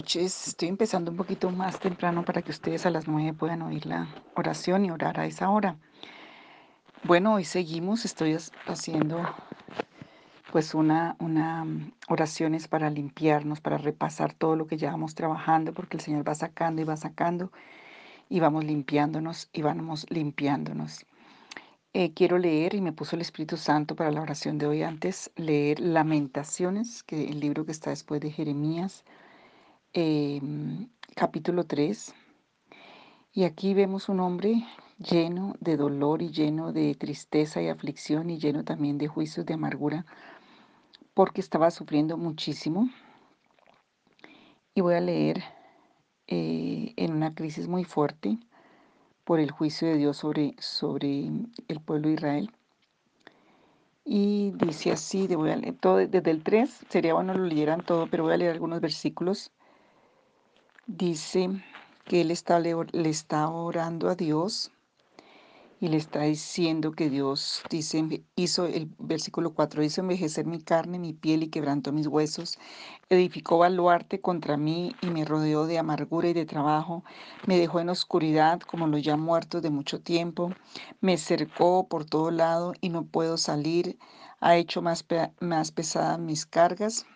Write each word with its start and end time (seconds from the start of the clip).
Noches. 0.00 0.48
Estoy 0.48 0.68
empezando 0.68 1.10
un 1.10 1.18
poquito 1.18 1.50
más 1.50 1.78
temprano 1.78 2.24
para 2.24 2.40
que 2.40 2.52
ustedes 2.52 2.86
a 2.86 2.90
las 2.90 3.06
nueve 3.06 3.34
puedan 3.34 3.60
oír 3.60 3.84
la 3.84 4.08
oración 4.34 4.86
y 4.86 4.90
orar 4.90 5.20
a 5.20 5.26
esa 5.26 5.50
hora. 5.50 5.76
Bueno, 7.04 7.34
hoy 7.34 7.44
seguimos. 7.44 8.06
Estoy 8.06 8.34
haciendo 8.66 9.20
pues 10.52 10.74
una, 10.74 11.16
una 11.18 11.66
mm, 11.66 11.92
oraciones 12.08 12.66
para 12.66 12.88
limpiarnos, 12.88 13.60
para 13.60 13.76
repasar 13.76 14.32
todo 14.32 14.56
lo 14.56 14.66
que 14.66 14.78
llevamos 14.78 15.14
trabajando, 15.14 15.74
porque 15.74 15.98
el 15.98 16.02
Señor 16.02 16.26
va 16.26 16.34
sacando 16.34 16.80
y 16.80 16.86
va 16.86 16.96
sacando 16.96 17.52
y 18.30 18.40
vamos 18.40 18.64
limpiándonos 18.64 19.50
y 19.52 19.60
vamos 19.60 20.06
limpiándonos. 20.08 21.04
Eh, 21.92 22.14
quiero 22.14 22.38
leer 22.38 22.72
y 22.74 22.80
me 22.80 22.94
puso 22.94 23.16
el 23.16 23.22
Espíritu 23.22 23.58
Santo 23.58 23.94
para 23.96 24.10
la 24.10 24.22
oración 24.22 24.56
de 24.56 24.66
hoy 24.66 24.82
antes, 24.82 25.30
leer 25.36 25.78
Lamentaciones, 25.78 27.02
que 27.02 27.28
el 27.28 27.38
libro 27.38 27.66
que 27.66 27.72
está 27.72 27.90
después 27.90 28.22
de 28.22 28.30
Jeremías 28.30 29.04
Em, 29.92 30.88
capítulo 31.16 31.64
3. 31.64 32.14
Y 33.32 33.42
aquí 33.42 33.74
vemos 33.74 34.08
un 34.08 34.20
hombre 34.20 34.64
lleno 34.98 35.56
de 35.58 35.76
dolor 35.76 36.22
y 36.22 36.30
lleno 36.30 36.72
de 36.72 36.94
tristeza 36.94 37.60
y 37.60 37.66
aflicción 37.66 38.30
y 38.30 38.38
lleno 38.38 38.62
también 38.62 38.98
de 38.98 39.08
juicios 39.08 39.44
de 39.46 39.54
amargura 39.54 40.06
porque 41.12 41.40
estaba 41.40 41.72
sufriendo 41.72 42.16
muchísimo. 42.16 42.88
Y 44.76 44.80
voy 44.80 44.94
a 44.94 45.00
leer 45.00 45.42
eh, 46.28 46.94
en 46.96 47.12
una 47.12 47.34
crisis 47.34 47.66
muy 47.66 47.82
fuerte 47.82 48.38
por 49.24 49.40
el 49.40 49.50
juicio 49.50 49.88
de 49.88 49.96
Dios 49.96 50.18
sobre, 50.18 50.54
sobre 50.60 51.32
el 51.66 51.80
pueblo 51.80 52.06
de 52.06 52.14
Israel. 52.14 52.52
Y 54.04 54.52
dice 54.52 54.92
así, 54.92 55.26
de 55.26 55.34
voy 55.34 55.50
a 55.50 55.56
leer 55.56 55.74
todo, 55.74 55.96
desde 55.96 56.30
el 56.30 56.44
3, 56.44 56.86
sería 56.88 57.14
bueno 57.14 57.34
lo 57.34 57.44
leyeran 57.44 57.84
todo, 57.84 58.06
pero 58.06 58.22
voy 58.22 58.34
a 58.34 58.36
leer 58.36 58.52
algunos 58.52 58.80
versículos 58.80 59.50
dice 60.96 61.50
que 62.06 62.22
él 62.22 62.30
está, 62.30 62.58
le, 62.58 62.74
está 63.08 63.48
orando 63.48 64.08
a 64.08 64.16
Dios 64.16 64.72
y 65.80 65.88
le 65.88 65.96
está 65.96 66.22
diciendo 66.22 66.92
que 66.92 67.08
Dios 67.08 67.62
dice, 67.70 68.24
hizo 68.34 68.66
el 68.66 68.90
versículo 68.98 69.54
4, 69.54 69.82
hizo 69.82 70.00
envejecer 70.00 70.44
mi 70.44 70.60
carne, 70.60 70.98
mi 70.98 71.12
piel 71.12 71.44
y 71.44 71.48
quebrantó 71.48 71.92
mis 71.92 72.06
huesos, 72.06 72.58
edificó 73.08 73.58
baluarte 73.58 74.20
contra 74.20 74.56
mí 74.56 74.94
y 75.00 75.06
me 75.06 75.24
rodeó 75.24 75.66
de 75.66 75.78
amargura 75.78 76.28
y 76.28 76.32
de 76.34 76.44
trabajo, 76.44 77.04
me 77.46 77.56
dejó 77.56 77.80
en 77.80 77.88
oscuridad 77.88 78.60
como 78.60 78.88
los 78.88 79.02
ya 79.02 79.16
muertos 79.16 79.62
de 79.62 79.70
mucho 79.70 80.00
tiempo, 80.00 80.50
me 81.00 81.16
cercó 81.16 81.86
por 81.88 82.04
todo 82.04 82.30
lado 82.30 82.74
y 82.80 82.90
no 82.90 83.04
puedo 83.04 83.38
salir, 83.38 83.96
ha 84.40 84.56
hecho 84.56 84.82
más, 84.82 85.06
más 85.38 85.70
pesadas 85.70 86.18
mis 86.18 86.44
cargas 86.44 87.06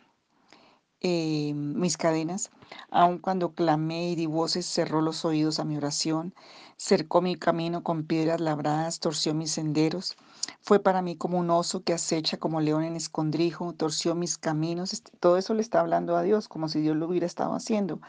eh, 1.07 1.53
mis 1.53 1.99
cadenas, 1.99 2.51
aun 2.91 3.19
cuando 3.19 3.53
clamé 3.53 4.09
y 4.09 4.15
di 4.15 4.25
voces, 4.25 4.65
cerró 4.65 5.03
los 5.03 5.27
oídos 5.27 5.61
a 5.61 5.65
mi 5.65 5.77
oración, 5.77 6.35
cercó 6.79 7.21
mi 7.21 7.37
camino 7.37 7.83
con 7.83 8.07
piedras 8.07 8.41
labradas, 8.41 9.01
torció 9.01 9.35
mis 9.35 9.51
senderos, 9.51 10.17
fue 10.63 10.81
para 10.81 11.03
mí 11.03 11.15
como 11.15 11.39
un 11.39 11.51
oso 11.51 11.83
que 11.83 11.93
acecha 11.93 12.39
como 12.39 12.63
león 12.63 12.85
en 12.85 12.97
escondrijo, 12.97 13.75
torció 13.75 14.15
mis 14.15 14.39
caminos, 14.39 14.95
este, 14.95 15.13
todo 15.21 15.37
eso 15.37 15.53
le 15.53 15.61
está 15.61 15.81
hablando 15.81 16.17
a 16.17 16.23
Dios, 16.23 16.49
como 16.49 16.71
si 16.71 16.81
Dios 16.81 16.97
lo 16.97 17.07
hubiera 17.07 17.27
estado 17.27 17.53
haciendo. 17.53 18.01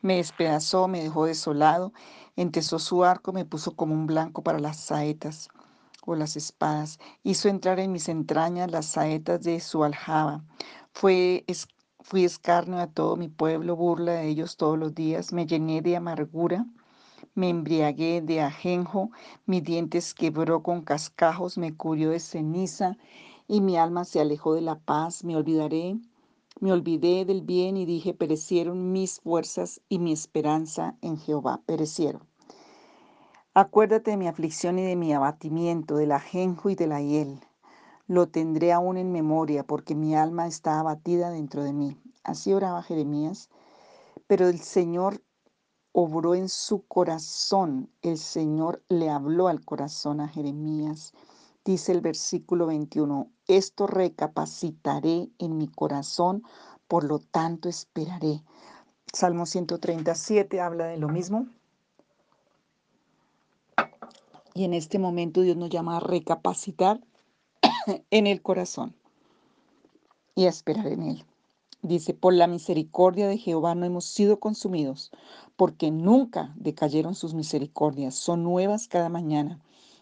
Me 0.00 0.18
despedazó, 0.18 0.86
me 0.86 1.02
dejó 1.02 1.26
desolado, 1.26 1.92
entesó 2.36 2.78
su 2.78 3.02
arco, 3.02 3.32
me 3.32 3.44
puso 3.44 3.74
como 3.74 3.92
un 3.92 4.06
blanco 4.06 4.44
para 4.44 4.60
las 4.60 4.76
saetas 4.76 5.48
o 6.04 6.14
las 6.14 6.36
espadas, 6.36 7.00
hizo 7.24 7.48
entrar 7.48 7.80
en 7.80 7.90
mis 7.90 8.08
entrañas 8.08 8.70
las 8.70 8.86
saetas 8.86 9.42
de 9.42 9.58
su 9.58 9.82
aljaba. 9.82 10.44
Fue 10.92 11.44
Fui 12.08 12.24
escarnio 12.24 12.78
a 12.78 12.86
todo 12.86 13.16
mi 13.16 13.26
pueblo, 13.26 13.74
burla 13.74 14.12
de 14.12 14.28
ellos 14.28 14.56
todos 14.56 14.78
los 14.78 14.94
días, 14.94 15.32
me 15.32 15.44
llené 15.44 15.82
de 15.82 15.96
amargura, 15.96 16.64
me 17.34 17.48
embriagué 17.48 18.22
de 18.22 18.40
ajenjo, 18.40 19.10
mis 19.44 19.64
dientes 19.64 20.14
quebró 20.14 20.62
con 20.62 20.82
cascajos, 20.82 21.58
me 21.58 21.76
cubrió 21.76 22.10
de 22.10 22.20
ceniza 22.20 22.96
y 23.48 23.60
mi 23.60 23.76
alma 23.76 24.04
se 24.04 24.20
alejó 24.20 24.54
de 24.54 24.60
la 24.60 24.78
paz, 24.78 25.24
me 25.24 25.36
olvidaré, 25.36 25.98
me 26.60 26.70
olvidé 26.70 27.24
del 27.24 27.42
bien 27.42 27.76
y 27.76 27.86
dije, 27.86 28.14
perecieron 28.14 28.92
mis 28.92 29.18
fuerzas 29.18 29.80
y 29.88 29.98
mi 29.98 30.12
esperanza 30.12 30.94
en 31.02 31.18
Jehová, 31.18 31.60
perecieron. 31.66 32.22
Acuérdate 33.52 34.12
de 34.12 34.16
mi 34.16 34.28
aflicción 34.28 34.78
y 34.78 34.84
de 34.84 34.94
mi 34.94 35.12
abatimiento, 35.12 35.96
del 35.96 36.12
ajenjo 36.12 36.70
y 36.70 36.76
de 36.76 36.86
la 36.86 37.02
hiel 37.02 37.40
lo 38.06 38.28
tendré 38.28 38.72
aún 38.72 38.96
en 38.96 39.12
memoria, 39.12 39.64
porque 39.64 39.94
mi 39.94 40.14
alma 40.14 40.46
está 40.46 40.78
abatida 40.78 41.30
dentro 41.30 41.64
de 41.64 41.72
mí. 41.72 41.96
Así 42.22 42.52
oraba 42.52 42.82
Jeremías. 42.82 43.50
Pero 44.26 44.48
el 44.48 44.60
Señor 44.60 45.22
obró 45.92 46.34
en 46.34 46.48
su 46.48 46.86
corazón. 46.86 47.90
El 48.02 48.18
Señor 48.18 48.82
le 48.88 49.10
habló 49.10 49.48
al 49.48 49.64
corazón 49.64 50.20
a 50.20 50.28
Jeremías. 50.28 51.12
Dice 51.64 51.92
el 51.92 52.00
versículo 52.00 52.66
21, 52.66 53.28
esto 53.48 53.86
recapacitaré 53.86 55.30
en 55.38 55.58
mi 55.58 55.66
corazón, 55.66 56.44
por 56.86 57.02
lo 57.02 57.18
tanto 57.18 57.68
esperaré. 57.68 58.42
Salmo 59.12 59.46
137 59.46 60.60
habla 60.60 60.86
de 60.86 60.96
lo 60.96 61.08
mismo. 61.08 61.48
Y 64.54 64.64
en 64.64 64.74
este 64.74 64.98
momento 64.98 65.40
Dios 65.40 65.56
nos 65.56 65.70
llama 65.70 65.96
a 65.96 66.00
recapacitar 66.00 67.00
en 68.10 68.26
el 68.26 68.42
corazón 68.42 68.94
y 70.34 70.46
a 70.46 70.48
esperar 70.48 70.86
en 70.88 71.02
él. 71.02 71.24
Dice, 71.82 72.14
por 72.14 72.34
la 72.34 72.46
misericordia 72.46 73.28
de 73.28 73.38
Jehová 73.38 73.74
no 73.74 73.86
hemos 73.86 74.04
sido 74.06 74.40
consumidos, 74.40 75.12
porque 75.56 75.90
nunca 75.90 76.52
decayeron 76.56 77.14
sus 77.14 77.34
misericordias, 77.34 78.14
son 78.14 78.42
nuevas 78.42 78.88
cada 78.88 79.08
mañana. 79.08 79.60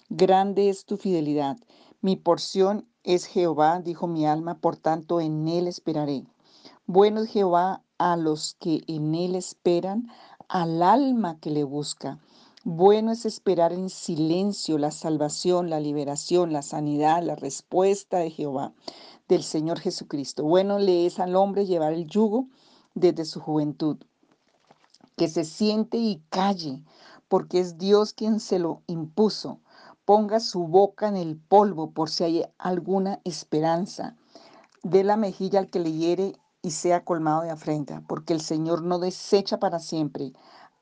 Grande 0.09 0.71
es 0.71 0.85
tu 0.87 0.97
fidelidad. 0.97 1.59
Mi 2.01 2.17
porción 2.17 2.87
es 3.03 3.27
Jehová, 3.27 3.81
dijo 3.81 4.07
mi 4.07 4.27
alma, 4.27 4.59
por 4.59 4.77
tanto 4.77 5.21
en 5.21 5.47
él 5.49 5.67
esperaré. 5.67 6.25
Bueno 6.87 7.23
es 7.23 7.31
Jehová 7.31 7.83
a 7.99 8.17
los 8.17 8.55
que 8.59 8.83
en 8.87 9.15
él 9.15 9.35
esperan, 9.35 10.09
al 10.49 10.83
alma 10.83 11.39
que 11.39 11.51
le 11.51 11.65
busca. 11.65 12.19
Bueno 12.67 13.13
es 13.13 13.27
esperar 13.27 13.75
en 13.75 13.91
silencio 13.91 14.79
la 14.79 14.91
salvación, 14.91 15.69
la 15.69 15.81
liberación, 15.81 16.51
la 16.51 16.63
sanidad, 16.63 17.23
la 17.23 17.37
respuesta 17.37 18.17
de 18.17 18.31
Jehová, 18.31 18.73
del 19.29 19.43
Señor 19.43 19.81
Jesucristo. 19.81 20.45
Bueno 20.45 20.79
le 20.79 21.05
es 21.05 21.21
al 21.21 21.37
hombre 21.37 21.67
llevar 21.67 21.93
el 21.93 22.07
yugo 22.07 22.49
desde 22.95 23.27
su 23.27 23.39
juventud. 23.39 23.99
Que 25.15 25.29
se 25.29 25.45
siente 25.45 25.99
y 25.99 26.23
calle, 26.31 26.83
porque 27.29 27.61
es 27.61 27.77
Dios 27.77 28.15
quien 28.15 28.41
se 28.41 28.59
lo 28.59 28.81
impuso. 28.87 29.61
Ponga 30.07 30.41
su 30.41 30.67
boca 30.67 31.07
en 31.07 31.17
el 31.17 31.37
polvo 31.37 31.91
por 31.91 32.09
si 32.09 32.25
hay 32.25 32.45
alguna 32.57 33.21
esperanza. 33.25 34.17
Dé 34.83 35.05
la 35.05 35.19
mejilla 35.19 35.59
al 35.59 35.69
que 35.69 35.81
le 35.81 35.93
hiere 35.93 36.33
y 36.63 36.71
sea 36.71 37.05
colmado 37.05 37.43
de 37.43 37.51
afrenta, 37.51 38.03
porque 38.09 38.33
el 38.33 38.41
Señor 38.41 38.81
no 38.85 38.99
desecha 38.99 39.59
para 39.59 39.81
siempre 39.81 40.33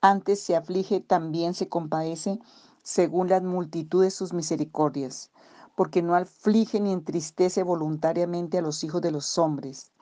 antes 0.03 0.43
se 0.43 0.57
aflige, 0.57 1.01
también 1.01 1.55
se 1.55 1.69
compadece 1.69 2.41
según 2.83 3.29
la 3.29 3.41
multitud 3.41 4.03
de 4.03 4.11
sus 4.11 4.33
misericordias, 4.33 5.31
porque 5.77 6.03
no 6.03 6.15
aflige 6.17 6.81
ni 6.81 6.93
entristece 6.93 7.63
voluntariamente 7.63 8.59
a 8.59 8.63
los 8.63 8.83
hijos 8.85 9.01
de 9.01 9.13
los 9.13 9.39
hombres. 9.39 9.93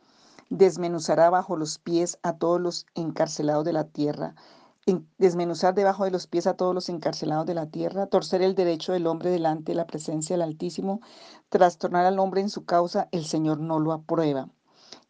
Desmenuzará 0.49 1.31
bajo 1.31 1.57
los 1.57 1.79
pies 1.79 2.19
a 2.23 2.39
todos 2.39 2.61
los 2.61 2.87
encarcelados 2.95 3.65
de 3.65 3.75
la 3.75 3.85
tierra, 3.85 4.35
desmenuzar 5.19 5.75
debajo 5.75 6.05
de 6.05 6.11
los 6.11 6.27
pies 6.27 6.47
a 6.47 6.55
todos 6.55 6.75
los 6.75 6.89
encarcelados 6.89 7.47
de 7.47 7.55
la 7.55 7.67
tierra, 7.67 8.07
torcer 8.07 8.43
el 8.43 8.55
derecho 8.55 8.93
del 8.93 9.07
hombre 9.07 9.31
delante 9.31 9.73
de 9.73 9.77
la 9.77 9.87
presencia 9.87 10.35
del 10.35 10.43
Altísimo, 10.43 11.01
trastornar 11.51 12.07
al 12.07 12.19
hombre 12.19 12.41
en 12.41 12.49
su 12.49 12.65
causa, 12.65 13.09
el 13.13 13.27
Señor 13.27 13.61
no 13.61 13.79
lo 13.79 13.93
aprueba. 13.93 14.49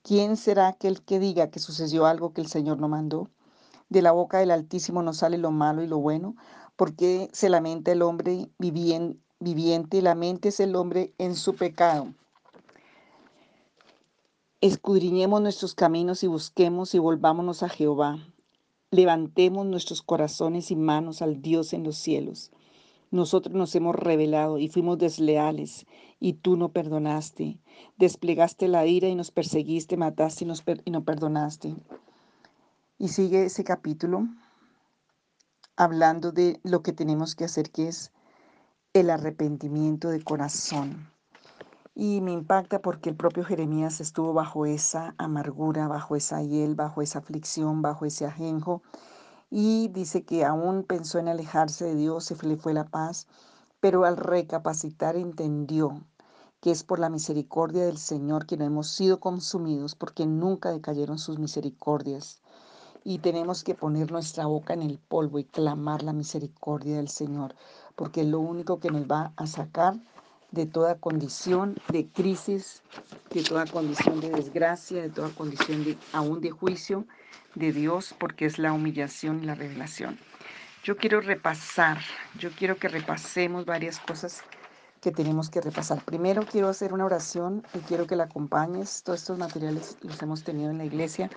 ¿Quién 0.02 0.36
será 0.36 0.68
aquel 0.68 1.02
que 1.02 1.20
diga 1.20 1.50
que 1.50 1.60
sucedió 1.60 2.06
algo 2.06 2.32
que 2.32 2.40
el 2.40 2.48
Señor 2.48 2.78
no 2.78 2.88
mandó? 2.88 3.30
De 3.90 4.02
la 4.02 4.12
boca 4.12 4.38
del 4.38 4.52
Altísimo 4.52 5.02
no 5.02 5.12
sale 5.12 5.36
lo 5.36 5.50
malo 5.50 5.82
y 5.82 5.86
lo 5.86 5.98
bueno, 5.98 6.36
porque 6.76 7.28
se 7.32 7.50
lamenta 7.50 7.92
el 7.92 8.02
hombre 8.02 8.48
viviente 8.58 9.98
y 9.98 10.48
es 10.48 10.60
el 10.60 10.76
hombre 10.76 11.12
en 11.18 11.34
su 11.34 11.56
pecado. 11.56 12.14
Escudriñemos 14.60 15.40
nuestros 15.40 15.74
caminos 15.74 16.22
y 16.22 16.26
busquemos 16.26 16.94
y 16.94 16.98
volvámonos 16.98 17.62
a 17.62 17.68
Jehová. 17.68 18.18
Levantemos 18.90 19.66
nuestros 19.66 20.02
corazones 20.02 20.70
y 20.70 20.76
manos 20.76 21.22
al 21.22 21.40
Dios 21.42 21.72
en 21.72 21.84
los 21.84 21.96
cielos. 21.96 22.50
Nosotros 23.10 23.54
nos 23.54 23.74
hemos 23.74 23.96
rebelado 23.96 24.58
y 24.58 24.68
fuimos 24.68 24.98
desleales, 24.98 25.86
y 26.20 26.34
tú 26.34 26.56
no 26.56 26.68
perdonaste. 26.68 27.58
Desplegaste 27.96 28.68
la 28.68 28.86
ira 28.86 29.08
y 29.08 29.14
nos 29.14 29.30
perseguiste, 29.30 29.96
mataste 29.96 30.44
y, 30.44 30.48
y 30.84 30.90
no 30.90 31.04
perdonaste. 31.04 31.74
Y 33.00 33.08
sigue 33.08 33.46
ese 33.46 33.64
capítulo 33.64 34.28
hablando 35.74 36.32
de 36.32 36.60
lo 36.64 36.82
que 36.82 36.92
tenemos 36.92 37.34
que 37.34 37.46
hacer, 37.46 37.70
que 37.70 37.88
es 37.88 38.12
el 38.92 39.08
arrepentimiento 39.08 40.10
de 40.10 40.22
corazón. 40.22 41.10
Y 41.94 42.20
me 42.20 42.32
impacta 42.32 42.82
porque 42.82 43.08
el 43.08 43.16
propio 43.16 43.42
Jeremías 43.42 44.02
estuvo 44.02 44.34
bajo 44.34 44.66
esa 44.66 45.14
amargura, 45.16 45.88
bajo 45.88 46.14
esa 46.14 46.42
hiel, 46.42 46.74
bajo 46.74 47.00
esa 47.00 47.20
aflicción, 47.20 47.80
bajo 47.80 48.04
ese 48.04 48.26
ajenjo. 48.26 48.82
Y 49.48 49.88
dice 49.88 50.24
que 50.24 50.44
aún 50.44 50.84
pensó 50.84 51.18
en 51.18 51.28
alejarse 51.28 51.86
de 51.86 51.94
Dios, 51.94 52.26
se 52.26 52.46
le 52.46 52.58
fue 52.58 52.74
la 52.74 52.84
paz, 52.84 53.26
pero 53.80 54.04
al 54.04 54.18
recapacitar 54.18 55.16
entendió 55.16 56.04
que 56.60 56.70
es 56.70 56.84
por 56.84 56.98
la 56.98 57.08
misericordia 57.08 57.86
del 57.86 57.96
Señor 57.96 58.44
que 58.44 58.58
no 58.58 58.66
hemos 58.66 58.90
sido 58.90 59.20
consumidos, 59.20 59.94
porque 59.94 60.26
nunca 60.26 60.70
decayeron 60.70 61.18
sus 61.18 61.38
misericordias. 61.38 62.42
Y 63.04 63.18
tenemos 63.18 63.64
que 63.64 63.74
poner 63.74 64.10
nuestra 64.12 64.46
boca 64.46 64.74
en 64.74 64.82
el 64.82 64.98
polvo 64.98 65.38
y 65.38 65.44
clamar 65.44 66.02
la 66.02 66.12
misericordia 66.12 66.96
del 66.96 67.08
Señor, 67.08 67.54
porque 67.96 68.20
es 68.20 68.26
lo 68.26 68.40
único 68.40 68.80
que 68.80 68.90
nos 68.90 69.04
va 69.04 69.32
a 69.36 69.46
sacar 69.46 69.94
de 70.50 70.66
toda 70.66 70.96
condición 70.96 71.76
de 71.88 72.08
crisis, 72.08 72.82
de 73.30 73.42
toda 73.42 73.66
condición 73.66 74.20
de 74.20 74.30
desgracia, 74.30 75.02
de 75.02 75.10
toda 75.10 75.30
condición 75.30 75.84
de, 75.84 75.96
aún 76.12 76.40
de 76.40 76.50
juicio 76.50 77.06
de 77.54 77.72
Dios, 77.72 78.14
porque 78.18 78.46
es 78.46 78.58
la 78.58 78.72
humillación 78.72 79.42
y 79.42 79.46
la 79.46 79.54
revelación. 79.54 80.18
Yo 80.82 80.96
quiero 80.96 81.20
repasar, 81.20 81.98
yo 82.38 82.50
quiero 82.50 82.76
que 82.76 82.88
repasemos 82.88 83.64
varias 83.66 84.00
cosas 84.00 84.42
que 85.00 85.10
tenemos 85.10 85.50
que 85.50 85.60
repasar. 85.60 86.02
Primero 86.04 86.44
quiero 86.50 86.68
hacer 86.68 86.92
una 86.92 87.04
oración 87.04 87.62
y 87.74 87.78
quiero 87.80 88.06
que 88.06 88.16
la 88.16 88.24
acompañes. 88.24 89.02
Todos 89.02 89.20
estos 89.20 89.38
materiales 89.38 89.96
los 90.02 90.20
hemos 90.22 90.42
tenido 90.42 90.70
en 90.70 90.78
la 90.78 90.84
iglesia, 90.84 91.30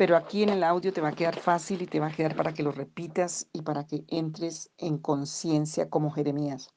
pero 0.00 0.16
aquí 0.16 0.42
en 0.42 0.48
el 0.48 0.64
audio 0.64 0.94
te 0.94 1.02
va 1.02 1.10
a 1.10 1.14
quedar 1.14 1.38
fácil 1.38 1.82
y 1.82 1.86
te 1.86 2.00
va 2.00 2.06
a 2.06 2.10
quedar 2.10 2.34
para 2.34 2.54
que 2.54 2.62
lo 2.62 2.72
repitas 2.72 3.48
y 3.52 3.60
para 3.60 3.86
que 3.86 4.02
entres 4.08 4.70
en 4.78 4.96
conciencia 4.96 5.90
como 5.90 6.10
Jeremías 6.10 6.70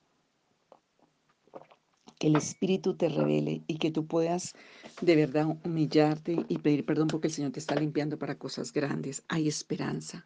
que 2.19 2.27
el 2.27 2.35
Espíritu 2.35 2.97
te 2.97 3.07
revele 3.07 3.63
y 3.65 3.77
que 3.77 3.91
tú 3.91 4.07
puedas 4.07 4.55
de 4.99 5.15
verdad 5.15 5.47
humillarte 5.63 6.45
y 6.49 6.57
pedir 6.57 6.85
perdón 6.85 7.07
porque 7.07 7.27
el 7.27 7.33
Señor 7.33 7.53
te 7.53 7.61
está 7.61 7.75
limpiando 7.75 8.19
para 8.19 8.37
cosas 8.37 8.73
grandes. 8.73 9.23
Hay 9.29 9.47
esperanza, 9.47 10.25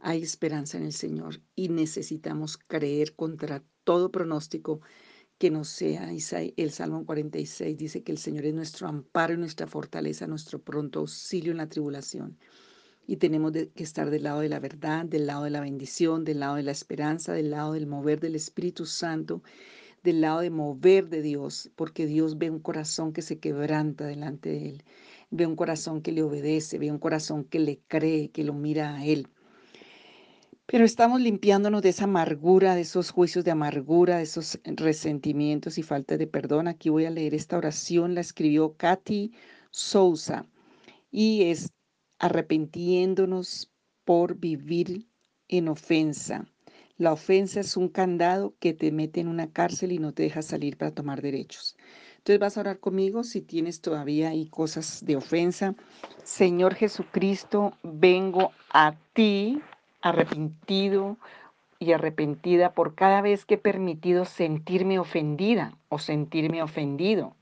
hay 0.00 0.22
esperanza 0.22 0.78
en 0.78 0.84
el 0.84 0.92
Señor 0.92 1.40
y 1.56 1.70
necesitamos 1.70 2.56
creer 2.56 3.16
contra 3.16 3.64
todo 3.82 4.12
pronóstico 4.12 4.80
que 5.42 5.50
no 5.50 5.64
sea. 5.64 6.08
El 6.56 6.70
Salmo 6.70 7.04
46 7.04 7.76
dice 7.76 8.04
que 8.04 8.12
el 8.12 8.18
Señor 8.18 8.46
es 8.46 8.54
nuestro 8.54 8.86
amparo 8.86 9.34
y 9.34 9.38
nuestra 9.38 9.66
fortaleza, 9.66 10.28
nuestro 10.28 10.60
pronto 10.60 11.00
auxilio 11.00 11.50
en 11.50 11.56
la 11.56 11.68
tribulación. 11.68 12.38
Y 13.08 13.16
tenemos 13.16 13.50
que 13.50 13.82
estar 13.82 14.08
del 14.10 14.22
lado 14.22 14.38
de 14.38 14.48
la 14.48 14.60
verdad, 14.60 15.04
del 15.04 15.26
lado 15.26 15.42
de 15.42 15.50
la 15.50 15.60
bendición, 15.60 16.22
del 16.22 16.38
lado 16.38 16.54
de 16.54 16.62
la 16.62 16.70
esperanza, 16.70 17.32
del 17.32 17.50
lado 17.50 17.72
del 17.72 17.88
mover 17.88 18.20
del 18.20 18.36
Espíritu 18.36 18.86
Santo 18.86 19.42
del 20.04 20.20
lado 20.20 20.40
de 20.40 20.50
mover 20.50 21.08
de 21.08 21.22
Dios, 21.22 21.70
porque 21.76 22.06
Dios 22.06 22.38
ve 22.38 22.50
un 22.50 22.60
corazón 22.60 23.12
que 23.12 23.22
se 23.22 23.38
quebranta 23.38 24.04
delante 24.04 24.48
de 24.48 24.68
Él, 24.68 24.84
ve 25.30 25.46
un 25.46 25.56
corazón 25.56 26.02
que 26.02 26.12
le 26.12 26.22
obedece, 26.22 26.78
ve 26.78 26.90
un 26.90 26.98
corazón 26.98 27.44
que 27.44 27.58
le 27.58 27.80
cree, 27.88 28.30
que 28.30 28.44
lo 28.44 28.52
mira 28.52 28.96
a 28.96 29.04
Él. 29.06 29.28
Pero 30.66 30.84
estamos 30.84 31.20
limpiándonos 31.20 31.82
de 31.82 31.90
esa 31.90 32.04
amargura, 32.04 32.74
de 32.74 32.82
esos 32.82 33.10
juicios 33.10 33.44
de 33.44 33.50
amargura, 33.50 34.18
de 34.18 34.22
esos 34.22 34.58
resentimientos 34.64 35.76
y 35.76 35.82
falta 35.82 36.16
de 36.16 36.26
perdón. 36.26 36.68
Aquí 36.68 36.88
voy 36.88 37.04
a 37.04 37.10
leer 37.10 37.34
esta 37.34 37.58
oración, 37.58 38.14
la 38.14 38.20
escribió 38.20 38.76
Katy 38.76 39.32
Sousa 39.70 40.46
y 41.10 41.44
es 41.44 41.72
arrepentiéndonos 42.18 43.70
por 44.04 44.36
vivir 44.36 45.08
en 45.48 45.68
ofensa. 45.68 46.46
La 46.96 47.12
ofensa 47.12 47.60
es 47.60 47.76
un 47.76 47.88
candado 47.88 48.54
que 48.60 48.72
te 48.72 48.92
mete 48.92 49.20
en 49.20 49.28
una 49.28 49.50
cárcel 49.50 49.92
y 49.92 49.98
no 49.98 50.12
te 50.12 50.22
deja 50.22 50.42
salir 50.42 50.76
para 50.76 50.92
tomar 50.92 51.20
derechos. 51.20 51.76
Entonces 52.18 52.38
vas 52.38 52.56
a 52.56 52.60
orar 52.60 52.78
conmigo 52.78 53.24
si 53.24 53.40
tienes 53.40 53.80
todavía 53.80 54.28
ahí 54.28 54.46
cosas 54.46 55.04
de 55.04 55.16
ofensa. 55.16 55.74
Señor 56.22 56.76
Jesucristo, 56.76 57.76
vengo 57.82 58.52
a 58.70 58.94
ti 59.12 59.60
arrepentido 60.02 61.16
y 61.78 61.92
arrepentida 61.92 62.72
por 62.72 62.94
cada 62.94 63.22
vez 63.22 63.44
que 63.44 63.54
he 63.54 63.58
permitido 63.58 64.24
sentirme 64.24 64.98
ofendida 64.98 65.74
o 65.88 65.98
sentirme 65.98 66.62
ofendido. 66.62 67.34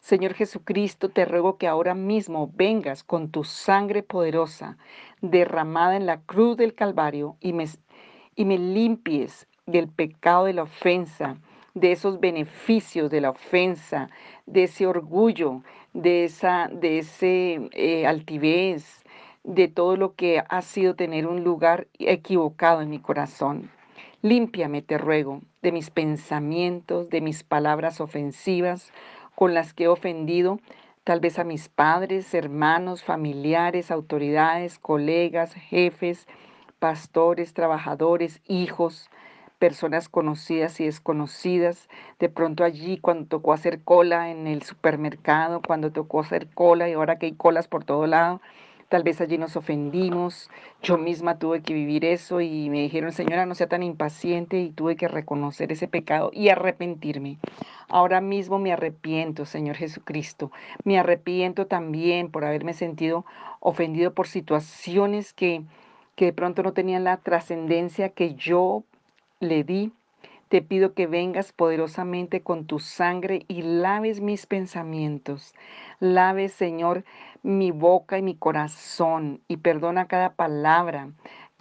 Señor 0.00 0.34
Jesucristo, 0.34 1.10
te 1.10 1.24
ruego 1.24 1.58
que 1.58 1.68
ahora 1.68 1.94
mismo 1.94 2.50
vengas 2.54 3.04
con 3.04 3.30
tu 3.30 3.44
sangre 3.44 4.02
poderosa 4.02 4.76
derramada 5.20 5.96
en 5.96 6.06
la 6.06 6.20
cruz 6.20 6.56
del 6.56 6.74
Calvario 6.74 7.36
y 7.40 7.52
me 7.52 8.58
limpies 8.58 9.46
del 9.66 9.88
pecado 9.88 10.46
de 10.46 10.54
la 10.54 10.64
ofensa, 10.64 11.36
de 11.74 11.92
esos 11.92 12.20
beneficios 12.20 13.10
de 13.10 13.20
la 13.20 13.30
ofensa, 13.30 14.10
de 14.46 14.64
ese 14.64 14.86
orgullo, 14.86 15.62
de 15.94 16.24
esa 16.24 16.68
de 16.68 16.98
ese 16.98 17.68
eh, 17.72 18.06
altivez, 18.06 19.01
de 19.44 19.68
todo 19.68 19.96
lo 19.96 20.14
que 20.14 20.42
ha 20.48 20.62
sido 20.62 20.94
tener 20.94 21.26
un 21.26 21.44
lugar 21.44 21.88
equivocado 21.98 22.80
en 22.80 22.90
mi 22.90 22.98
corazón. 22.98 23.70
Límpiame, 24.22 24.82
te 24.82 24.98
ruego, 24.98 25.40
de 25.62 25.72
mis 25.72 25.90
pensamientos, 25.90 27.08
de 27.10 27.20
mis 27.20 27.42
palabras 27.42 28.00
ofensivas 28.00 28.92
con 29.34 29.54
las 29.54 29.74
que 29.74 29.84
he 29.84 29.88
ofendido 29.88 30.60
tal 31.04 31.20
vez 31.20 31.38
a 31.38 31.44
mis 31.44 31.68
padres, 31.68 32.32
hermanos, 32.32 33.02
familiares, 33.02 33.90
autoridades, 33.90 34.78
colegas, 34.78 35.52
jefes, 35.54 36.28
pastores, 36.78 37.54
trabajadores, 37.54 38.40
hijos, 38.46 39.10
personas 39.58 40.08
conocidas 40.08 40.80
y 40.80 40.84
desconocidas. 40.84 41.88
De 42.20 42.28
pronto 42.28 42.62
allí 42.64 42.98
cuando 42.98 43.26
tocó 43.26 43.52
hacer 43.52 43.82
cola 43.82 44.30
en 44.30 44.46
el 44.46 44.62
supermercado, 44.62 45.60
cuando 45.66 45.90
tocó 45.90 46.20
hacer 46.20 46.48
cola 46.50 46.88
y 46.88 46.92
ahora 46.92 47.18
que 47.18 47.26
hay 47.26 47.34
colas 47.34 47.66
por 47.66 47.84
todo 47.84 48.06
lado, 48.06 48.40
tal 48.92 49.04
vez 49.04 49.22
allí 49.22 49.38
nos 49.38 49.56
ofendimos. 49.56 50.50
Yo 50.82 50.98
misma 50.98 51.38
tuve 51.38 51.62
que 51.62 51.72
vivir 51.72 52.04
eso 52.04 52.42
y 52.42 52.68
me 52.68 52.82
dijeron, 52.82 53.10
señora, 53.10 53.46
no 53.46 53.54
sea 53.54 53.66
tan 53.66 53.82
impaciente 53.82 54.60
y 54.60 54.70
tuve 54.70 54.96
que 54.96 55.08
reconocer 55.08 55.72
ese 55.72 55.88
pecado 55.88 56.30
y 56.30 56.50
arrepentirme. 56.50 57.38
Ahora 57.88 58.20
mismo 58.20 58.58
me 58.58 58.70
arrepiento, 58.70 59.46
Señor 59.46 59.76
Jesucristo. 59.76 60.52
Me 60.84 60.98
arrepiento 60.98 61.66
también 61.66 62.30
por 62.30 62.44
haberme 62.44 62.74
sentido 62.74 63.24
ofendido 63.60 64.12
por 64.12 64.26
situaciones 64.26 65.32
que 65.32 65.62
que 66.14 66.26
de 66.26 66.32
pronto 66.34 66.62
no 66.62 66.74
tenían 66.74 67.04
la 67.04 67.16
trascendencia 67.16 68.10
que 68.10 68.34
yo 68.34 68.84
le 69.40 69.64
di. 69.64 69.92
Te 70.52 70.60
pido 70.60 70.92
que 70.92 71.06
vengas 71.06 71.50
poderosamente 71.50 72.42
con 72.42 72.66
tu 72.66 72.78
sangre 72.78 73.46
y 73.48 73.62
laves 73.62 74.20
mis 74.20 74.44
pensamientos. 74.44 75.54
Laves, 75.98 76.52
Señor, 76.52 77.04
mi 77.42 77.70
boca 77.70 78.18
y 78.18 78.22
mi 78.22 78.36
corazón 78.36 79.40
y 79.48 79.56
perdona 79.56 80.08
cada 80.08 80.34
palabra, 80.34 81.10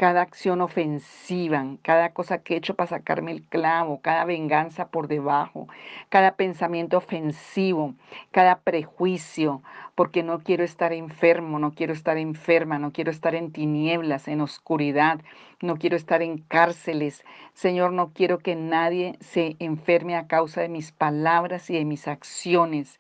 cada 0.01 0.23
acción 0.23 0.61
ofensiva, 0.61 1.63
cada 1.83 2.11
cosa 2.11 2.39
que 2.39 2.55
he 2.55 2.57
hecho 2.57 2.73
para 2.73 2.89
sacarme 2.89 3.33
el 3.33 3.43
clavo, 3.43 4.01
cada 4.01 4.25
venganza 4.25 4.87
por 4.87 5.07
debajo, 5.07 5.67
cada 6.09 6.35
pensamiento 6.37 6.97
ofensivo, 6.97 7.93
cada 8.31 8.61
prejuicio, 8.61 9.61
porque 9.93 10.23
no 10.23 10.39
quiero 10.39 10.63
estar 10.63 10.91
enfermo, 10.91 11.59
no 11.59 11.75
quiero 11.75 11.93
estar 11.93 12.17
enferma, 12.17 12.79
no 12.79 12.91
quiero 12.91 13.11
estar 13.11 13.35
en 13.35 13.51
tinieblas, 13.51 14.27
en 14.27 14.41
oscuridad, 14.41 15.21
no 15.61 15.77
quiero 15.77 15.97
estar 15.97 16.23
en 16.23 16.39
cárceles. 16.39 17.23
Señor, 17.53 17.93
no 17.93 18.11
quiero 18.11 18.39
que 18.39 18.55
nadie 18.55 19.17
se 19.19 19.55
enferme 19.59 20.15
a 20.15 20.25
causa 20.25 20.61
de 20.61 20.69
mis 20.69 20.91
palabras 20.91 21.69
y 21.69 21.75
de 21.75 21.85
mis 21.85 22.07
acciones. 22.07 22.97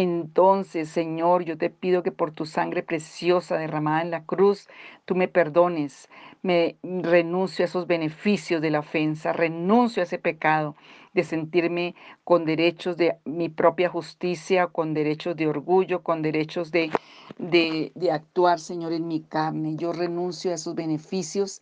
Entonces, 0.00 0.90
Señor, 0.90 1.42
yo 1.42 1.58
te 1.58 1.70
pido 1.70 2.04
que 2.04 2.12
por 2.12 2.30
tu 2.30 2.46
sangre 2.46 2.84
preciosa 2.84 3.58
derramada 3.58 4.00
en 4.00 4.12
la 4.12 4.22
cruz, 4.22 4.68
tú 5.06 5.16
me 5.16 5.26
perdones, 5.26 6.08
me 6.42 6.76
renuncio 6.82 7.64
a 7.64 7.66
esos 7.66 7.86
beneficios 7.86 8.60
de 8.62 8.70
la 8.70 8.80
ofensa, 8.80 9.32
renuncio 9.32 10.02
a 10.02 10.04
ese 10.04 10.18
pecado 10.18 10.76
de 11.14 11.24
sentirme 11.24 11.94
con 12.24 12.44
derechos 12.44 12.96
de 12.96 13.18
mi 13.24 13.48
propia 13.48 13.88
justicia, 13.88 14.68
con 14.68 14.94
derechos 14.94 15.36
de 15.36 15.48
orgullo, 15.48 16.02
con 16.02 16.22
derechos 16.22 16.70
de, 16.70 16.90
de, 17.38 17.92
actuar, 18.12 18.60
Señor, 18.60 18.92
en 18.92 19.08
mi 19.08 19.20
carne. 19.20 19.76
Yo 19.76 19.92
renuncio 19.92 20.50
a 20.50 20.54
esos 20.54 20.74
beneficios 20.74 21.60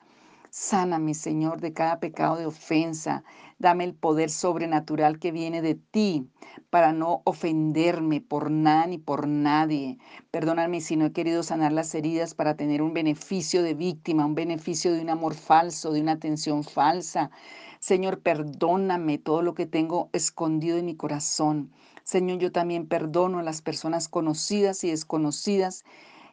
Sáname, 0.59 1.13
Señor, 1.13 1.61
de 1.61 1.75
cada 1.75 2.01
pecado 2.01 2.37
de 2.37 2.47
ofensa. 2.47 3.25
Dame 3.59 3.85
el 3.85 3.95
poder 3.95 4.31
sobrenatural 4.31 5.19
que 5.19 5.31
viene 5.31 5.61
de 5.61 5.75
ti 5.75 6.31
para 6.71 6.95
no 6.95 7.21
ofenderme 7.25 8.23
por 8.23 8.51
nada 8.51 8.87
ni 8.87 8.97
por 8.97 9.29
nadie. 9.29 9.99
Perdóname 10.31 10.81
si 10.81 10.97
no 10.97 11.05
he 11.05 11.13
querido 11.13 11.43
sanar 11.43 11.73
las 11.73 11.95
heridas 11.95 12.35
para 12.35 12.57
tener 12.57 12.81
un 12.81 12.95
beneficio 12.95 13.63
de 13.63 13.75
víctima, 13.75 14.25
un 14.25 14.35
beneficio 14.35 14.95
de 14.95 15.03
un 15.03 15.11
amor 15.11 15.35
falso, 15.35 15.93
de 15.93 16.01
una 16.01 16.13
atención 16.13 16.65
falsa. 16.65 17.31
Señor, 17.79 18.21
perdóname 18.21 19.19
todo 19.19 19.43
lo 19.43 19.53
que 19.53 19.67
tengo 19.67 20.09
escondido 20.15 20.79
en 20.79 20.87
mi 20.87 20.97
corazón. 20.97 21.71
Señor, 22.03 22.39
yo 22.39 22.51
también 22.51 22.89
perdono 22.89 23.41
a 23.41 23.43
las 23.43 23.61
personas 23.61 24.09
conocidas 24.09 24.85
y 24.85 24.91
desconocidas 24.91 25.85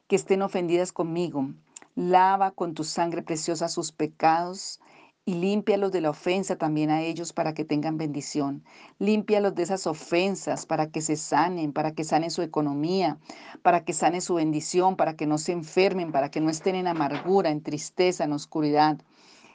que 0.07 0.15
estén 0.15 0.43
ofendidas 0.43 0.93
conmigo. 0.93 1.49
Lava 1.95 2.51
con 2.51 2.73
tu 2.73 2.83
sangre 2.83 3.21
preciosa 3.21 3.69
sus 3.69 3.91
pecados 3.91 4.79
y 5.25 5.35
límpialos 5.35 5.91
de 5.91 6.01
la 6.01 6.09
ofensa 6.09 6.57
también 6.57 6.89
a 6.89 7.01
ellos 7.01 7.33
para 7.33 7.53
que 7.53 7.63
tengan 7.63 7.97
bendición. 7.97 8.63
Límpialos 8.99 9.55
de 9.55 9.63
esas 9.63 9.87
ofensas 9.87 10.65
para 10.65 10.89
que 10.89 11.01
se 11.01 11.15
sanen, 11.15 11.71
para 11.71 11.93
que 11.93 12.03
sane 12.03 12.29
su 12.29 12.41
economía, 12.41 13.19
para 13.61 13.85
que 13.85 13.93
sane 13.93 14.21
su 14.21 14.35
bendición, 14.35 14.95
para 14.97 15.15
que 15.15 15.27
no 15.27 15.37
se 15.37 15.51
enfermen, 15.51 16.11
para 16.11 16.29
que 16.29 16.41
no 16.41 16.49
estén 16.49 16.75
en 16.75 16.87
amargura, 16.87 17.51
en 17.51 17.61
tristeza, 17.61 18.25
en 18.25 18.33
oscuridad. 18.33 18.99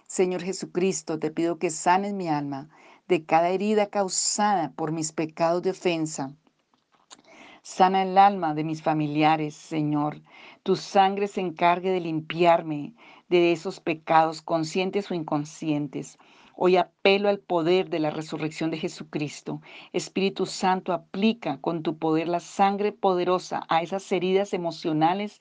Señor 0.07 0.43
Jesucristo, 0.43 1.19
te 1.19 1.31
pido 1.31 1.59
que 1.59 1.71
sanes 1.71 2.15
mi 2.15 2.29
alma 2.29 2.71
de 3.09 3.25
cada 3.25 3.51
herida 3.51 3.87
causada 3.87 4.73
por 4.77 4.93
mis 4.93 5.13
pecados 5.13 5.63
de 5.63 5.71
ofensa. 5.71 6.33
Sana 7.71 8.03
el 8.03 8.17
alma 8.17 8.55
de 8.55 8.65
mis 8.65 8.83
familiares, 8.83 9.55
Señor. 9.55 10.23
Tu 10.63 10.75
sangre 10.75 11.29
se 11.29 11.43
encargue 11.43 11.91
de 11.91 12.01
limpiarme, 12.01 12.95
de 13.29 13.53
esos 13.53 13.79
pecados 13.79 14.41
conscientes 14.41 15.11
o 15.11 15.15
inconscientes. 15.15 16.19
Hoy 16.57 16.77
apelo 16.77 17.29
al 17.29 17.39
poder 17.39 17.91
de 17.91 18.01
la 18.01 18.11
resurrección 18.11 18.71
de 18.71 18.79
Jesucristo. 18.79 19.61
Espíritu 19.93 20.47
Santo, 20.47 20.93
aplica 20.95 21.61
con 21.61 21.83
tu 21.83 21.99
poder 21.99 22.27
la 22.27 22.41
sangre 22.41 22.91
poderosa 22.91 23.65
a 23.69 23.83
esas 23.83 24.11
heridas 24.11 24.55
emocionales, 24.55 25.39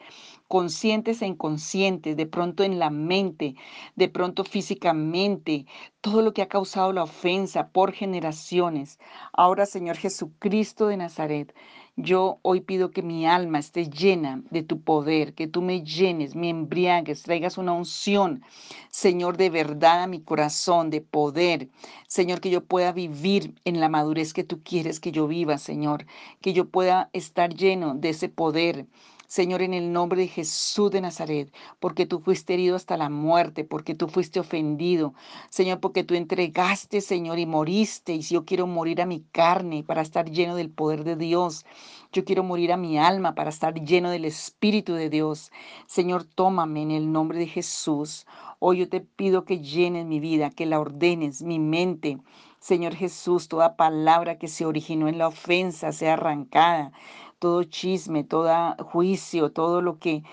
conscientes 0.47 1.21
e 1.21 1.27
inconscientes, 1.27 2.15
de 2.17 2.25
pronto 2.27 2.63
en 2.63 2.77
la 2.77 2.89
mente, 2.89 3.55
de 3.95 4.09
pronto 4.09 4.43
físicamente, 4.43 5.65
todo 6.01 6.21
lo 6.21 6.33
que 6.33 6.43
ha 6.43 6.49
causado 6.49 6.91
la 6.93 7.03
ofensa 7.03 7.69
por 7.69 7.93
generaciones. 7.93 8.99
Ahora, 9.33 9.65
Señor 9.65 9.95
Jesucristo 9.95 10.87
de 10.87 10.97
Nazaret, 10.97 11.55
yo 11.97 12.37
hoy 12.43 12.61
pido 12.61 12.91
que 12.91 13.01
mi 13.01 13.25
alma 13.25 13.57
esté 13.57 13.89
llena 13.89 14.43
de 14.51 14.61
tu 14.61 14.81
poder, 14.81 15.33
que 15.33 15.47
tú 15.47 15.63
me 15.63 15.83
llenes, 15.83 16.35
me 16.35 16.49
embriagues, 16.49 17.23
traigas 17.23 17.57
una 17.57 17.73
unción, 17.73 18.43
Señor, 18.91 19.35
de 19.35 19.49
verdad 19.49 20.03
a 20.03 20.07
mi 20.07 20.21
corazón, 20.21 20.91
de 20.91 21.01
poder. 21.01 21.69
Señor, 22.07 22.39
que 22.39 22.51
yo 22.51 22.63
pueda 22.63 22.91
vivir 22.91 23.55
en 23.65 23.79
la 23.79 23.89
madurez 23.89 24.33
que 24.33 24.43
tú 24.43 24.61
quieres 24.63 24.99
que 24.99 25.11
yo 25.11 25.27
viva, 25.27 25.57
Señor, 25.57 26.05
que 26.39 26.53
yo 26.53 26.69
pueda 26.69 27.09
estar 27.13 27.53
lleno 27.55 27.95
de 27.95 28.09
ese 28.09 28.29
poder 28.29 28.85
Señor, 29.27 29.61
en 29.61 29.73
el 29.73 29.91
nombre 29.91 30.21
de 30.21 30.29
Jesús 30.29 30.89
de 30.89 31.01
Nazaret, 31.01 31.53
porque 31.81 32.05
tú 32.05 32.19
fuiste 32.21 32.53
herido 32.53 32.77
hasta 32.77 32.95
la 32.95 33.09
muerte, 33.09 33.65
porque 33.65 33.93
tú 33.93 34.07
fuiste 34.07 34.39
ofendido, 34.39 35.13
Señor, 35.49 35.81
porque 35.81 36.05
tú 36.05 36.15
entregaste, 36.15 37.01
Señor, 37.01 37.37
y 37.37 37.45
moriste, 37.45 38.13
y 38.13 38.23
si 38.23 38.35
yo 38.35 38.45
quiero 38.45 38.67
morir 38.67 39.01
a 39.01 39.05
mi 39.05 39.19
carne 39.19 39.83
para 39.83 40.01
estar 40.01 40.31
lleno 40.31 40.55
del 40.55 40.69
poder 40.69 41.03
de 41.03 41.17
Dios, 41.17 41.65
yo 42.13 42.23
quiero 42.23 42.43
morir 42.43 42.71
a 42.71 42.77
mi 42.77 42.97
alma 42.97 43.35
para 43.35 43.49
estar 43.49 43.73
lleno 43.73 44.11
del 44.11 44.23
Espíritu 44.23 44.93
de 44.93 45.09
Dios. 45.09 45.51
Señor, 45.87 46.23
tómame 46.23 46.83
en 46.83 46.91
el 46.91 47.11
nombre 47.11 47.37
de 47.37 47.47
Jesús. 47.47 48.25
Hoy 48.59 48.79
yo 48.79 48.89
te 48.89 49.01
pido 49.01 49.43
que 49.43 49.59
llenes 49.59 50.05
mi 50.05 50.21
vida, 50.21 50.51
que 50.51 50.65
la 50.65 50.79
ordenes, 50.79 51.43
mi 51.43 51.59
mente. 51.59 52.17
Señor 52.59 52.95
Jesús, 52.95 53.49
toda 53.49 53.75
palabra 53.75 54.37
que 54.37 54.47
se 54.47 54.65
originó 54.65 55.07
en 55.09 55.17
la 55.17 55.27
ofensa 55.27 55.91
sea 55.91 56.13
arrancada 56.13 56.91
todo 57.39 57.63
chisme, 57.63 58.23
todo 58.23 58.75
juicio, 58.83 59.51
todo 59.51 59.81
lo 59.81 59.99
que 59.99 60.23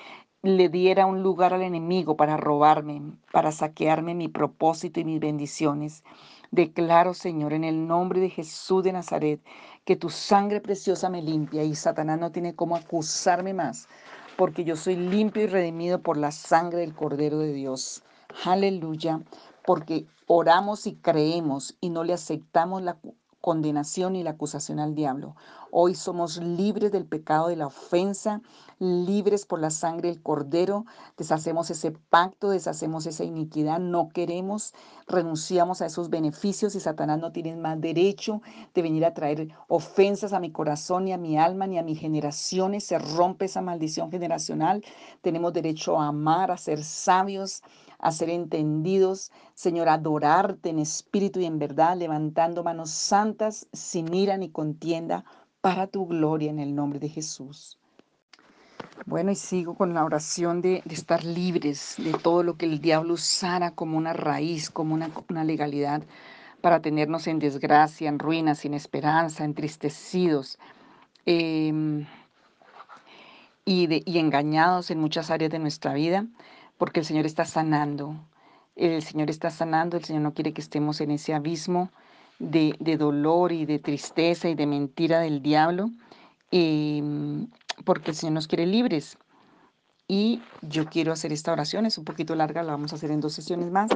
le 0.42 0.68
diera 0.68 1.06
un 1.06 1.22
lugar 1.22 1.54
al 1.54 1.62
enemigo 1.62 2.16
para 2.16 2.36
robarme, 2.36 3.02
para 3.32 3.50
saquearme 3.50 4.14
mi 4.14 4.28
propósito 4.28 5.00
y 5.00 5.04
mis 5.04 5.20
bendiciones. 5.20 6.04
Declaro, 6.50 7.14
Señor, 7.14 7.52
en 7.52 7.64
el 7.64 7.86
nombre 7.86 8.20
de 8.20 8.30
Jesús 8.30 8.84
de 8.84 8.92
Nazaret, 8.92 9.40
que 9.84 9.96
tu 9.96 10.10
sangre 10.10 10.60
preciosa 10.60 11.08
me 11.08 11.22
limpia 11.22 11.64
y 11.64 11.74
Satanás 11.74 12.20
no 12.20 12.30
tiene 12.30 12.54
cómo 12.54 12.76
acusarme 12.76 13.54
más, 13.54 13.88
porque 14.36 14.64
yo 14.64 14.76
soy 14.76 14.96
limpio 14.96 15.44
y 15.44 15.46
redimido 15.46 16.00
por 16.00 16.16
la 16.16 16.30
sangre 16.30 16.80
del 16.80 16.94
Cordero 16.94 17.38
de 17.38 17.52
Dios. 17.52 18.02
Aleluya, 18.44 19.20
porque 19.64 20.06
oramos 20.26 20.86
y 20.86 20.94
creemos 20.96 21.76
y 21.80 21.90
no 21.90 22.04
le 22.04 22.12
aceptamos 22.12 22.82
la 22.82 22.98
condenación 23.44 24.16
y 24.16 24.22
la 24.22 24.30
acusación 24.30 24.80
al 24.80 24.94
diablo. 24.94 25.36
Hoy 25.70 25.94
somos 25.94 26.38
libres 26.38 26.90
del 26.92 27.04
pecado 27.04 27.48
de 27.48 27.56
la 27.56 27.66
ofensa, 27.66 28.40
libres 28.78 29.44
por 29.44 29.60
la 29.60 29.68
sangre 29.68 30.08
del 30.08 30.22
cordero, 30.22 30.86
deshacemos 31.18 31.68
ese 31.68 31.90
pacto, 31.90 32.48
deshacemos 32.48 33.04
esa 33.04 33.22
iniquidad, 33.22 33.80
no 33.80 34.08
queremos, 34.08 34.72
renunciamos 35.06 35.82
a 35.82 35.86
esos 35.86 36.08
beneficios 36.08 36.74
y 36.74 36.80
Satanás 36.80 37.18
no 37.20 37.32
tiene 37.32 37.54
más 37.54 37.78
derecho 37.78 38.40
de 38.72 38.80
venir 38.80 39.04
a 39.04 39.12
traer 39.12 39.50
ofensas 39.68 40.32
a 40.32 40.40
mi 40.40 40.50
corazón, 40.50 41.04
ni 41.04 41.12
a 41.12 41.18
mi 41.18 41.36
alma, 41.36 41.66
ni 41.66 41.76
a 41.76 41.82
mis 41.82 42.00
generaciones, 42.00 42.84
se 42.84 42.98
rompe 42.98 43.44
esa 43.44 43.60
maldición 43.60 44.10
generacional, 44.10 44.82
tenemos 45.20 45.52
derecho 45.52 46.00
a 46.00 46.08
amar, 46.08 46.50
a 46.50 46.56
ser 46.56 46.82
sabios, 46.82 47.62
a 47.98 48.12
ser 48.12 48.30
entendidos, 48.30 49.32
Señor, 49.54 49.88
adorarte 49.88 50.70
en 50.70 50.78
espíritu 50.78 51.40
y 51.40 51.46
en 51.46 51.58
verdad, 51.58 51.96
levantando 51.96 52.64
manos 52.64 52.90
santas 52.90 53.66
sin 53.72 54.12
ira 54.12 54.36
ni 54.36 54.50
contienda, 54.50 55.24
para 55.64 55.86
tu 55.86 56.06
gloria 56.06 56.50
en 56.50 56.58
el 56.58 56.74
nombre 56.74 56.98
de 56.98 57.08
Jesús. 57.08 57.78
Bueno, 59.06 59.30
y 59.30 59.34
sigo 59.34 59.74
con 59.74 59.94
la 59.94 60.04
oración 60.04 60.60
de, 60.60 60.82
estar 60.90 61.24
libres 61.24 61.94
de 61.96 62.12
todo 62.12 62.42
lo 62.42 62.58
que 62.58 62.66
el 62.66 62.82
diablo 62.82 63.14
usara 63.14 63.70
como 63.70 63.96
una 63.96 64.12
raíz, 64.12 64.68
como 64.68 64.94
una, 64.94 65.44
legalidad 65.44 66.02
para 66.60 66.80
tenernos 66.80 67.26
en 67.28 67.38
desgracia, 67.38 68.10
en 68.10 68.18
ruina, 68.18 68.54
sin 68.54 68.74
esperanza, 68.74 69.44
entristecidos 69.44 70.58
em, 71.24 72.06
y 73.64 74.18
engañados 74.18 74.90
en 74.90 75.00
muchas 75.00 75.30
áreas 75.30 75.50
de 75.50 75.60
nuestra 75.60 75.94
vida 75.94 76.26
porque 76.78 77.00
el 77.00 77.06
Señor 77.06 77.26
está 77.26 77.44
sanando. 77.44 78.16
El 78.76 79.02
Señor 79.02 79.30
está 79.30 79.50
sanando, 79.50 79.96
el 79.96 80.04
Señor 80.04 80.22
no 80.22 80.34
quiere 80.34 80.52
que 80.52 80.60
estemos 80.60 81.00
en 81.00 81.10
ese 81.12 81.34
abismo 81.34 81.90
de, 82.38 82.96
dolor 82.98 83.52
y 83.52 83.66
de 83.66 83.78
tristeza 83.78 84.48
y 84.48 84.54
de 84.54 84.66
mentira 84.66 85.20
del 85.20 85.42
diablo, 85.42 85.90
em, 86.50 87.48
porque 87.84 88.10
el 88.10 88.16
Señor 88.16 88.34
nos 88.34 88.48
quiere 88.48 88.66
libres. 88.66 89.18
Y 90.06 90.42
yo 90.60 90.86
quiero 90.86 91.12
hacer 91.12 91.32
esta 91.32 91.52
oración, 91.52 91.86
es 91.86 91.96
un 91.96 92.04
poquito 92.04 92.34
larga, 92.34 92.62
la 92.62 92.72
vamos 92.72 92.92
a 92.92 92.96
hacer 92.96 93.10
en 93.10 93.20
dos 93.20 93.32
sesiones 93.32 93.70
más, 93.70 93.90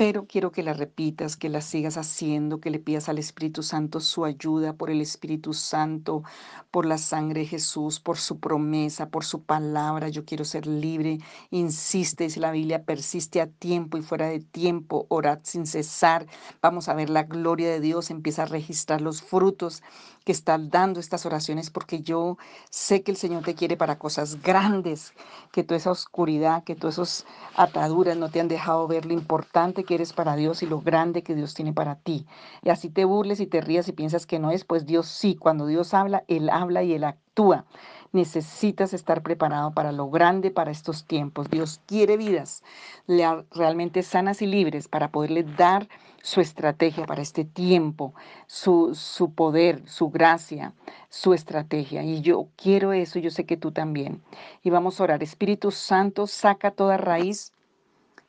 pero 0.00 0.26
quiero 0.26 0.50
que 0.50 0.62
la 0.62 0.72
repitas, 0.72 1.36
que 1.36 1.50
la 1.50 1.60
sigas 1.60 1.98
haciendo, 1.98 2.58
que 2.58 2.70
le 2.70 2.78
pidas 2.78 3.10
al 3.10 3.18
Espíritu 3.18 3.62
Santo 3.62 4.00
su 4.00 4.24
ayuda 4.24 4.72
por 4.72 4.88
el 4.88 5.02
Espíritu 5.02 5.52
Santo, 5.52 6.22
por 6.70 6.86
la 6.86 6.96
sangre 6.96 7.40
de 7.40 7.46
Jesús, 7.46 8.00
por 8.00 8.16
su 8.16 8.40
promesa, 8.40 9.10
por 9.10 9.26
su 9.26 9.42
palabra. 9.42 10.08
Yo 10.08 10.24
quiero 10.24 10.46
ser 10.46 10.66
libre. 10.66 11.18
Insiste, 11.50 12.24
dice 12.24 12.40
la 12.40 12.50
Biblia, 12.50 12.84
persiste 12.86 13.42
a 13.42 13.46
tiempo 13.46 13.98
y 13.98 14.02
fuera 14.02 14.28
de 14.28 14.40
tiempo, 14.40 15.04
orad 15.10 15.40
sin 15.42 15.66
cesar. 15.66 16.26
Vamos 16.62 16.88
a 16.88 16.94
ver 16.94 17.10
la 17.10 17.24
gloria 17.24 17.68
de 17.70 17.80
Dios, 17.80 18.10
empieza 18.10 18.44
a 18.44 18.46
registrar 18.46 19.02
los 19.02 19.20
frutos 19.20 19.82
que 20.30 20.32
están 20.32 20.70
dando 20.70 21.00
estas 21.00 21.26
oraciones 21.26 21.70
porque 21.70 22.02
yo 22.02 22.38
sé 22.70 23.02
que 23.02 23.10
el 23.10 23.16
Señor 23.16 23.42
te 23.42 23.56
quiere 23.56 23.76
para 23.76 23.98
cosas 23.98 24.40
grandes, 24.40 25.12
que 25.50 25.64
toda 25.64 25.76
esa 25.76 25.90
oscuridad, 25.90 26.62
que 26.62 26.76
todas 26.76 26.98
esas 26.98 27.26
ataduras 27.56 28.16
no 28.16 28.30
te 28.30 28.38
han 28.38 28.46
dejado 28.46 28.86
ver 28.86 29.06
lo 29.06 29.12
importante 29.12 29.82
que 29.82 29.96
eres 29.96 30.12
para 30.12 30.36
Dios 30.36 30.62
y 30.62 30.66
lo 30.66 30.82
grande 30.82 31.24
que 31.24 31.34
Dios 31.34 31.54
tiene 31.54 31.72
para 31.72 31.96
ti. 31.96 32.28
Y 32.62 32.68
así 32.68 32.90
te 32.90 33.04
burles 33.04 33.40
y 33.40 33.48
te 33.48 33.60
rías 33.60 33.88
y 33.88 33.92
piensas 33.92 34.24
que 34.24 34.38
no 34.38 34.52
es, 34.52 34.64
pues 34.64 34.86
Dios 34.86 35.08
sí, 35.08 35.34
cuando 35.34 35.66
Dios 35.66 35.94
habla, 35.94 36.22
Él 36.28 36.48
habla 36.48 36.84
y 36.84 36.92
Él 36.92 37.02
actúa. 37.02 37.64
Necesitas 38.12 38.92
estar 38.92 39.22
preparado 39.22 39.72
para 39.72 39.92
lo 39.92 40.10
grande 40.10 40.50
para 40.50 40.70
estos 40.70 41.04
tiempos. 41.04 41.48
Dios 41.48 41.80
quiere 41.86 42.16
vidas 42.16 42.62
realmente 43.06 44.02
sanas 44.02 44.42
y 44.42 44.46
libres 44.46 44.88
para 44.88 45.12
poderle 45.12 45.44
dar 45.44 45.88
su 46.22 46.40
estrategia 46.40 47.06
para 47.06 47.22
este 47.22 47.44
tiempo, 47.44 48.14
su, 48.46 48.94
su 48.94 49.32
poder, 49.32 49.88
su 49.88 50.10
gracia, 50.10 50.74
su 51.08 51.34
estrategia. 51.34 52.02
Y 52.02 52.20
yo 52.20 52.48
quiero 52.56 52.92
eso, 52.92 53.18
yo 53.18 53.30
sé 53.30 53.46
que 53.46 53.56
tú 53.56 53.72
también. 53.72 54.22
Y 54.62 54.70
vamos 54.70 55.00
a 55.00 55.04
orar. 55.04 55.22
Espíritu 55.22 55.70
Santo, 55.70 56.26
saca 56.26 56.72
toda 56.72 56.96
raíz 56.96 57.52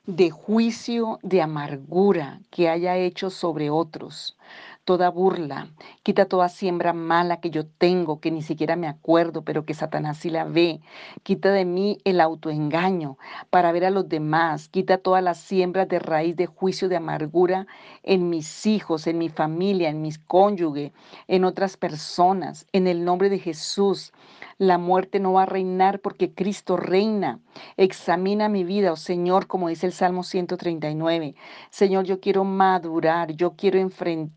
de 0.05 0.31
juicio, 0.31 1.19
de 1.21 1.41
amargura 1.41 2.41
que 2.49 2.69
haya 2.69 2.97
hecho 2.97 3.29
sobre 3.29 3.69
otros 3.69 4.37
toda 4.83 5.09
burla, 5.09 5.67
quita 6.03 6.25
toda 6.25 6.49
siembra 6.49 6.93
mala 6.93 7.39
que 7.39 7.49
yo 7.51 7.65
tengo, 7.67 8.19
que 8.19 8.31
ni 8.31 8.41
siquiera 8.41 8.75
me 8.75 8.87
acuerdo, 8.87 9.43
pero 9.43 9.65
que 9.65 9.73
Satanás 9.73 10.17
sí 10.17 10.29
la 10.29 10.43
ve. 10.43 10.81
Quita 11.23 11.51
de 11.51 11.65
mí 11.65 11.99
el 12.03 12.19
autoengaño 12.19 13.17
para 13.49 13.71
ver 13.71 13.85
a 13.85 13.91
los 13.91 14.09
demás. 14.09 14.69
Quita 14.69 14.97
todas 14.97 15.23
las 15.23 15.39
siembras 15.39 15.87
de 15.87 15.99
raíz 15.99 16.35
de 16.35 16.47
juicio, 16.47 16.89
de 16.89 16.95
amargura 16.95 17.67
en 18.03 18.29
mis 18.29 18.65
hijos, 18.65 19.07
en 19.07 19.17
mi 19.17 19.29
familia, 19.29 19.89
en 19.89 20.01
mis 20.01 20.17
cónyuge, 20.17 20.93
en 21.27 21.45
otras 21.45 21.77
personas. 21.77 22.65
En 22.71 22.87
el 22.87 23.05
nombre 23.05 23.29
de 23.29 23.39
Jesús, 23.39 24.11
la 24.57 24.77
muerte 24.77 25.19
no 25.19 25.33
va 25.33 25.43
a 25.43 25.45
reinar 25.47 25.99
porque 25.99 26.33
Cristo 26.33 26.77
reina. 26.77 27.39
Examina 27.77 28.49
mi 28.49 28.63
vida, 28.63 28.91
oh 28.91 28.95
Señor, 28.95 29.47
como 29.47 29.69
dice 29.69 29.85
el 29.85 29.93
Salmo 29.93 30.23
139. 30.23 31.35
Señor, 31.69 32.05
yo 32.05 32.19
quiero 32.19 32.43
madurar, 32.43 33.31
yo 33.33 33.55
quiero 33.55 33.79
enfrentar 33.79 34.31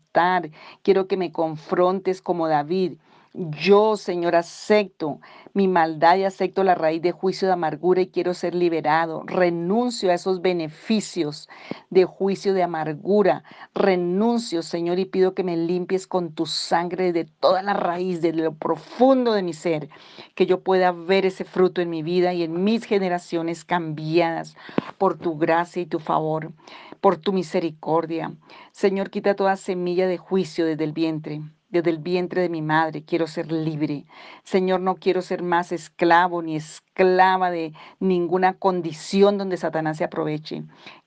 quiero 0.83 1.07
que 1.07 1.17
me 1.17 1.31
confrontes 1.31 2.21
como 2.21 2.47
David. 2.47 2.93
Yo, 3.37 3.97
Señor, 3.97 4.33
acepto 4.33 5.19
mi 5.53 5.67
maldad 5.67 6.15
y 6.15 6.23
acepto 6.23 6.63
la 6.63 6.73
raíz 6.73 7.01
de 7.01 7.11
juicio 7.11 7.49
de 7.49 7.53
amargura 7.53 8.01
y 8.01 8.07
quiero 8.07 8.33
ser 8.33 8.55
liberado. 8.55 9.23
Renuncio 9.25 10.09
a 10.09 10.13
esos 10.13 10.41
beneficios 10.41 11.49
de 11.89 12.05
juicio 12.05 12.53
de 12.53 12.63
amargura. 12.63 13.43
Renuncio, 13.73 14.61
Señor, 14.61 14.99
y 14.99 15.05
pido 15.05 15.33
que 15.33 15.43
me 15.43 15.57
limpies 15.57 16.07
con 16.07 16.31
tu 16.31 16.45
sangre 16.45 17.11
de 17.11 17.25
toda 17.25 17.61
la 17.61 17.73
raíz, 17.73 18.21
de 18.21 18.31
lo 18.31 18.53
profundo 18.53 19.33
de 19.33 19.43
mi 19.43 19.53
ser, 19.53 19.89
que 20.33 20.45
yo 20.45 20.61
pueda 20.61 20.93
ver 20.93 21.25
ese 21.25 21.43
fruto 21.43 21.81
en 21.81 21.89
mi 21.89 22.03
vida 22.03 22.33
y 22.33 22.43
en 22.43 22.63
mis 22.63 22.85
generaciones 22.85 23.65
cambiadas 23.65 24.55
por 24.97 25.17
tu 25.17 25.37
gracia 25.37 25.81
y 25.81 25.85
tu 25.85 25.99
favor, 25.99 26.53
por 26.99 27.17
tu 27.17 27.33
misericordia. 27.33 28.33
Señor, 28.71 29.09
quita 29.09 29.35
toda 29.35 29.55
semilla 29.55 30.07
de 30.07 30.17
juicio 30.17 30.65
desde 30.65 30.83
el 30.83 30.93
vientre 30.93 31.41
desde 31.75 31.89
el 31.89 31.97
vientre 31.97 32.41
de 32.41 32.49
mi 32.49 32.61
madre. 32.61 33.03
Quiero 33.03 33.27
ser 33.27 33.51
libre. 33.51 34.05
Señor, 34.43 34.79
no 34.79 34.95
quiero 34.95 35.21
ser 35.21 35.43
más 35.43 35.71
esclavo 35.71 36.41
ni 36.41 36.55
esclava 36.55 37.51
de 37.51 37.73
ninguna 37.99 38.53
condición 38.53 39.37
donde 39.37 39.57
Satanás 39.57 39.97
se 39.97 40.05
aproveche. 40.05 40.63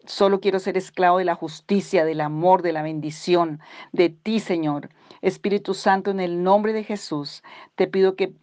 Solo 0.06 0.40
quiero 0.40 0.58
ser 0.58 0.76
esclavo 0.76 1.18
de 1.18 1.24
la 1.24 1.34
justicia, 1.34 2.04
del 2.04 2.20
amor, 2.20 2.62
de 2.62 2.72
la 2.72 2.82
bendición, 2.82 3.60
de 3.92 4.10
ti, 4.10 4.40
Señor. 4.40 4.90
Espíritu 5.22 5.74
Santo, 5.74 6.10
en 6.10 6.20
el 6.20 6.42
nombre 6.42 6.72
de 6.72 6.84
Jesús, 6.84 7.42
te 7.74 7.86
pido 7.86 8.14
que 8.14 8.34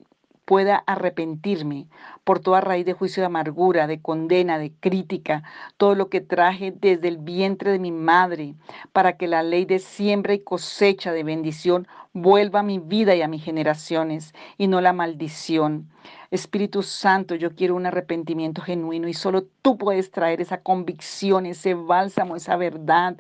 pueda 0.46 0.78
arrepentirme 0.86 1.88
por 2.26 2.40
toda 2.42 2.60
raíz 2.60 2.86
de 2.86 2.94
juicio 2.94 3.22
de 3.22 3.28
amargura, 3.28 3.88
de 3.88 4.02
condena, 4.02 4.58
de 4.58 4.74
crítica, 4.74 5.44
todo 5.78 5.96
lo 5.96 6.10
que 6.10 6.20
traje 6.20 6.74
desde 6.76 7.08
el 7.08 7.20
vientre 7.20 7.72
de 7.72 7.80
mi 7.80 7.92
madre, 7.92 8.56
para 8.92 9.16
que 9.16 9.28
la 9.28 9.44
ley 9.44 9.64
de 9.64 9.80
siembra 9.80 10.34
y 10.34 10.40
cosecha 10.40 11.14
de 11.14 11.24
bendición 11.24 11.88
vuelva 12.14 12.62
a 12.62 12.64
mi 12.64 12.80
vida 12.80 13.16
y 13.16 13.22
a 13.22 13.28
mis 13.28 13.44
generaciones, 13.44 14.34
y 14.58 14.68
no 14.68 14.82
la 14.82 14.92
maldición. 14.92 15.88
Espíritu 16.32 16.84
Santo, 16.84 17.36
yo 17.36 17.56
quiero 17.56 17.76
un 17.76 17.86
arrepentimiento 17.86 18.62
genuino 18.62 19.08
y 19.08 19.14
solo 19.14 19.44
tú 19.62 19.78
puedes 19.78 20.12
traer 20.12 20.42
esa 20.42 20.62
convicción, 20.62 21.46
ese 21.46 21.74
bálsamo, 21.74 22.36
esa 22.36 22.58
verdad. 22.58 23.18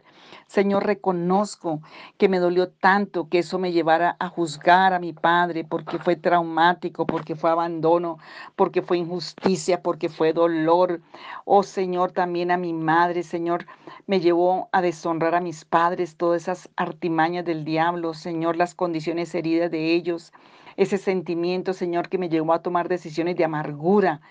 Señor, 0.47 0.85
reconozco 0.85 1.81
que 2.17 2.29
me 2.29 2.39
dolió 2.39 2.69
tanto 2.69 3.29
que 3.29 3.39
eso 3.39 3.57
me 3.57 3.71
llevara 3.71 4.15
a 4.19 4.27
juzgar 4.29 4.93
a 4.93 4.99
mi 4.99 5.13
padre 5.13 5.63
porque 5.63 5.97
fue 5.97 6.15
traumático, 6.15 7.05
porque 7.05 7.35
fue 7.35 7.49
abandono, 7.49 8.17
porque 8.55 8.81
fue 8.81 8.94
injusticia, 8.97 9.81
porque 9.81 10.09
fue 10.09 10.33
dolor. 10.33 11.01
Oh 11.45 11.63
Señor, 11.63 12.11
también 12.11 12.51
a 12.51 12.57
mi 12.57 12.73
madre, 12.73 13.23
Señor, 13.23 13.65
me 14.07 14.19
llevó 14.19 14.69
a 14.71 14.81
deshonrar 14.81 15.35
a 15.35 15.41
mis 15.41 15.65
padres, 15.65 16.17
todas 16.17 16.43
esas 16.43 16.69
artimañas 16.75 17.45
del 17.45 17.65
diablo, 17.65 18.13
Señor, 18.13 18.55
las 18.55 18.75
condiciones 18.75 19.33
heridas 19.35 19.71
de 19.71 19.93
ellos 19.93 20.31
ese 20.77 20.97
sentimiento, 20.97 21.73
Señor, 21.73 22.09
que 22.09 22.17
me 22.17 22.29
llevó 22.29 22.53
a 22.53 22.61
tomar 22.61 22.89
decisiones 22.89 23.35
de 23.37 23.45
amargura 23.45 24.21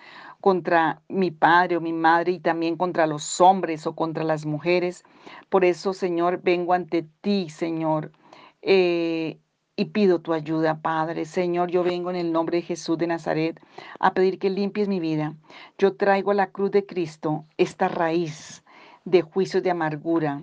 contra 0.41 1.01
mi 1.09 1.31
padre 1.31 1.77
o 1.77 1.81
mi 1.81 1.93
madre 1.93 2.33
y 2.33 2.39
también 2.39 2.77
contra 2.77 3.07
los 3.07 3.41
hombres 3.41 3.87
o 3.87 3.95
contra 3.95 4.25
las 4.25 4.45
mujeres. 4.45 5.05
Por 5.49 5.65
eso, 5.65 5.95
Señor, 5.95 6.43
vengo 6.43 6.75
ante 6.75 7.07
ti, 7.23 7.49
Señor. 7.49 8.13
Eh, 8.61 9.39
y 9.77 9.87
pido 9.87 10.21
tu 10.21 10.33
ayuda, 10.33 10.81
Padre. 10.81 11.25
Señor, 11.25 11.71
yo 11.71 11.83
vengo 11.83 12.11
en 12.11 12.17
el 12.17 12.33
nombre 12.33 12.59
de 12.59 12.63
Jesús 12.63 12.97
de 12.99 13.07
Nazaret 13.07 13.61
a 13.99 14.15
pedir 14.15 14.39
que 14.39 14.51
limpies 14.51 14.89
mi 14.89 15.01
vida. 15.01 15.35
Yo 15.79 15.97
traigo 15.97 16.31
a 16.31 16.35
la 16.35 16.51
cruz 16.51 16.71
de 16.71 16.87
Cristo 16.87 17.45
esta 17.57 17.89
raíz 17.89 18.63
de 19.05 19.23
juicios 19.23 19.63
de 19.63 19.71
amargura, 19.71 20.43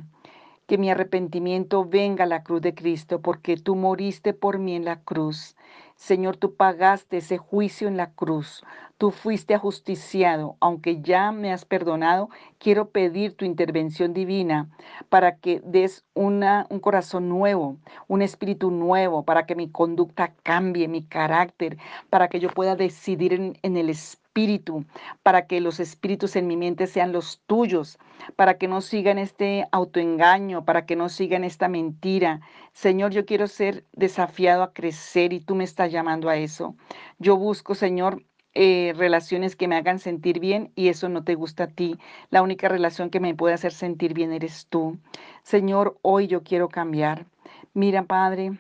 que 0.68 0.78
mi 0.78 0.90
arrepentimiento 0.90 1.86
venga 1.86 2.26
a 2.26 2.28
la 2.28 2.44
cruz 2.44 2.62
de 2.62 2.76
Cristo, 2.76 3.22
porque 3.22 3.58
tú 3.58 3.76
moriste 3.76 4.34
por 4.34 4.60
mí 4.60 4.76
en 4.76 4.86
la 4.86 5.02
cruz. 5.02 5.56
Señor, 5.96 6.38
tú 6.38 6.56
pagaste 6.56 7.18
ese 7.18 7.38
juicio 7.38 7.88
en 7.88 7.98
la 7.98 8.12
cruz. 8.12 8.64
Tú 9.02 9.10
fuiste 9.10 9.56
ajusticiado. 9.56 10.58
Aunque 10.60 11.02
ya 11.02 11.32
me 11.32 11.52
has 11.52 11.66
perdonado, 11.66 12.30
quiero 12.60 12.92
pedir 12.92 13.36
tu 13.36 13.46
intervención 13.46 14.14
divina 14.14 14.70
para 15.10 15.38
que 15.38 15.60
des 15.66 16.06
una, 16.14 16.68
un 16.70 16.80
corazón 16.80 17.28
nuevo, 17.28 17.80
un 18.08 18.22
espíritu 18.22 18.70
nuevo, 18.70 19.26
para 19.26 19.48
que 19.48 19.56
mi 19.56 19.72
conducta 19.72 20.36
cambie, 20.44 20.88
mi 20.88 21.04
carácter, 21.04 21.80
para 22.12 22.28
que 22.28 22.40
yo 22.40 22.50
pueda 22.50 22.76
decidir 22.76 23.34
en, 23.34 23.76
el 23.76 23.90
espíritu 23.90 24.22
espíritu, 24.32 24.86
para 25.24 25.46
que 25.46 25.60
los 25.60 25.82
espíritus 25.82 26.38
en 26.38 26.48
mi 26.48 26.56
mente 26.56 26.88
sean 26.88 27.12
los 27.12 27.42
tuyos, 27.48 28.00
para 28.38 28.58
que 28.58 28.70
no 28.70 28.80
sigan 28.80 29.18
este 29.18 29.68
autoengaño, 29.74 30.64
para 30.64 30.86
que 30.86 30.96
no 30.96 31.10
sigan 31.10 31.44
esta 31.44 31.68
mentira. 31.68 32.40
Señor, 32.72 33.12
yo 33.12 33.26
quiero 33.26 33.48
ser 33.48 33.86
desafiado 33.92 34.64
a 34.64 34.72
crecer 34.72 35.34
y 35.34 35.42
tú 35.42 35.56
me 35.56 35.66
estás 35.66 35.92
llamando 35.92 36.30
a 36.30 36.38
eso. 36.38 36.76
Yo 37.20 37.36
busco, 37.36 37.76
Señor, 37.76 38.24
eh, 38.54 38.94
relaciones 38.98 39.56
que 39.56 39.70
me 39.70 39.78
hagan 39.78 40.00
sentir 40.00 40.42
bien 40.42 40.72
y 40.76 40.90
eso 40.90 41.08
no 41.08 41.24
te 41.24 41.36
gusta 41.36 41.64
a 41.66 41.68
ti. 41.68 41.98
La 42.30 42.42
única 42.42 42.68
relación 42.68 43.10
que 43.10 43.22
me 43.22 43.34
puede 43.34 43.54
hacer 43.54 43.72
sentir 43.72 44.14
bien 44.14 44.34
eres 44.34 44.68
tú. 44.68 44.98
Señor, 45.44 45.98
hoy 46.02 46.28
yo 46.28 46.44
quiero 46.44 46.68
cambiar. 46.68 47.26
Mira, 47.74 48.04
Padre, 48.04 48.60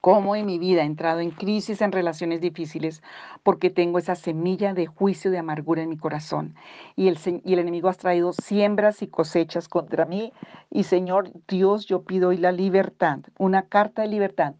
cómo 0.00 0.36
en 0.36 0.46
mi 0.46 0.60
vida 0.60 0.82
he 0.82 0.86
entrado 0.86 1.18
en 1.18 1.32
crisis, 1.32 1.80
en 1.80 1.90
relaciones 1.90 2.40
difíciles, 2.40 3.02
porque 3.42 3.70
tengo 3.70 3.98
esa 3.98 4.14
semilla 4.14 4.72
de 4.72 4.86
juicio, 4.86 5.32
de 5.32 5.38
amargura 5.38 5.82
en 5.82 5.88
mi 5.88 5.96
corazón. 5.96 6.54
Y 6.94 7.08
el, 7.08 7.18
y 7.44 7.54
el 7.54 7.58
enemigo 7.58 7.88
ha 7.88 7.94
traído 7.94 8.32
siembras 8.32 9.02
y 9.02 9.08
cosechas 9.08 9.66
contra 9.66 10.04
mí. 10.04 10.32
Y 10.70 10.84
Señor 10.84 11.32
Dios, 11.48 11.86
yo 11.86 12.02
pido 12.02 12.28
hoy 12.28 12.36
la 12.36 12.52
libertad, 12.52 13.18
una 13.36 13.62
carta 13.62 14.02
de 14.02 14.08
libertad 14.08 14.54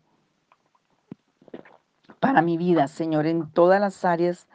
para 2.25 2.41
mi 2.41 2.57
vida, 2.57 2.89
Señor, 2.89 3.27
en 3.27 3.51
todas 3.51 3.79
las 3.79 4.03
áreas, 4.03 4.49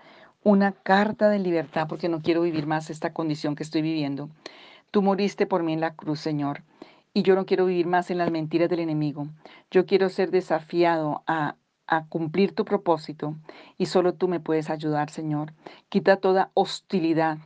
una 0.44 0.72
carta 0.72 1.30
de 1.30 1.38
libertad, 1.38 1.88
porque 1.88 2.10
no 2.10 2.22
quiero 2.22 2.42
vivir 2.42 2.66
más 2.66 2.90
esta 2.90 3.14
condición 3.14 3.56
que 3.56 3.62
estoy 3.62 3.84
viviendo. 3.84 4.30
Tú 4.90 5.04
moriste 5.04 5.46
por 5.46 5.62
mí 5.62 5.74
en 5.74 5.82
la 5.82 5.94
cruz, 5.94 6.20
Señor 6.20 6.64
y 7.14 7.24
yo 7.24 7.36
no 7.36 7.46
quiero 7.46 7.66
vivir 7.66 7.88
más 7.88 8.12
en 8.12 8.18
las 8.18 8.32
mentiras 8.32 8.70
del 8.70 8.80
enemigo. 8.80 9.28
Yo 9.72 9.86
quiero 9.86 10.10
ser 10.10 10.32
desafiado 10.32 11.24
a, 11.28 11.56
a 11.88 12.06
cumplir 12.06 12.54
tu 12.56 12.66
propósito 12.66 13.36
y 13.78 13.88
solo 13.88 14.14
tú 14.14 14.28
me 14.28 14.40
puedes 14.40 14.70
ayudar, 14.70 15.10
Señor. 15.10 15.54
Quita 15.90 16.18
toda 16.18 16.52
hostilidad, 16.54 17.38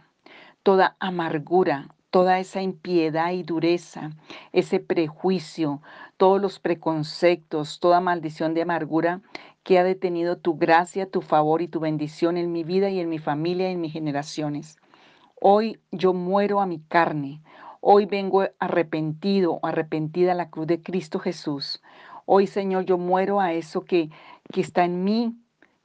toda 0.63 0.95
amargura, 0.99 1.87
toda 2.11 2.39
esa 2.39 2.61
impiedad 2.61 3.31
y 3.31 3.41
dureza, 3.41 4.11
ese 4.51 4.79
prejuicio, 4.79 5.81
todos 6.17 6.39
los 6.39 6.59
preconceptos, 6.59 7.79
toda 7.79 8.01
maldición 8.01 8.53
de 8.53 8.61
amargura 8.61 9.21
que 9.63 9.79
ha 9.79 9.83
detenido 9.83 10.37
tu 10.37 10.57
gracia, 10.57 11.09
tu 11.09 11.21
favor 11.21 11.61
y 11.61 11.67
tu 11.67 11.79
bendición 11.79 12.37
en 12.37 12.51
mi 12.51 12.63
vida 12.63 12.89
y 12.89 12.99
en 12.99 13.09
mi 13.09 13.17
familia 13.17 13.69
y 13.69 13.73
en 13.73 13.81
mis 13.81 13.93
generaciones. 13.93 14.77
Hoy 15.39 15.79
yo 15.91 16.13
muero 16.13 16.61
a 16.61 16.65
mi 16.65 16.79
carne. 16.79 17.41
Hoy 17.81 18.05
vengo 18.05 18.45
arrepentido 18.59 19.59
arrepentida 19.61 20.33
a 20.33 20.35
la 20.35 20.49
cruz 20.49 20.67
de 20.67 20.81
Cristo 20.81 21.19
Jesús. 21.19 21.81
Hoy, 22.25 22.47
Señor, 22.47 22.85
yo 22.85 22.97
muero 22.97 23.41
a 23.41 23.51
eso 23.51 23.83
que, 23.83 24.09
que 24.51 24.61
está 24.61 24.85
en 24.85 25.03
mí, 25.03 25.35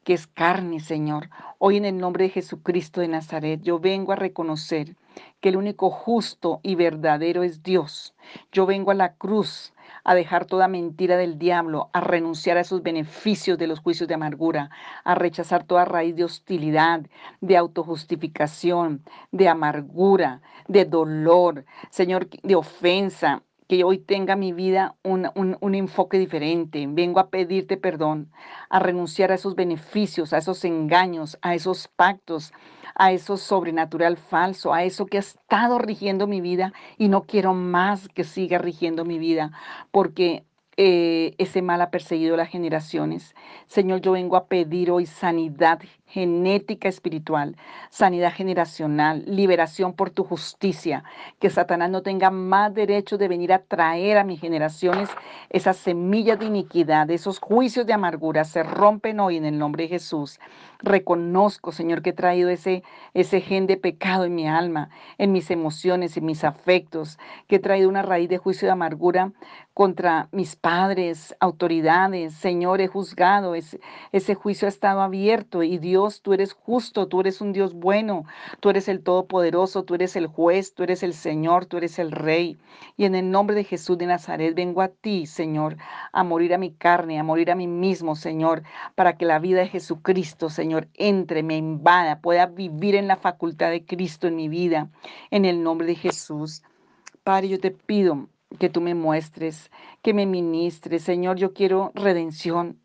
que 0.04 0.14
es 0.14 0.28
carne, 0.28 0.78
Señor. 0.78 1.28
Hoy 1.58 1.76
en 1.76 1.84
el 1.84 1.98
nombre 1.98 2.24
de 2.24 2.30
Jesucristo 2.30 3.00
de 3.00 3.08
Nazaret, 3.08 3.60
yo 3.62 3.80
vengo 3.80 4.12
a 4.12 4.16
reconocer 4.16 4.96
que 5.40 5.48
el 5.48 5.56
único 5.56 5.90
justo 5.90 6.60
y 6.62 6.76
verdadero 6.76 7.42
es 7.42 7.62
Dios. 7.64 8.14
Yo 8.52 8.66
vengo 8.66 8.92
a 8.92 8.94
la 8.94 9.14
cruz 9.14 9.72
a 10.04 10.14
dejar 10.14 10.44
toda 10.44 10.68
mentira 10.68 11.16
del 11.16 11.38
diablo, 11.38 11.90
a 11.92 12.00
renunciar 12.00 12.56
a 12.56 12.60
esos 12.60 12.82
beneficios 12.82 13.58
de 13.58 13.66
los 13.66 13.80
juicios 13.80 14.08
de 14.08 14.14
amargura, 14.14 14.70
a 15.04 15.14
rechazar 15.14 15.64
toda 15.64 15.84
raíz 15.84 16.16
de 16.16 16.24
hostilidad, 16.24 17.02
de 17.40 17.56
autojustificación, 17.56 19.04
de 19.32 19.48
amargura, 19.48 20.40
de 20.66 20.84
dolor, 20.84 21.64
Señor, 21.90 22.28
de 22.42 22.54
ofensa, 22.54 23.42
que 23.68 23.84
hoy 23.84 23.98
tenga 23.98 24.34
mi 24.34 24.52
vida 24.52 24.96
un, 25.04 25.30
un, 25.34 25.74
enfoque 25.74 26.18
diferente. 26.18 26.86
Vengo 26.88 27.20
a 27.20 27.28
pedirte 27.28 27.76
perdón, 27.76 28.32
a 28.70 28.78
renunciar 28.78 29.30
a 29.30 29.34
esos 29.34 29.54
beneficios, 29.54 30.32
a 30.32 30.38
esos 30.38 30.64
engaños, 30.64 31.38
a 31.42 31.54
esos 31.54 31.86
pactos, 31.88 32.52
a 32.94 33.12
eso 33.12 33.36
sobrenatural 33.36 34.16
falso, 34.16 34.72
a 34.72 34.84
eso 34.84 35.04
que 35.06 35.18
ha 35.18 35.20
estado 35.20 35.78
rigiendo 35.78 36.26
mi 36.26 36.40
vida 36.40 36.72
y 36.96 37.08
no 37.08 37.24
quiero 37.24 37.52
más 37.52 38.08
que 38.08 38.24
siga 38.24 38.56
rigiendo 38.56 39.04
mi 39.04 39.18
vida, 39.18 39.52
porque 39.90 40.44
eh, 40.78 41.34
ese 41.38 41.60
mal 41.60 41.82
ha 41.82 41.90
perseguido 41.90 42.36
las 42.36 42.48
generaciones. 42.48 43.34
Señor, 43.66 44.00
yo 44.00 44.12
vengo 44.12 44.36
a 44.36 44.46
pedir 44.46 44.90
hoy 44.90 45.06
sanidad 45.06 45.80
genética 46.08 46.88
espiritual, 46.88 47.56
sanidad 47.90 48.32
generacional, 48.32 49.22
liberación 49.26 49.92
por 49.92 50.10
tu 50.10 50.24
justicia, 50.24 51.04
que 51.38 51.50
Satanás 51.50 51.90
no 51.90 52.02
tenga 52.02 52.30
más 52.30 52.74
derecho 52.74 53.18
de 53.18 53.28
venir 53.28 53.52
a 53.52 53.58
traer 53.58 54.18
a 54.18 54.24
mis 54.24 54.40
generaciones 54.40 55.08
esas 55.50 55.76
semillas 55.76 56.38
de 56.38 56.46
iniquidad, 56.46 57.10
esos 57.10 57.38
juicios 57.38 57.86
de 57.86 57.92
amargura, 57.92 58.44
se 58.44 58.62
rompen 58.62 59.20
hoy 59.20 59.36
en 59.36 59.44
el 59.44 59.58
nombre 59.58 59.84
de 59.84 59.90
Jesús. 59.90 60.40
Reconozco, 60.80 61.72
Señor, 61.72 62.02
que 62.02 62.10
he 62.10 62.12
traído 62.12 62.50
ese, 62.50 62.84
ese 63.12 63.40
gen 63.40 63.66
de 63.66 63.76
pecado 63.76 64.24
en 64.24 64.34
mi 64.34 64.46
alma, 64.46 64.90
en 65.18 65.32
mis 65.32 65.50
emociones, 65.50 66.16
en 66.16 66.24
mis 66.24 66.44
afectos, 66.44 67.18
que 67.48 67.56
he 67.56 67.58
traído 67.58 67.88
una 67.88 68.02
raíz 68.02 68.28
de 68.28 68.38
juicio 68.38 68.66
de 68.66 68.72
amargura 68.72 69.32
contra 69.74 70.28
mis 70.32 70.56
padres, 70.56 71.36
autoridades. 71.40 72.34
Señor, 72.34 72.80
he 72.80 72.86
juzgado, 72.86 73.54
ese, 73.54 73.80
ese 74.12 74.34
juicio 74.34 74.66
ha 74.66 74.68
estado 74.68 75.00
abierto 75.00 75.62
y 75.62 75.78
Dios, 75.78 75.97
tú 76.22 76.32
eres 76.32 76.52
justo, 76.52 77.08
tú 77.08 77.20
eres 77.20 77.40
un 77.40 77.52
Dios 77.52 77.74
bueno, 77.74 78.24
tú 78.60 78.70
eres 78.70 78.88
el 78.88 79.02
Todopoderoso, 79.02 79.82
tú 79.82 79.94
eres 79.94 80.16
el 80.16 80.26
juez, 80.26 80.74
tú 80.74 80.82
eres 80.84 81.02
el 81.02 81.12
Señor, 81.12 81.66
tú 81.66 81.76
eres 81.76 81.98
el 81.98 82.12
Rey. 82.12 82.58
Y 82.96 83.04
en 83.04 83.14
el 83.14 83.30
nombre 83.30 83.56
de 83.56 83.64
Jesús 83.64 83.98
de 83.98 84.06
Nazaret 84.06 84.54
vengo 84.54 84.80
a 84.80 84.88
ti, 84.88 85.26
Señor, 85.26 85.76
a 86.12 86.22
morir 86.24 86.54
a 86.54 86.58
mi 86.58 86.72
carne, 86.72 87.18
a 87.18 87.24
morir 87.24 87.50
a 87.50 87.54
mí 87.54 87.66
mismo, 87.66 88.16
Señor, 88.16 88.62
para 88.94 89.16
que 89.16 89.24
la 89.24 89.38
vida 89.38 89.60
de 89.60 89.68
Jesucristo, 89.68 90.50
Señor, 90.50 90.88
entre, 90.94 91.42
me 91.42 91.56
invada, 91.56 92.20
pueda 92.20 92.46
vivir 92.46 92.94
en 92.94 93.08
la 93.08 93.16
facultad 93.16 93.70
de 93.70 93.84
Cristo 93.84 94.28
en 94.28 94.36
mi 94.36 94.48
vida, 94.48 94.90
en 95.30 95.44
el 95.44 95.62
nombre 95.62 95.86
de 95.86 95.96
Jesús. 95.96 96.62
Padre, 97.24 97.48
yo 97.48 97.60
te 97.60 97.72
pido 97.72 98.28
que 98.58 98.68
tú 98.68 98.80
me 98.80 98.94
muestres, 98.94 99.70
que 100.02 100.14
me 100.14 100.26
ministres. 100.26 101.02
Señor, 101.02 101.36
yo 101.36 101.52
quiero 101.52 101.92
redención. 101.94 102.78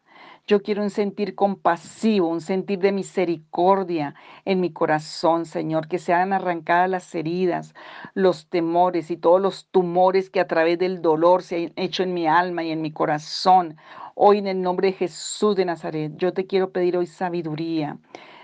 Yo 0.45 0.62
quiero 0.62 0.84
un 0.84 0.89
sentir 0.89 1.36
compasivo, 1.36 2.27
un 2.27 2.41
sentir 2.41 2.79
de 2.79 2.91
misericordia 2.91 4.13
en 4.43 4.60
mi 4.60 4.73
corazón, 4.73 5.45
Señor, 5.45 5.88
que 5.88 5.99
sean 5.99 6.34
arrancadas 6.34 6.89
las 6.89 7.15
heridas, 7.15 7.73
los 8.13 8.49
temores 8.49 9.10
y 9.10 9.15
todos 9.15 9.39
los 9.39 9.69
tumores 9.69 10.29
que 10.29 10.41
a 10.41 10.47
través 10.47 10.77
del 10.79 11.01
dolor 11.01 11.43
se 11.43 11.67
han 11.67 11.73
hecho 11.77 12.03
en 12.03 12.13
mi 12.13 12.27
alma 12.27 12.62
y 12.62 12.71
en 12.71 12.82
mi 12.82 12.91
corazón. 12.91 13.77
Hoy 14.15 14.39
en 14.39 14.47
el 14.47 14.62
nombre 14.62 14.89
de 14.89 14.97
Jesús 14.97 15.56
de 15.56 15.63
Nazaret, 15.63 16.12
yo 16.17 16.34
te 16.34 16.45
quiero 16.45 16.71
pedir 16.73 16.97
hoy 16.97 17.08
sabiduría. 17.08 17.97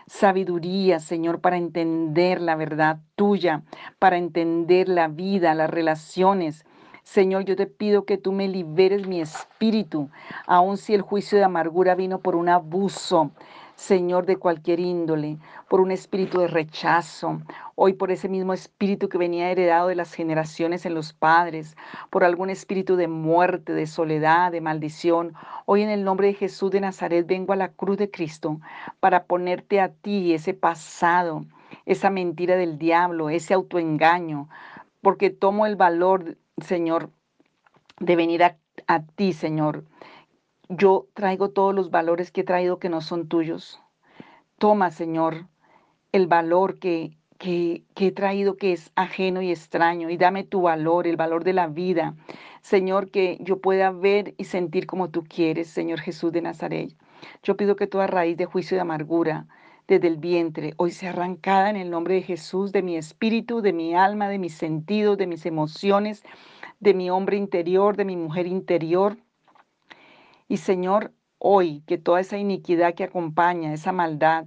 Sabiduría, 0.07 0.99
Señor, 0.99 1.41
para 1.41 1.57
entender 1.57 2.39
la 2.39 2.55
verdad 2.55 3.01
tuya, 3.15 3.63
para 3.99 4.17
entender 4.17 4.87
la 4.87 5.09
vida, 5.09 5.53
las 5.53 5.69
relaciones. 5.69 6.65
Señor, 7.03 7.45
yo 7.45 7.55
te 7.55 7.67
pido 7.67 8.05
que 8.05 8.17
tú 8.17 8.31
me 8.31 8.47
liberes 8.47 9.07
mi 9.07 9.21
espíritu, 9.21 10.09
aun 10.45 10.77
si 10.77 10.93
el 10.93 11.01
juicio 11.01 11.37
de 11.37 11.43
amargura 11.43 11.95
vino 11.95 12.19
por 12.19 12.35
un 12.35 12.49
abuso. 12.49 13.31
Señor, 13.79 14.25
de 14.25 14.35
cualquier 14.35 14.81
índole, 14.81 15.37
por 15.69 15.79
un 15.79 15.91
espíritu 15.91 16.41
de 16.41 16.47
rechazo, 16.47 17.41
hoy 17.75 17.93
por 17.93 18.11
ese 18.11 18.27
mismo 18.27 18.51
espíritu 18.51 19.07
que 19.07 19.17
venía 19.17 19.49
heredado 19.49 19.87
de 19.87 19.95
las 19.95 20.13
generaciones 20.13 20.85
en 20.85 20.93
los 20.93 21.13
padres, 21.13 21.77
por 22.09 22.25
algún 22.25 22.49
espíritu 22.49 22.97
de 22.97 23.07
muerte, 23.07 23.71
de 23.71 23.87
soledad, 23.87 24.51
de 24.51 24.59
maldición. 24.59 25.33
Hoy 25.65 25.81
en 25.81 25.89
el 25.89 26.03
nombre 26.03 26.27
de 26.27 26.33
Jesús 26.33 26.71
de 26.71 26.81
Nazaret 26.81 27.25
vengo 27.25 27.53
a 27.53 27.55
la 27.55 27.69
cruz 27.69 27.97
de 27.97 28.11
Cristo 28.11 28.59
para 28.99 29.23
ponerte 29.23 29.79
a 29.79 29.93
ti 29.93 30.33
ese 30.33 30.53
pasado, 30.53 31.45
esa 31.85 32.09
mentira 32.09 32.57
del 32.57 32.77
diablo, 32.77 33.29
ese 33.29 33.53
autoengaño, 33.53 34.49
porque 35.01 35.29
tomo 35.29 35.65
el 35.65 35.77
valor, 35.77 36.37
Señor, 36.61 37.11
de 37.99 38.15
venir 38.15 38.43
a, 38.43 38.57
ti, 39.15 39.33
Señor 39.33 39.85
yo 40.69 41.07
traigo 41.15 41.49
todos 41.49 41.73
los 41.73 41.89
valores 41.89 42.31
que 42.31 42.41
he 42.41 42.43
traído 42.43 42.77
que 42.77 42.89
no 42.89 43.01
son 43.01 43.27
tuyos. 43.27 43.81
Toma, 44.59 44.91
Señor, 44.91 45.47
el 46.11 46.27
valor 46.27 46.77
que, 46.77 47.17
que, 47.39 47.83
he 47.95 48.11
traído 48.11 48.55
que 48.55 48.73
es 48.73 48.91
ajeno 48.95 49.41
y 49.41 49.51
extraño 49.51 50.11
y 50.11 50.17
dame 50.17 50.43
tu 50.43 50.61
valor, 50.61 51.07
el 51.07 51.17
valor 51.17 51.43
de 51.43 51.53
la 51.53 51.67
vida. 51.67 52.15
Señor, 52.61 53.09
que 53.09 53.39
yo 53.41 53.59
pueda 53.59 53.89
ver 53.89 54.35
y 54.37 54.43
sentir 54.43 54.85
como 54.85 55.09
tú 55.09 55.23
quieres, 55.23 55.69
Señor 55.69 56.01
Jesús 56.01 56.31
de 56.31 56.43
Nazaret. 56.43 56.95
Yo 57.41 57.57
pido 57.57 57.75
que 57.75 57.87
toda 57.87 58.05
raíz 58.05 58.37
de 58.37 58.45
juicio 58.45 58.75
y 58.75 58.77
de 58.77 58.81
amargura 58.81 59.47
desde 59.89 60.07
el 60.07 60.17
vientre. 60.17 60.75
Hoy 60.77 60.91
sea 60.91 61.09
arrancada 61.09 61.71
en 61.71 61.75
el 61.75 61.89
nombre 61.89 62.13
de 62.13 62.21
Jesús, 62.21 62.71
de 62.71 62.83
mi 62.83 62.95
espíritu, 62.95 63.61
de 63.61 63.73
mi 63.73 63.95
alma, 63.95 64.29
de 64.29 64.37
mis 64.37 64.53
sentidos, 64.53 65.17
de 65.17 65.25
mis 65.25 65.47
emociones, 65.47 66.23
de 66.79 66.93
mi 66.93 67.09
hombre 67.09 67.37
interior, 67.37 67.97
de 67.97 68.05
mi 68.05 68.15
mujer 68.15 68.45
interior. 68.45 69.17
Y 70.47 70.57
Señor, 70.57 71.11
hoy 71.39 71.81
que 71.87 71.97
toda 71.97 72.19
esa 72.19 72.37
iniquidad 72.37 72.93
que 72.93 73.03
acompaña, 73.03 73.73
esa 73.73 73.91
maldad, 73.91 74.45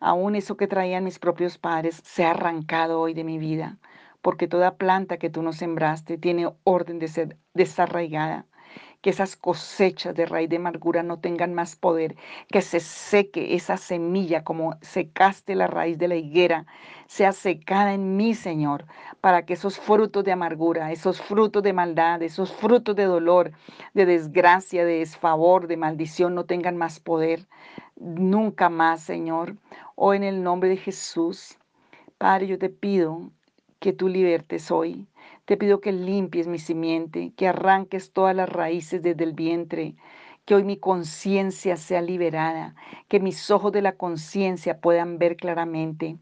aún 0.00 0.34
eso 0.34 0.56
que 0.56 0.66
traían 0.66 1.04
mis 1.04 1.18
propios 1.18 1.58
padres, 1.58 2.00
sea 2.02 2.30
arrancado 2.30 2.98
hoy 2.98 3.12
de 3.12 3.24
mi 3.24 3.36
vida, 3.36 3.76
porque 4.22 4.48
toda 4.48 4.76
planta 4.76 5.18
que 5.18 5.28
tú 5.28 5.42
no 5.42 5.52
sembraste 5.52 6.16
tiene 6.16 6.50
orden 6.64 6.98
de 6.98 7.08
ser 7.08 7.36
desarraigada 7.52 8.46
que 9.00 9.10
esas 9.10 9.36
cosechas 9.36 10.14
de 10.14 10.26
raíz 10.26 10.48
de 10.48 10.56
amargura 10.56 11.02
no 11.02 11.20
tengan 11.20 11.54
más 11.54 11.76
poder, 11.76 12.16
que 12.48 12.62
se 12.62 12.80
seque 12.80 13.54
esa 13.54 13.76
semilla 13.76 14.42
como 14.42 14.76
secaste 14.80 15.54
la 15.54 15.68
raíz 15.68 15.98
de 15.98 16.08
la 16.08 16.16
higuera, 16.16 16.66
sea 17.06 17.32
secada 17.32 17.94
en 17.94 18.16
mí, 18.16 18.34
Señor, 18.34 18.86
para 19.20 19.46
que 19.46 19.54
esos 19.54 19.78
frutos 19.78 20.24
de 20.24 20.32
amargura, 20.32 20.90
esos 20.92 21.20
frutos 21.20 21.62
de 21.62 21.72
maldad, 21.72 22.22
esos 22.22 22.52
frutos 22.52 22.96
de 22.96 23.04
dolor, 23.04 23.52
de 23.94 24.06
desgracia, 24.06 24.84
de 24.84 24.98
desfavor, 24.98 25.68
de 25.68 25.76
maldición 25.76 26.34
no 26.34 26.44
tengan 26.44 26.76
más 26.76 26.98
poder. 26.98 27.46
Nunca 27.96 28.68
más, 28.68 29.02
Señor. 29.02 29.56
O 29.94 30.14
en 30.14 30.22
el 30.22 30.42
nombre 30.42 30.68
de 30.68 30.76
Jesús, 30.76 31.56
Padre, 32.18 32.46
yo 32.46 32.58
te 32.58 32.68
pido 32.68 33.30
que 33.80 33.92
tú 33.92 34.08
libertes 34.08 34.70
hoy 34.70 35.06
te 35.48 35.56
pido 35.56 35.80
que 35.80 35.92
limpies 35.92 36.46
mi 36.46 36.58
simiente, 36.58 37.32
que 37.34 37.48
arranques 37.48 38.12
todas 38.12 38.36
las 38.36 38.50
raíces 38.50 39.00
desde 39.02 39.24
el 39.24 39.32
vientre, 39.32 39.96
que 40.44 40.54
hoy 40.54 40.62
mi 40.62 40.76
conciencia 40.76 41.78
sea 41.78 42.02
liberada, 42.02 42.74
que 43.08 43.18
mis 43.18 43.50
ojos 43.50 43.72
de 43.72 43.80
la 43.80 43.96
conciencia 43.96 44.78
puedan 44.78 45.18
ver 45.18 45.36
claramente, 45.38 46.18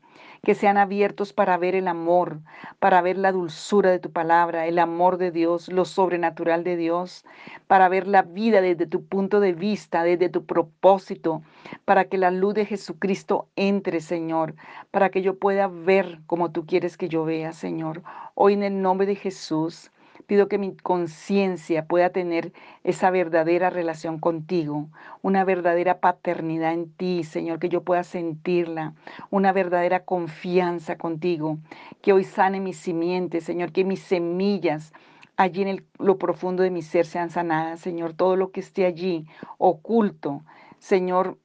que 0.47 0.55
sean 0.55 0.79
abiertos 0.79 1.33
para 1.33 1.57
ver 1.57 1.75
el 1.75 1.89
amor, 1.89 2.39
para 2.79 3.03
ver 3.03 3.19
la 3.19 3.33
dulzura 3.33 3.91
de 3.91 3.99
tu 3.99 4.13
palabra, 4.13 4.69
el 4.69 4.79
amor 4.79 5.19
de 5.19 5.33
Dios, 5.33 5.67
lo 5.67 5.85
sobrenatural 5.85 6.63
de 6.63 6.77
Dios, 6.77 7.25
para 7.67 7.89
ver 7.89 8.07
la 8.07 8.23
vida 8.23 8.61
desde 8.61 8.87
tu 8.87 9.05
punto 9.05 9.41
de 9.41 9.55
vista, 9.55 10.05
desde 10.05 10.29
tu 10.29 10.47
propósito, 10.47 11.43
para 11.85 12.05
que 12.05 12.17
la 12.17 12.31
luz 12.31 12.55
de 12.55 12.65
Jesucristo 12.65 13.49
entre, 13.57 14.01
Señor, 14.01 14.55
para 14.93 15.11
que 15.11 15.21
yo 15.21 15.37
pueda 15.37 15.67
ver 15.67 16.21
como 16.29 16.53
tú 16.53 16.65
quieres 16.65 16.97
que 16.97 17.09
yo 17.09 17.25
vea, 17.25 17.53
Señor. 17.53 18.05
Hoy 18.37 18.53
en 18.53 18.63
el 18.63 18.81
nombre 18.81 19.05
de 19.05 19.17
Jesús, 19.17 19.91
Pido 20.27 20.49
que 20.49 20.59
mi 20.59 20.77
conciencia 20.77 21.87
pueda 21.87 22.11
tener 22.11 22.53
esa 22.85 23.11
verdadera 23.11 23.71
relación 23.71 24.19
contigo, 24.19 24.89
una 25.23 25.45
verdadera 25.45 26.01
paternidad 26.01 26.73
en 26.73 26.91
ti, 26.93 27.25
Señor, 27.25 27.59
que 27.59 27.69
yo 27.69 27.83
pueda 27.83 28.03
sentirla, 28.03 28.95
una 29.31 29.53
verdadera 29.53 30.05
confianza 30.05 30.97
contigo, 30.97 31.59
que 32.03 32.13
hoy 32.13 32.25
sane 32.25 32.61
mis 32.61 32.79
simientes, 32.79 33.45
Señor, 33.45 33.73
que 33.73 33.85
mis 33.85 34.01
semillas 34.01 34.93
allí 35.37 35.63
en 35.63 35.87
lo 35.99 36.19
profundo 36.19 36.63
de 36.63 36.71
mi 36.71 36.83
ser 36.83 37.07
sean 37.07 37.31
sanadas, 37.31 37.81
Señor, 37.81 38.15
todo 38.15 38.37
lo 38.37 38.51
que 38.51 38.61
esté 38.61 38.87
allí 38.87 39.27
oculto, 39.59 40.43
Señor, 40.79 41.39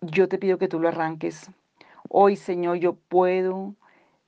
yo 0.00 0.28
te 0.28 0.38
pido 0.38 0.58
que 0.58 0.68
tú 0.68 0.80
lo 0.80 0.88
arranques. 0.88 1.50
Hoy, 2.08 2.36
Señor, 2.36 2.76
yo 2.76 2.94
puedo 2.94 3.74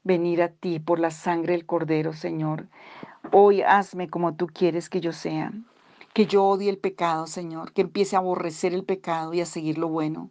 venir 0.05 0.43
a 0.43 0.49
ti 0.49 0.79
por 0.79 1.01
la 1.01 1.11
sangre 1.11 1.53
del 1.53 1.67
Cordero, 1.67 2.13
Señor. 2.13 2.69
Hoy 3.37 3.63
hazme 3.63 4.09
como 4.09 4.37
tú 4.37 4.47
quieres 4.47 4.89
que 4.89 5.01
yo 5.01 5.13
sea, 5.13 5.53
que 6.13 6.27
yo 6.27 6.45
odie 6.45 6.71
el 6.71 6.79
pecado, 6.79 7.27
Señor, 7.27 7.73
que 7.73 7.81
empiece 7.81 8.15
a 8.15 8.21
aborrecer 8.21 8.73
el 8.73 8.85
pecado 8.85 9.35
y 9.35 9.41
a 9.41 9.45
seguir 9.45 9.77
lo 9.77 9.89
bueno. 9.89 10.31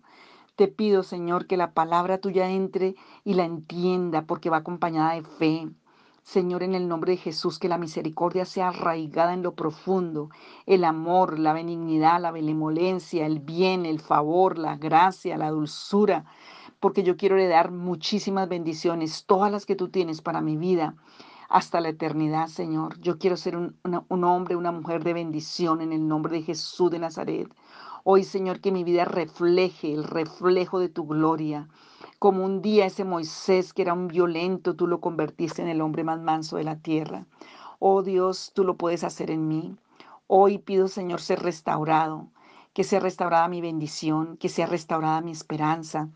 Te 0.55 0.69
pido, 0.69 1.03
Señor, 1.03 1.45
que 1.45 1.57
la 1.57 1.73
palabra 1.73 2.19
tuya 2.19 2.49
entre 2.49 2.95
y 3.25 3.33
la 3.33 3.43
entienda 3.43 4.21
porque 4.21 4.49
va 4.49 4.59
acompañada 4.59 5.15
de 5.15 5.23
fe. 5.23 5.67
Señor, 6.23 6.63
en 6.63 6.75
el 6.75 6.87
nombre 6.87 7.11
de 7.11 7.17
Jesús, 7.17 7.59
que 7.59 7.67
la 7.67 7.77
misericordia 7.77 8.45
sea 8.45 8.69
arraigada 8.69 9.33
en 9.33 9.43
lo 9.43 9.53
profundo, 9.53 10.29
el 10.65 10.85
amor, 10.85 11.39
la 11.39 11.51
benignidad, 11.51 12.21
la 12.21 12.31
benevolencia, 12.31 13.25
el 13.25 13.41
bien, 13.41 13.85
el 13.85 13.99
favor, 13.99 14.57
la 14.57 14.77
gracia, 14.77 15.37
la 15.37 15.49
dulzura, 15.49 16.23
porque 16.79 17.03
yo 17.03 17.17
quiero 17.17 17.35
heredar 17.35 17.69
muchísimas 17.69 18.47
bendiciones, 18.47 19.25
todas 19.25 19.51
las 19.51 19.65
que 19.65 19.75
tú 19.75 19.89
tienes 19.89 20.21
para 20.21 20.39
mi 20.39 20.55
vida 20.55 20.95
hasta 21.53 21.81
la 21.81 21.89
eternidad, 21.89 22.47
Señor. 22.47 22.99
Yo 22.99 23.19
quiero 23.19 23.37
ser 23.37 23.55
un, 23.55 24.23
hombre, 24.23 24.55
una 24.55 24.71
mujer 24.71 25.03
de 25.03 25.13
bendición 25.13 25.81
en 25.81 25.93
el 25.93 26.07
nombre 26.07 26.37
de 26.37 26.41
Jesús 26.41 26.89
de 26.89 26.97
Nazaret. 26.97 27.47
Hoy, 28.03 28.23
Señor, 28.23 28.59
que 28.59 28.71
mi 28.71 28.83
vida 28.83 29.05
refleje 29.05 29.93
el 29.93 30.03
reflejo 30.03 30.79
de 30.79 30.89
tu 30.89 31.05
gloria. 31.05 31.69
Como 32.17 32.43
un 32.43 32.63
día 32.63 32.87
ese 32.87 33.03
Moisés 33.03 33.71
que 33.71 33.83
era 33.83 33.93
un 33.93 34.07
violento, 34.07 34.75
tú 34.75 34.87
lo 34.87 34.99
convertiste 34.99 35.61
en 35.61 35.67
el 35.67 35.81
hombre 35.81 36.03
más 36.03 36.19
manso 36.19 36.57
de 36.57 36.63
la 36.63 36.77
tierra. 36.77 37.27
Oh 37.77 38.01
Dios, 38.01 38.51
tú 38.55 38.63
lo 38.63 38.75
puedes 38.75 39.03
hacer 39.03 39.29
en 39.29 39.47
mí. 39.47 39.75
Hoy 40.25 40.57
pido, 40.57 40.87
Señor, 40.87 41.21
ser 41.21 41.43
restaurado, 41.43 42.29
que 42.73 42.83
sea 42.83 42.99
restaurada 42.99 43.47
mi 43.47 43.61
bendición, 43.61 44.37
que 44.37 44.49
sea 44.49 44.65
restaurada 44.65 45.21
mi 45.21 45.31
esperanza, 45.31 46.09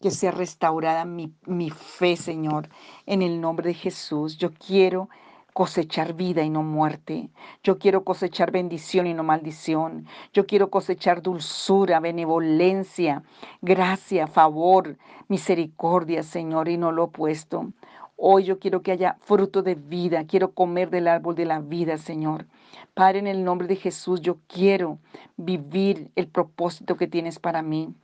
que 0.00 0.10
sea 0.10 0.30
restaurada 0.30 1.04
mi, 1.04 1.32
mi 1.46 1.70
fe, 1.70 2.16
Señor, 2.16 2.68
en 3.06 3.22
el 3.22 3.40
nombre 3.40 3.68
de 3.68 3.74
Jesús. 3.74 4.36
Yo 4.36 4.52
quiero 4.52 5.08
cosechar 5.54 6.14
vida 6.14 6.42
y 6.42 6.50
no 6.50 6.62
muerte. 6.62 7.30
Yo 7.62 7.78
quiero 7.78 8.04
cosechar 8.04 8.50
bendición 8.50 9.06
y 9.06 9.14
no 9.14 9.22
maldición. 9.22 10.06
Yo 10.32 10.46
quiero 10.46 10.68
cosechar 10.68 11.22
dulzura, 11.22 12.00
benevolencia, 12.00 13.22
gracia, 13.62 14.26
favor, 14.26 14.98
misericordia, 15.28 16.22
Señor, 16.24 16.68
y 16.68 16.76
no 16.76 16.90
lo 16.92 17.04
opuesto. 17.04 17.72
Hoy 18.16 18.44
yo 18.44 18.58
quiero 18.58 18.82
que 18.82 18.92
haya 18.92 19.16
fruto 19.20 19.62
de 19.62 19.74
vida, 19.76 20.24
quiero 20.24 20.52
comer 20.52 20.90
del 20.90 21.08
árbol 21.08 21.34
de 21.34 21.46
la 21.46 21.60
vida, 21.60 21.98
Señor. 21.98 22.46
Padre, 22.94 23.20
en 23.20 23.26
el 23.28 23.44
nombre 23.44 23.68
de 23.68 23.76
Jesús, 23.76 24.20
yo 24.20 24.38
quiero 24.48 24.98
vivir 25.36 26.10
el 26.16 26.28
propósito 26.28 26.96
que 26.96 27.06
tienes 27.06 27.38
para 27.38 27.62
mí. 27.62 27.94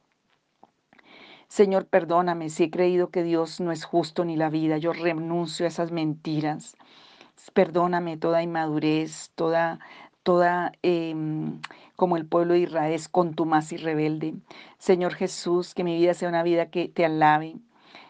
Señor, 1.50 1.86
perdóname 1.86 2.48
si 2.48 2.62
he 2.62 2.70
creído 2.70 3.10
que 3.10 3.24
Dios 3.24 3.58
no 3.58 3.72
es 3.72 3.84
justo 3.84 4.24
ni 4.24 4.36
la 4.36 4.50
vida. 4.50 4.78
Yo 4.78 4.92
renuncio 4.92 5.66
a 5.66 5.68
esas 5.68 5.90
mentiras. 5.90 6.76
Perdóname 7.52 8.16
toda 8.16 8.44
inmadurez, 8.44 9.32
toda, 9.34 9.80
toda, 10.22 10.70
em, 10.82 11.60
como 11.96 12.16
el 12.16 12.24
pueblo 12.24 12.54
de 12.54 12.60
Israel 12.60 12.92
es 12.92 13.08
contumaz 13.08 13.72
y 13.72 13.78
rebelde. 13.78 14.34
Señor 14.78 15.14
Jesús, 15.14 15.74
que 15.74 15.82
mi 15.82 15.96
vida 15.98 16.14
sea 16.14 16.28
una 16.28 16.44
vida 16.44 16.70
que 16.70 16.88
te 16.88 17.04
alabe, 17.04 17.56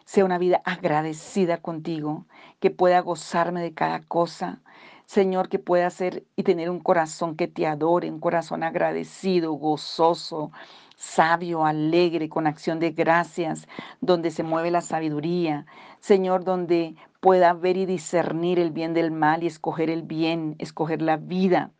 sea 0.04 0.26
una 0.26 0.36
vida 0.36 0.60
agradecida 0.66 1.56
contigo, 1.62 2.26
que 2.60 2.70
pueda 2.70 3.00
gozarme 3.00 3.62
de 3.62 3.72
cada 3.72 4.02
cosa. 4.02 4.60
Señor, 5.06 5.48
que 5.48 5.58
pueda 5.58 5.88
ser 5.88 6.24
y 6.36 6.42
tener 6.42 6.68
un 6.68 6.80
corazón 6.80 7.36
que 7.36 7.48
te 7.48 7.66
adore, 7.66 8.10
un 8.10 8.20
corazón 8.20 8.62
agradecido, 8.64 9.52
gozoso, 9.54 10.52
sabio, 11.00 11.64
alegre, 11.64 12.28
con 12.28 12.46
acción 12.46 12.78
de 12.78 12.90
gracias, 12.90 13.66
donde 14.02 14.30
se 14.30 14.42
mueve 14.42 14.70
la 14.70 14.82
sabiduría. 14.82 15.64
Señor, 16.00 16.44
donde 16.44 16.94
pueda 17.20 17.54
ver 17.54 17.78
y 17.78 17.86
discernir 17.86 18.58
el 18.58 18.70
bien 18.70 18.92
del 18.92 19.10
mal 19.10 19.42
y 19.42 19.46
escoger 19.46 19.88
el 19.88 20.02
bien, 20.02 20.56
escoger 20.58 21.00
la 21.00 21.16
vida. 21.16 21.70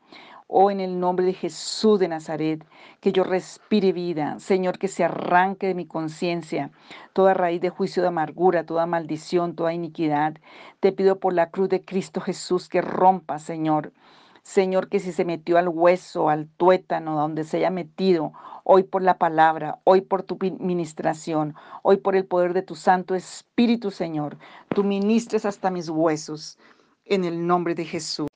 Oh, 0.46 0.70
en 0.70 0.80
el 0.80 0.98
nombre 0.98 1.26
de 1.26 1.34
Jesús 1.34 2.00
de 2.00 2.08
Nazaret, 2.08 2.64
que 3.00 3.12
yo 3.12 3.22
respire 3.22 3.92
vida. 3.92 4.40
Señor, 4.40 4.78
que 4.78 4.88
se 4.88 5.04
arranque 5.04 5.66
de 5.66 5.74
mi 5.74 5.86
conciencia 5.86 6.70
toda 7.12 7.34
raíz 7.34 7.60
de 7.60 7.68
juicio 7.68 8.02
de 8.02 8.08
amargura, 8.08 8.64
toda 8.64 8.86
maldición, 8.86 9.54
toda 9.54 9.74
iniquidad. 9.74 10.38
Te 10.80 10.92
pido 10.92 11.20
por 11.20 11.34
la 11.34 11.50
cruz 11.50 11.68
de 11.68 11.84
Cristo 11.84 12.22
Jesús 12.22 12.70
que 12.70 12.80
rompa, 12.80 13.38
Señor. 13.38 13.92
Señor, 14.42 14.88
que 14.88 15.00
si 15.00 15.12
se 15.12 15.24
metió 15.24 15.58
al 15.58 15.68
hueso, 15.68 16.28
al 16.28 16.48
tuétano, 16.48 17.16
donde 17.16 17.44
se 17.44 17.58
haya 17.58 17.70
metido, 17.70 18.32
hoy 18.64 18.82
por 18.82 19.02
la 19.02 19.18
palabra, 19.18 19.80
hoy 19.84 20.00
por 20.00 20.22
tu 20.22 20.38
ministración, 20.58 21.54
hoy 21.82 21.98
por 21.98 22.16
el 22.16 22.24
poder 22.26 22.54
de 22.54 22.62
tu 22.62 22.74
Santo 22.74 23.14
Espíritu, 23.14 23.90
Señor. 23.90 24.38
Tú 24.74 24.84
ministres 24.84 25.44
hasta 25.44 25.70
mis 25.70 25.88
huesos, 25.88 26.58
en 27.04 27.24
el 27.24 27.46
nombre 27.46 27.74
de 27.74 27.84
Jesús. 27.84 28.28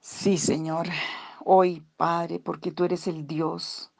Sí, 0.00 0.38
Señor, 0.38 0.86
hoy, 1.44 1.84
Padre, 1.96 2.38
porque 2.38 2.72
tú 2.72 2.84
eres 2.84 3.06
el 3.06 3.26
Dios, 3.26 3.92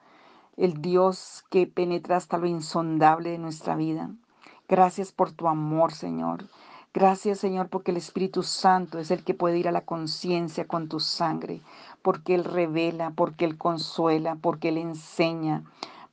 el 0.56 0.80
Dios 0.80 1.44
que 1.50 1.66
penetra 1.66 2.16
hasta 2.16 2.38
lo 2.38 2.46
insondable 2.46 3.30
de 3.30 3.38
nuestra 3.38 3.76
vida. 3.76 4.10
Gracias 4.68 5.12
por 5.12 5.32
tu 5.32 5.48
amor, 5.48 5.92
Señor. 5.92 6.44
Gracias, 6.98 7.38
Señor, 7.38 7.68
porque 7.68 7.92
el 7.92 7.96
Espíritu 7.96 8.42
Santo 8.42 8.98
es 8.98 9.12
el 9.12 9.22
que 9.22 9.32
puede 9.32 9.56
ir 9.56 9.68
a 9.68 9.72
la 9.72 9.82
conciencia 9.82 10.66
con 10.66 10.88
tu 10.88 10.98
sangre 10.98 11.60
porque 12.02 12.34
Él 12.34 12.42
revela, 12.42 13.12
porque 13.14 13.44
Él 13.44 13.56
consuela, 13.56 14.36
porque 14.36 14.70
Él 14.70 14.78
enseña, 14.78 15.62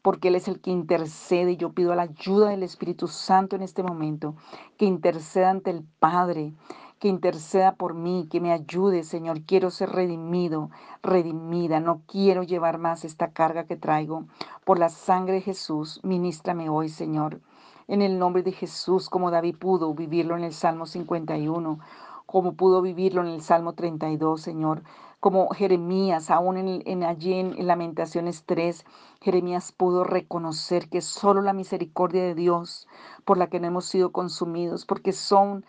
porque 0.04 0.28
Él 0.28 0.36
es 0.36 0.48
el 0.48 0.60
que 0.60 0.70
intercede. 0.70 1.54
Y 1.54 1.58
yo 1.58 1.72
pido 1.72 1.96
la 1.96 2.04
ayuda 2.04 2.50
del 2.50 2.62
Espíritu 2.62 3.08
Santo 3.08 3.56
en 3.56 3.64
este 3.64 3.82
momento, 3.82 4.36
que 4.78 4.86
interceda 4.86 5.50
ante 5.50 5.72
el 5.72 5.84
Padre, 6.00 6.54
que 7.00 7.08
interceda 7.08 7.74
por 7.74 7.96
mí, 7.96 8.28
que 8.30 8.40
me 8.40 8.52
ayude, 8.52 9.04
Señor. 9.04 9.42
Quiero 9.42 9.72
ser 9.72 9.90
redimido, 9.90 10.70
redimida. 11.02 11.80
No 11.80 12.04
quiero 12.06 12.44
llevar 12.44 12.78
más 12.78 13.06
esta 13.06 13.32
carga 13.32 13.66
que 13.66 13.76
traigo. 13.76 14.26
Por 14.66 14.78
la 14.78 14.90
sangre 14.90 15.34
de 15.36 15.42
Jesús, 15.42 16.00
ministrame 16.04 16.70
hoy, 16.70 16.90
Señor. 16.90 17.42
En 17.88 18.02
el 18.02 18.18
nombre 18.20 18.44
de 18.44 18.52
Jesús, 18.52 19.10
como 19.10 19.32
David 19.32 19.58
pudo 19.58 19.94
vivirlo 19.94 20.36
en 20.38 20.44
el 20.44 20.54
Salmo 20.54 20.86
51, 20.86 21.80
como 22.26 22.54
pudo 22.54 22.82
vivirlo 22.82 23.22
en 23.22 23.28
el 23.28 23.42
Salmo 23.42 23.74
32, 23.74 24.42
Señor 24.42 24.82
como 25.26 25.50
Jeremías, 25.50 26.30
aún 26.30 26.56
en, 26.86 27.04
allí 27.04 27.34
en, 27.34 27.66
Lamentaciones 27.66 28.44
3, 28.46 28.86
Jeremías 29.22 29.72
pudo 29.72 30.04
reconocer 30.04 30.88
que 30.88 31.02
solo 31.02 31.42
la 31.42 31.52
misericordia 31.52 32.22
de 32.22 32.36
Dios 32.36 32.88
por 33.24 33.40
la 33.40 33.48
que 33.48 33.60
no 33.60 33.66
hemos 33.66 33.86
sido 33.86 34.12
consumidos, 34.12 34.86
porque 34.86 35.14
son 35.14 35.66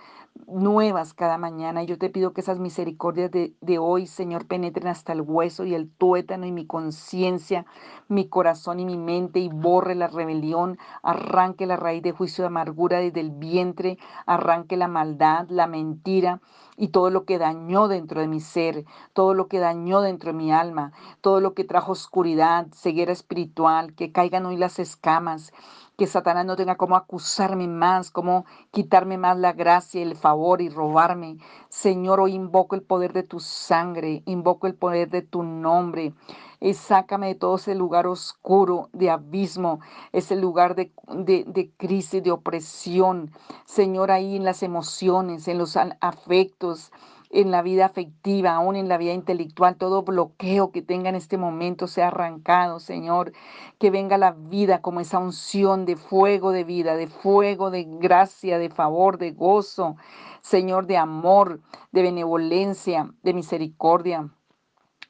nuevas 0.47 1.15
cada 1.15 1.39
mañana. 1.39 1.83
Yo 1.83 1.99
te 1.99 2.11
pido 2.11 2.33
que 2.33 2.41
esas 2.41 2.59
misericordias 2.59 3.31
de, 3.31 3.55
de, 3.61 3.79
hoy, 3.79 4.07
Señor, 4.07 4.47
penetren 4.47 4.89
hasta 4.89 5.13
el 5.13 5.21
hueso 5.21 5.65
y 5.65 5.75
el 5.75 5.91
tuétano 5.91 6.47
y 6.47 6.53
mi 6.53 6.67
conciencia, 6.67 7.67
mi 8.09 8.29
corazón 8.29 8.81
y 8.81 8.85
mi 8.85 8.97
mente 8.97 9.41
y 9.41 9.49
borre 9.49 9.95
la 9.95 10.09
rebelión, 10.09 10.79
arranque 11.03 11.67
la 11.67 11.77
raíz 11.77 12.03
de 12.03 12.13
juicio 12.13 12.43
de 12.43 12.49
amargura 12.49 12.99
desde 12.99 13.21
el 13.21 13.31
vientre, 13.31 13.99
arranque 14.27 14.77
la 14.77 14.89
maldad, 14.89 15.47
la 15.49 15.67
mentira 15.67 16.41
y 16.77 16.89
todo 16.89 17.11
lo 17.11 17.25
que 17.25 17.39
dañó 17.39 17.89
dentro 17.89 18.21
de 18.21 18.29
mi 18.29 18.41
ser, 18.41 18.85
todo 19.13 19.35
lo 19.35 19.49
que 19.49 19.59
dañó 19.59 20.01
dentro 20.03 20.33
de 20.33 20.39
mi 20.39 20.53
alma, 20.53 20.93
todo 21.21 21.41
lo 21.41 21.55
que 21.55 21.65
trajo 21.65 21.93
oscuridad, 21.93 22.67
ceguera 22.73 23.13
espiritual, 23.13 23.95
que 23.95 24.13
caigan 24.13 24.47
hoy 24.47 24.57
las 24.57 24.79
escamas, 24.79 25.53
que 25.97 26.07
Satanás 26.07 26.45
no 26.45 26.57
tenga 26.57 26.77
cómo 26.77 26.97
acusarme 26.97 27.69
más, 27.69 28.11
cómo 28.11 28.45
quitarme 28.71 29.17
más 29.17 29.39
la 29.39 29.53
gracia, 29.53 30.03
el 30.03 30.15
favor 30.15 30.61
y 30.61 30.69
robarme. 30.69 31.39
Señor, 31.69 32.21
hoy 32.21 32.35
invoco 32.35 32.75
el 32.75 32.83
poder 32.83 33.13
de 33.13 33.23
tu 33.23 33.41
sangre, 33.41 34.23
invoco 34.27 34.67
el 34.67 34.75
poder 34.75 35.09
de 35.09 35.23
tu 35.23 35.43
nombre 35.43 36.13
y 36.61 36.75
sácame 36.75 37.29
de 37.29 37.35
todo 37.35 37.57
ese 37.57 37.75
lugar 37.75 38.07
oscuro 38.07 38.89
de 38.93 39.11
abismo, 39.11 39.81
ese 40.13 40.37
lugar 40.37 40.75
de, 40.75 40.93
de, 41.07 41.71
crisis, 41.77 42.23
de 42.23 42.31
opresión. 42.31 43.31
Señor, 43.65 44.11
ahí 44.11 44.37
en 44.37 44.45
las 44.45 44.63
emociones, 44.63 45.49
en 45.49 45.59
los 45.59 45.77
afectos, 46.01 46.93
en 47.37 47.51
la 47.51 47.61
vida 47.61 47.85
afectiva, 47.85 48.55
aún 48.55 48.77
en 48.77 48.89
la 48.89 48.97
vida 48.97 49.13
intelectual, 49.13 49.77
todo 49.77 50.03
bloqueo 50.03 50.73
que 50.73 50.81
tenga 50.81 51.11
en 51.11 51.17
este 51.17 51.37
momento 51.37 51.87
sea 51.87 52.09
arrancado, 52.09 52.81
Señor. 52.81 53.33
Que 53.79 53.91
venga 53.91 54.17
la 54.17 54.33
vida 54.33 54.81
como 54.81 55.01
esa 55.01 55.19
unción 55.19 55.85
de 55.85 55.97
fuego 55.97 56.51
de 56.51 56.65
vida, 56.65 56.97
de 56.97 57.09
fuego 57.09 57.71
de 57.71 57.85
gracia, 57.85 58.59
de 58.59 58.71
favor, 58.71 59.19
de 59.19 59.33
gozo, 59.33 59.97
Señor, 60.41 60.87
de 60.87 60.97
amor, 60.97 61.61
de 61.93 62.01
benevolencia, 62.01 63.13
de 63.23 63.35
misericordia. 63.35 64.31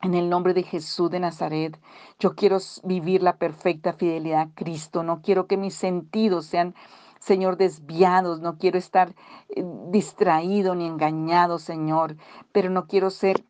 En 0.03 0.15
el 0.15 0.29
nombre 0.29 0.53
de 0.53 0.65
Jesús 0.65 1.11
de 1.11 1.21
Nazaret, 1.21 1.81
yo 2.19 2.35
quiero 2.35 2.59
vivir 2.83 3.23
la 3.23 3.39
perfecta 3.39 3.93
fidelidad 3.93 4.41
a 4.41 4.55
Cristo. 4.55 5.05
No 5.05 5.23
quiero 5.23 5.47
que 5.47 5.57
mis 5.57 5.75
sentidos 5.75 6.47
sean, 6.47 6.75
Señor, 7.27 7.57
desviados. 7.57 8.41
No 8.41 8.57
quiero 8.57 8.79
estar 8.79 9.17
eh, 9.49 9.65
distraído 9.89 10.77
ni 10.77 10.87
engañado, 10.87 11.59
Señor. 11.59 12.17
Pero 12.53 12.71
no 12.71 12.87
quiero 12.87 13.11
ser 13.11 13.45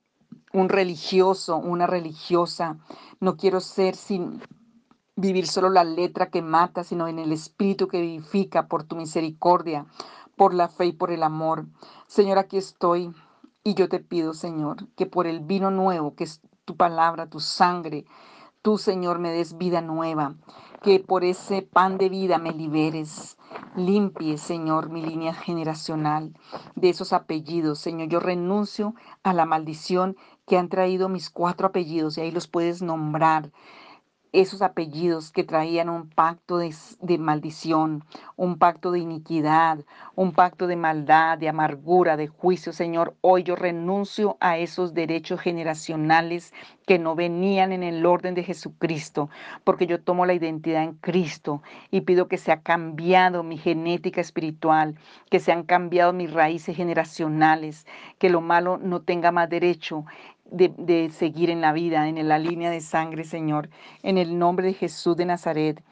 un 0.54 0.70
religioso, 0.70 1.58
una 1.58 1.86
religiosa. 1.86 2.78
No 3.20 3.36
quiero 3.36 3.60
ser 3.60 3.94
sin 3.94 4.40
vivir 5.14 5.46
solo 5.46 5.68
la 5.68 5.84
letra 5.84 6.30
que 6.30 6.40
mata, 6.40 6.84
sino 6.84 7.06
en 7.06 7.18
el 7.18 7.32
espíritu 7.32 7.86
que 7.86 8.00
vivifica 8.00 8.66
por 8.66 8.84
tu 8.84 8.96
misericordia, 8.96 9.84
por 10.36 10.54
la 10.54 10.68
fe 10.68 10.86
y 10.86 10.92
por 10.92 11.10
el 11.10 11.22
amor. 11.22 11.66
Señor, 12.06 12.38
aquí 12.38 12.56
estoy 12.56 13.12
y 13.62 13.74
yo 13.74 13.90
te 13.90 14.00
pido, 14.00 14.32
Señor, 14.32 14.88
que 14.96 15.04
por 15.04 15.26
el 15.26 15.40
vino 15.40 15.70
nuevo, 15.70 16.14
que 16.14 16.24
es 16.24 16.40
tu 16.64 16.76
palabra, 16.76 17.28
tu 17.28 17.40
sangre, 17.40 18.06
tú, 18.62 18.78
Señor, 18.78 19.18
me 19.18 19.32
des 19.32 19.58
vida 19.58 19.82
nueva, 19.82 20.34
que 20.82 20.98
por 20.98 21.24
ese 21.24 21.60
pan 21.60 21.98
de 21.98 22.08
vida 22.08 22.38
me 22.38 22.52
liberes. 22.52 23.35
Limpie, 23.76 24.38
Señor, 24.38 24.90
mi 24.90 25.02
línea 25.02 25.34
generacional 25.34 26.34
de 26.74 26.88
esos 26.88 27.12
apellidos. 27.12 27.78
Señor, 27.78 28.08
yo 28.08 28.20
renuncio 28.20 28.94
a 29.22 29.32
la 29.34 29.44
maldición 29.44 30.16
que 30.46 30.58
han 30.58 30.68
traído 30.68 31.08
mis 31.08 31.30
cuatro 31.30 31.68
apellidos 31.68 32.16
y 32.16 32.22
ahí 32.22 32.30
los 32.30 32.48
puedes 32.48 32.82
nombrar 32.82 33.52
esos 34.32 34.62
apellidos 34.62 35.30
que 35.30 35.44
traían 35.44 35.88
un 35.88 36.08
pacto 36.08 36.58
de, 36.58 37.18
maldición, 37.18 38.04
un 38.36 38.58
pacto 38.58 38.92
de 38.92 38.98
iniquidad, 38.98 39.78
un 40.14 40.32
pacto 40.32 40.66
de 40.66 40.76
maldad, 40.76 41.38
de 41.38 41.48
amargura, 41.48 42.16
de 42.16 42.28
juicio, 42.28 42.72
Señor. 42.72 43.14
Hoy 43.20 43.44
yo 43.44 43.56
renuncio 43.56 44.36
a 44.40 44.58
esos 44.58 44.94
derechos 44.94 45.40
generacionales 45.40 46.52
que 46.86 46.98
no 46.98 47.14
venían 47.14 47.72
en 47.72 47.82
el 47.82 48.04
orden 48.06 48.34
de 48.34 48.44
Jesucristo, 48.44 49.28
porque 49.64 49.86
yo 49.86 50.00
tomo 50.00 50.26
la 50.26 50.34
identidad 50.34 50.84
en 50.84 50.94
Cristo 50.94 51.62
y 51.90 52.02
pido 52.02 52.28
que 52.28 52.38
se 52.38 52.52
ha 52.52 52.60
cambiado 52.60 53.42
mi 53.42 53.58
genética 53.58 54.20
espiritual, 54.20 54.96
que 55.30 55.40
se 55.40 55.52
han 55.52 55.64
cambiado 55.64 56.12
mis 56.12 56.32
raíces 56.32 56.76
generacionales, 56.76 57.86
que 58.18 58.30
lo 58.30 58.40
malo 58.40 58.78
no 58.78 59.02
tenga 59.02 59.32
más 59.32 59.48
derecho 59.48 60.04
de, 60.50 61.10
seguir 61.10 61.50
en 61.50 61.60
la 61.60 61.72
vida, 61.72 62.08
en 62.08 62.28
la 62.28 62.38
línea 62.38 62.70
de 62.70 62.80
sangre, 62.80 63.24
Señor, 63.24 63.68
en 64.02 64.18
el 64.18 64.38
nombre 64.38 64.68
de 64.68 64.74
Jesús 64.74 65.16
de 65.16 65.26
Nazaret 65.26 65.82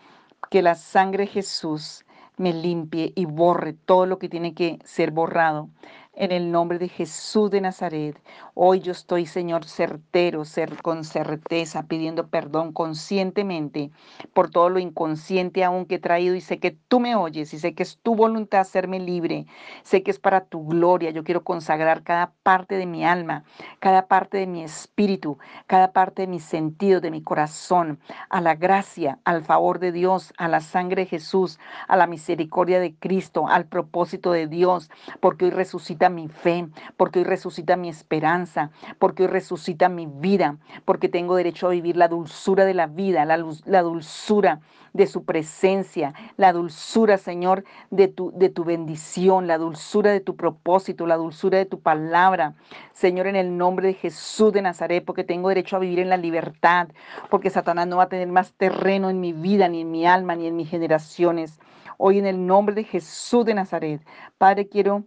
que 0.50 0.62
la 0.62 0.74
sangre 0.74 1.24
de 1.24 1.30
Jesús 1.30 2.04
me 2.36 2.52
limpie 2.52 3.12
y 3.14 3.24
borre 3.24 3.72
todo 3.72 4.06
lo 4.06 4.18
que 4.18 4.28
tiene 4.28 4.54
que 4.54 4.78
ser 4.84 5.10
borrado. 5.10 5.68
En 6.16 6.30
el 6.30 6.52
nombre 6.52 6.78
de 6.78 6.88
Jesús 6.88 7.50
de 7.50 7.60
Nazaret, 7.60 8.16
hoy 8.54 8.78
yo 8.78 8.92
estoy, 8.92 9.26
Señor, 9.26 9.64
certero, 9.64 10.44
ser 10.44 10.80
con 10.80 11.02
certeza, 11.02 11.88
pidiendo 11.88 12.28
perdón 12.28 12.72
conscientemente 12.72 13.90
por 14.32 14.48
todo 14.48 14.68
lo 14.70 14.78
inconsciente 14.78 15.64
aún 15.64 15.86
que 15.86 15.96
he 15.96 15.98
traído 15.98 16.36
y 16.36 16.40
sé 16.40 16.60
que 16.60 16.70
tú 16.86 17.00
me 17.00 17.16
oyes 17.16 17.52
y 17.52 17.58
sé 17.58 17.74
que 17.74 17.82
es 17.82 17.98
tu 17.98 18.14
voluntad 18.14 18.60
hacerme 18.60 19.00
libre, 19.00 19.46
sé 19.82 20.04
que 20.04 20.12
es 20.12 20.20
para 20.20 20.44
tu 20.44 20.64
gloria. 20.64 21.10
Yo 21.10 21.24
quiero 21.24 21.42
consagrar 21.42 22.04
cada 22.04 22.32
parte 22.44 22.76
de 22.76 22.86
mi 22.86 23.04
alma, 23.04 23.42
cada 23.80 24.06
parte 24.06 24.38
de 24.38 24.46
mi 24.46 24.62
espíritu, 24.62 25.38
cada 25.66 25.92
parte 25.92 26.22
de 26.22 26.28
mis 26.28 26.44
sentidos, 26.44 27.02
de 27.02 27.10
mi 27.10 27.22
corazón, 27.22 27.98
a 28.28 28.40
la 28.40 28.54
gracia, 28.54 29.18
al 29.24 29.42
favor 29.42 29.80
de 29.80 29.90
Dios, 29.90 30.32
a 30.38 30.46
la 30.46 30.60
sangre 30.60 31.02
de 31.02 31.08
Jesús, 31.08 31.58
a 31.88 31.96
la 31.96 32.06
misericordia 32.06 32.78
de 32.78 32.94
Cristo, 32.94 33.48
al 33.48 33.66
propósito 33.66 34.30
de 34.30 34.46
Dios, 34.46 34.90
porque 35.18 35.46
hoy 35.46 35.50
resucita 35.50 36.03
mi 36.08 36.28
fe, 36.28 36.68
porque 36.96 37.20
hoy 37.20 37.24
resucita 37.24 37.76
mi 37.76 37.88
esperanza, 37.88 38.70
porque 38.98 39.24
hoy 39.24 39.28
resucita 39.28 39.88
mi 39.88 40.06
vida, 40.06 40.58
porque 40.84 41.08
tengo 41.08 41.36
derecho 41.36 41.66
a 41.66 41.70
vivir 41.70 41.96
la 41.96 42.08
dulzura 42.08 42.64
de 42.64 42.74
la 42.74 42.86
vida, 42.86 43.24
la, 43.24 43.44
la 43.64 43.82
dulzura 43.82 44.60
de 44.94 45.06
su 45.08 45.24
presencia, 45.24 46.14
la 46.36 46.52
dulzura, 46.52 47.18
Señor, 47.18 47.64
de 47.90 48.08
tu, 48.08 48.32
de 48.34 48.48
tu 48.48 48.64
bendición, 48.64 49.46
la 49.48 49.58
dulzura 49.58 50.12
de 50.12 50.20
tu 50.20 50.36
propósito, 50.36 51.06
la 51.06 51.16
dulzura 51.16 51.58
de 51.58 51.66
tu 51.66 51.80
palabra. 51.80 52.54
Señor, 52.92 53.26
en 53.26 53.36
el 53.36 53.56
nombre 53.58 53.88
de 53.88 53.94
Jesús 53.94 54.52
de 54.52 54.62
Nazaret, 54.62 55.04
porque 55.04 55.24
tengo 55.24 55.48
derecho 55.48 55.76
a 55.76 55.80
vivir 55.80 55.98
en 55.98 56.08
la 56.08 56.16
libertad, 56.16 56.88
porque 57.28 57.50
Satanás 57.50 57.88
no 57.88 57.96
va 57.96 58.04
a 58.04 58.08
tener 58.08 58.28
más 58.28 58.52
terreno 58.54 59.10
en 59.10 59.20
mi 59.20 59.32
vida, 59.32 59.68
ni 59.68 59.80
en 59.80 59.90
mi 59.90 60.06
alma, 60.06 60.36
ni 60.36 60.46
en 60.46 60.56
mis 60.56 60.70
generaciones. 60.70 61.58
Hoy 61.98 62.18
en 62.18 62.26
el 62.26 62.46
nombre 62.46 62.74
de 62.74 62.84
Jesús 62.84 63.44
de 63.44 63.54
Nazaret, 63.54 64.00
Padre, 64.38 64.68
quiero 64.68 65.04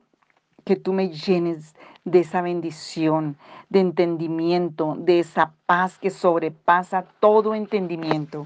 que 0.67 0.75
tú 0.75 0.91
me 0.91 1.09
llenes 1.09 1.75
de 2.03 2.19
esa 2.19 2.41
bendición, 2.41 3.37
de 3.69 3.79
entendimiento, 3.79 4.97
de 4.99 5.19
esa 5.19 5.53
paz 5.65 5.97
que 5.97 6.09
sobrepasa 6.09 7.05
todo 7.21 7.55
entendimiento 7.55 8.45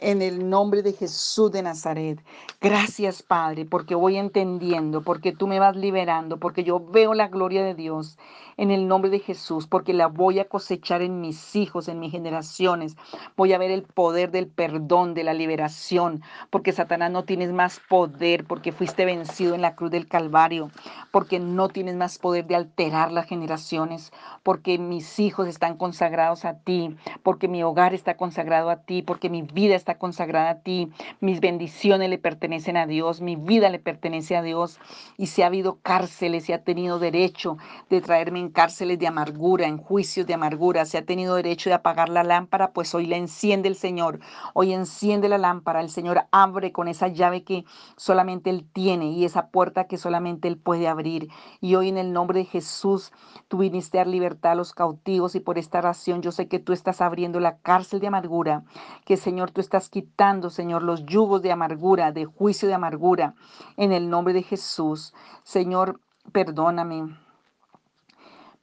en 0.00 0.22
el 0.22 0.48
nombre 0.48 0.82
de 0.82 0.94
Jesús 0.94 1.52
de 1.52 1.62
Nazaret. 1.62 2.18
Gracias, 2.60 3.22
Padre, 3.22 3.66
porque 3.66 3.94
voy 3.94 4.16
entendiendo, 4.16 5.02
porque 5.02 5.32
tú 5.32 5.46
me 5.46 5.60
vas 5.60 5.76
liberando, 5.76 6.38
porque 6.38 6.64
yo 6.64 6.80
veo 6.80 7.14
la 7.14 7.28
gloria 7.28 7.62
de 7.62 7.74
Dios 7.74 8.18
en 8.56 8.70
el 8.70 8.88
nombre 8.88 9.10
de 9.10 9.20
Jesús, 9.20 9.66
porque 9.66 9.94
la 9.94 10.08
voy 10.08 10.38
a 10.38 10.46
cosechar 10.46 11.00
en 11.00 11.22
mis 11.22 11.56
hijos, 11.56 11.88
en 11.88 11.98
mis 11.98 12.12
generaciones. 12.12 12.94
Voy 13.34 13.54
a 13.54 13.58
ver 13.58 13.70
el 13.70 13.84
poder 13.84 14.30
del 14.30 14.48
perdón, 14.48 15.14
de 15.14 15.24
la 15.24 15.32
liberación, 15.32 16.22
porque 16.50 16.72
Satanás 16.72 17.10
no 17.10 17.24
tienes 17.24 17.52
más 17.52 17.80
poder, 17.88 18.44
porque 18.44 18.72
fuiste 18.72 19.06
vencido 19.06 19.54
en 19.54 19.62
la 19.62 19.76
cruz 19.76 19.90
del 19.90 20.08
Calvario, 20.08 20.70
porque 21.10 21.40
no 21.40 21.68
tienes 21.68 21.96
más 21.96 22.18
poder 22.18 22.46
de 22.46 22.56
alterar 22.56 23.12
las 23.12 23.26
generaciones, 23.26 24.12
porque 24.42 24.78
mis 24.78 25.18
hijos 25.18 25.48
están 25.48 25.78
consagrados 25.78 26.44
a 26.44 26.58
ti, 26.58 26.96
porque 27.22 27.48
mi 27.48 27.62
hogar 27.62 27.94
está 27.94 28.18
consagrado 28.18 28.68
a 28.68 28.82
ti, 28.82 29.00
porque 29.00 29.30
mi 29.30 29.40
vida 29.40 29.74
está 29.74 29.89
consagrada 29.98 30.50
a 30.50 30.60
ti, 30.60 30.90
mis 31.20 31.40
bendiciones 31.40 32.08
le 32.10 32.18
pertenecen 32.18 32.76
a 32.76 32.86
Dios, 32.86 33.20
mi 33.20 33.36
vida 33.36 33.68
le 33.68 33.78
pertenece 33.78 34.36
a 34.36 34.42
Dios. 34.42 34.78
Y 35.16 35.26
si 35.26 35.42
ha 35.42 35.46
habido 35.46 35.78
cárceles, 35.82 36.44
si 36.44 36.52
ha 36.52 36.64
tenido 36.64 36.98
derecho 36.98 37.56
de 37.88 38.00
traerme 38.00 38.40
en 38.40 38.50
cárceles 38.50 38.98
de 38.98 39.06
amargura, 39.06 39.66
en 39.66 39.78
juicios 39.78 40.26
de 40.26 40.34
amargura, 40.34 40.84
si 40.84 40.96
ha 40.96 41.04
tenido 41.04 41.36
derecho 41.36 41.70
de 41.70 41.74
apagar 41.74 42.08
la 42.08 42.24
lámpara, 42.24 42.72
pues 42.72 42.94
hoy 42.94 43.06
la 43.06 43.16
enciende 43.16 43.68
el 43.68 43.76
Señor. 43.76 44.20
Hoy 44.54 44.72
enciende 44.72 45.28
la 45.28 45.38
lámpara, 45.38 45.80
el 45.80 45.90
Señor 45.90 46.24
abre 46.30 46.72
con 46.72 46.88
esa 46.88 47.08
llave 47.08 47.44
que 47.44 47.64
solamente 47.96 48.50
Él 48.50 48.66
tiene 48.72 49.12
y 49.12 49.24
esa 49.24 49.48
puerta 49.48 49.84
que 49.84 49.98
solamente 49.98 50.48
Él 50.48 50.58
puede 50.58 50.88
abrir. 50.88 51.28
Y 51.60 51.74
hoy 51.74 51.88
en 51.88 51.98
el 51.98 52.12
nombre 52.12 52.40
de 52.40 52.44
Jesús, 52.44 53.12
tú 53.48 53.58
viniste 53.58 53.98
a 53.98 54.00
dar 54.00 54.06
libertad 54.08 54.52
a 54.52 54.54
los 54.54 54.72
cautivos 54.72 55.34
y 55.34 55.40
por 55.40 55.58
esta 55.58 55.80
razón 55.80 56.22
yo 56.22 56.32
sé 56.32 56.48
que 56.48 56.58
tú 56.58 56.72
estás 56.72 57.00
abriendo 57.00 57.40
la 57.40 57.58
cárcel 57.58 58.00
de 58.00 58.06
amargura, 58.06 58.64
que 59.04 59.16
Señor 59.16 59.50
tú 59.50 59.60
estás 59.60 59.79
quitando, 59.88 60.50
Señor, 60.50 60.82
los 60.82 61.06
yugos 61.06 61.42
de 61.42 61.52
amargura, 61.52 62.12
de 62.12 62.26
juicio 62.26 62.68
de 62.68 62.74
amargura, 62.74 63.34
en 63.76 63.92
el 63.92 64.10
nombre 64.10 64.34
de 64.34 64.42
Jesús. 64.42 65.14
Señor, 65.42 66.00
perdóname 66.32 67.16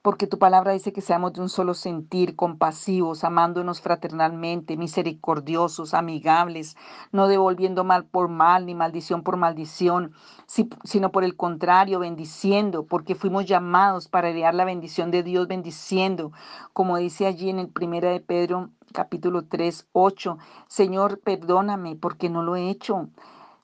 porque 0.07 0.25
tu 0.25 0.39
palabra 0.39 0.71
dice 0.71 0.93
que 0.93 1.01
seamos 1.01 1.33
de 1.33 1.41
un 1.41 1.49
solo 1.49 1.73
sentir, 1.73 2.37
compasivos, 2.37 3.25
amándonos 3.25 3.81
fraternalmente, 3.81 4.77
misericordiosos, 4.77 5.93
amigables, 5.93 6.77
no 7.11 7.27
devolviendo 7.27 7.83
mal 7.83 8.05
por 8.05 8.29
mal 8.29 8.65
ni 8.65 8.73
maldición 8.73 9.21
por 9.21 9.35
maldición, 9.35 10.13
sino 10.85 11.11
por 11.11 11.25
el 11.25 11.35
contrario, 11.35 11.99
bendiciendo, 11.99 12.85
porque 12.85 13.15
fuimos 13.15 13.47
llamados 13.47 14.07
para 14.07 14.29
heredar 14.29 14.55
la 14.55 14.63
bendición 14.63 15.11
de 15.11 15.23
Dios, 15.23 15.49
bendiciendo, 15.49 16.31
como 16.71 16.95
dice 16.95 17.25
allí 17.25 17.49
en 17.49 17.59
el 17.59 17.67
primera 17.67 18.09
de 18.09 18.21
Pedro 18.21 18.69
capítulo 18.93 19.43
3, 19.43 19.89
8. 19.91 20.37
Señor, 20.67 21.19
perdóname 21.19 21.97
porque 21.97 22.29
no 22.29 22.43
lo 22.43 22.55
he 22.55 22.69
hecho. 22.69 23.09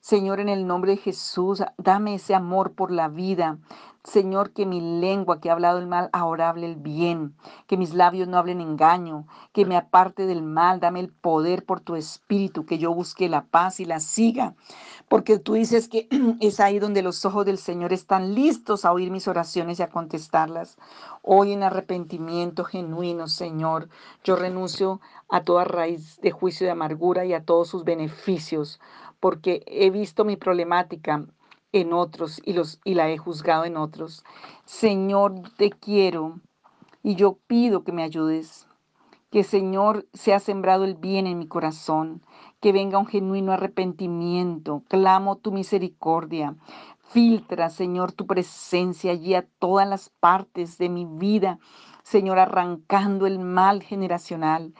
Señor, 0.04 0.40
en 0.40 0.50
el 0.50 0.66
nombre 0.66 0.90
de 0.90 0.98
Jesús, 0.98 1.62
dame 1.78 2.16
ese 2.16 2.34
amor 2.34 2.72
por 2.74 2.90
la 2.90 3.08
vida. 3.08 3.56
Señor, 4.04 4.52
que 4.52 4.66
mi 4.66 4.82
lengua 4.82 5.40
que 5.40 5.48
ha 5.48 5.54
hablado 5.54 5.78
el 5.78 5.86
mal 5.86 6.10
ahora 6.12 6.50
hable 6.50 6.66
el 6.66 6.76
bien, 6.76 7.34
que 7.66 7.78
mis 7.78 7.94
labios 7.94 8.28
no 8.28 8.36
hablen 8.36 8.60
engaño, 8.60 9.26
que 9.52 9.64
me 9.64 9.78
aparte 9.78 10.26
del 10.26 10.42
mal, 10.42 10.78
dame 10.78 11.00
el 11.00 11.08
poder 11.08 11.64
por 11.64 11.80
tu 11.80 11.96
espíritu, 11.96 12.66
que 12.66 12.76
yo 12.76 12.92
busque 12.92 13.30
la 13.30 13.46
paz 13.46 13.80
y 13.80 13.86
la 13.86 14.00
siga, 14.00 14.54
porque 15.08 15.38
tú 15.38 15.54
dices 15.54 15.88
que 15.88 16.06
es 16.40 16.60
ahí 16.60 16.78
donde 16.78 17.00
los 17.00 17.24
ojos 17.24 17.46
del 17.46 17.56
Señor 17.56 17.94
están 17.94 18.34
listos 18.34 18.84
a 18.84 18.92
oír 18.92 19.10
mis 19.10 19.26
oraciones 19.26 19.80
y 19.80 19.82
a 19.82 19.88
contestarlas. 19.88 20.76
Hoy 21.22 21.52
en 21.52 21.62
arrepentimiento 21.62 22.64
genuino, 22.64 23.26
Señor, 23.26 23.88
yo 24.22 24.36
renuncio 24.36 25.00
a 25.30 25.44
toda 25.44 25.64
raíz 25.64 26.20
de 26.20 26.30
juicio 26.30 26.66
de 26.66 26.72
amargura 26.72 27.24
y 27.24 27.32
a 27.32 27.42
todos 27.42 27.68
sus 27.68 27.84
beneficios, 27.84 28.80
porque 29.18 29.62
he 29.66 29.88
visto 29.88 30.26
mi 30.26 30.36
problemática 30.36 31.24
en 31.74 31.92
otros 31.92 32.40
y, 32.44 32.52
los, 32.52 32.80
y 32.84 32.94
la 32.94 33.10
he 33.10 33.18
juzgado 33.18 33.64
en 33.64 33.76
otros. 33.76 34.24
Señor, 34.64 35.34
te 35.56 35.70
quiero 35.70 36.40
y 37.02 37.16
yo 37.16 37.38
pido 37.46 37.82
que 37.82 37.92
me 37.92 38.04
ayudes. 38.04 38.68
Que 39.30 39.42
Señor 39.42 40.06
sea 40.12 40.38
sembrado 40.38 40.84
el 40.84 40.94
bien 40.94 41.26
en 41.26 41.38
mi 41.38 41.48
corazón, 41.48 42.22
que 42.60 42.72
venga 42.72 42.98
un 42.98 43.06
genuino 43.06 43.52
arrepentimiento. 43.52 44.84
Clamo 44.88 45.36
tu 45.36 45.50
misericordia. 45.50 46.54
Filtra, 47.00 47.68
Señor, 47.70 48.12
tu 48.12 48.26
presencia 48.26 49.10
allí 49.10 49.34
a 49.34 49.46
todas 49.58 49.88
las 49.88 50.10
partes 50.10 50.78
de 50.78 50.88
mi 50.88 51.04
vida, 51.04 51.58
Señor, 52.04 52.38
arrancando 52.38 53.26
el 53.26 53.40
mal 53.40 53.82
generacional. 53.82 54.72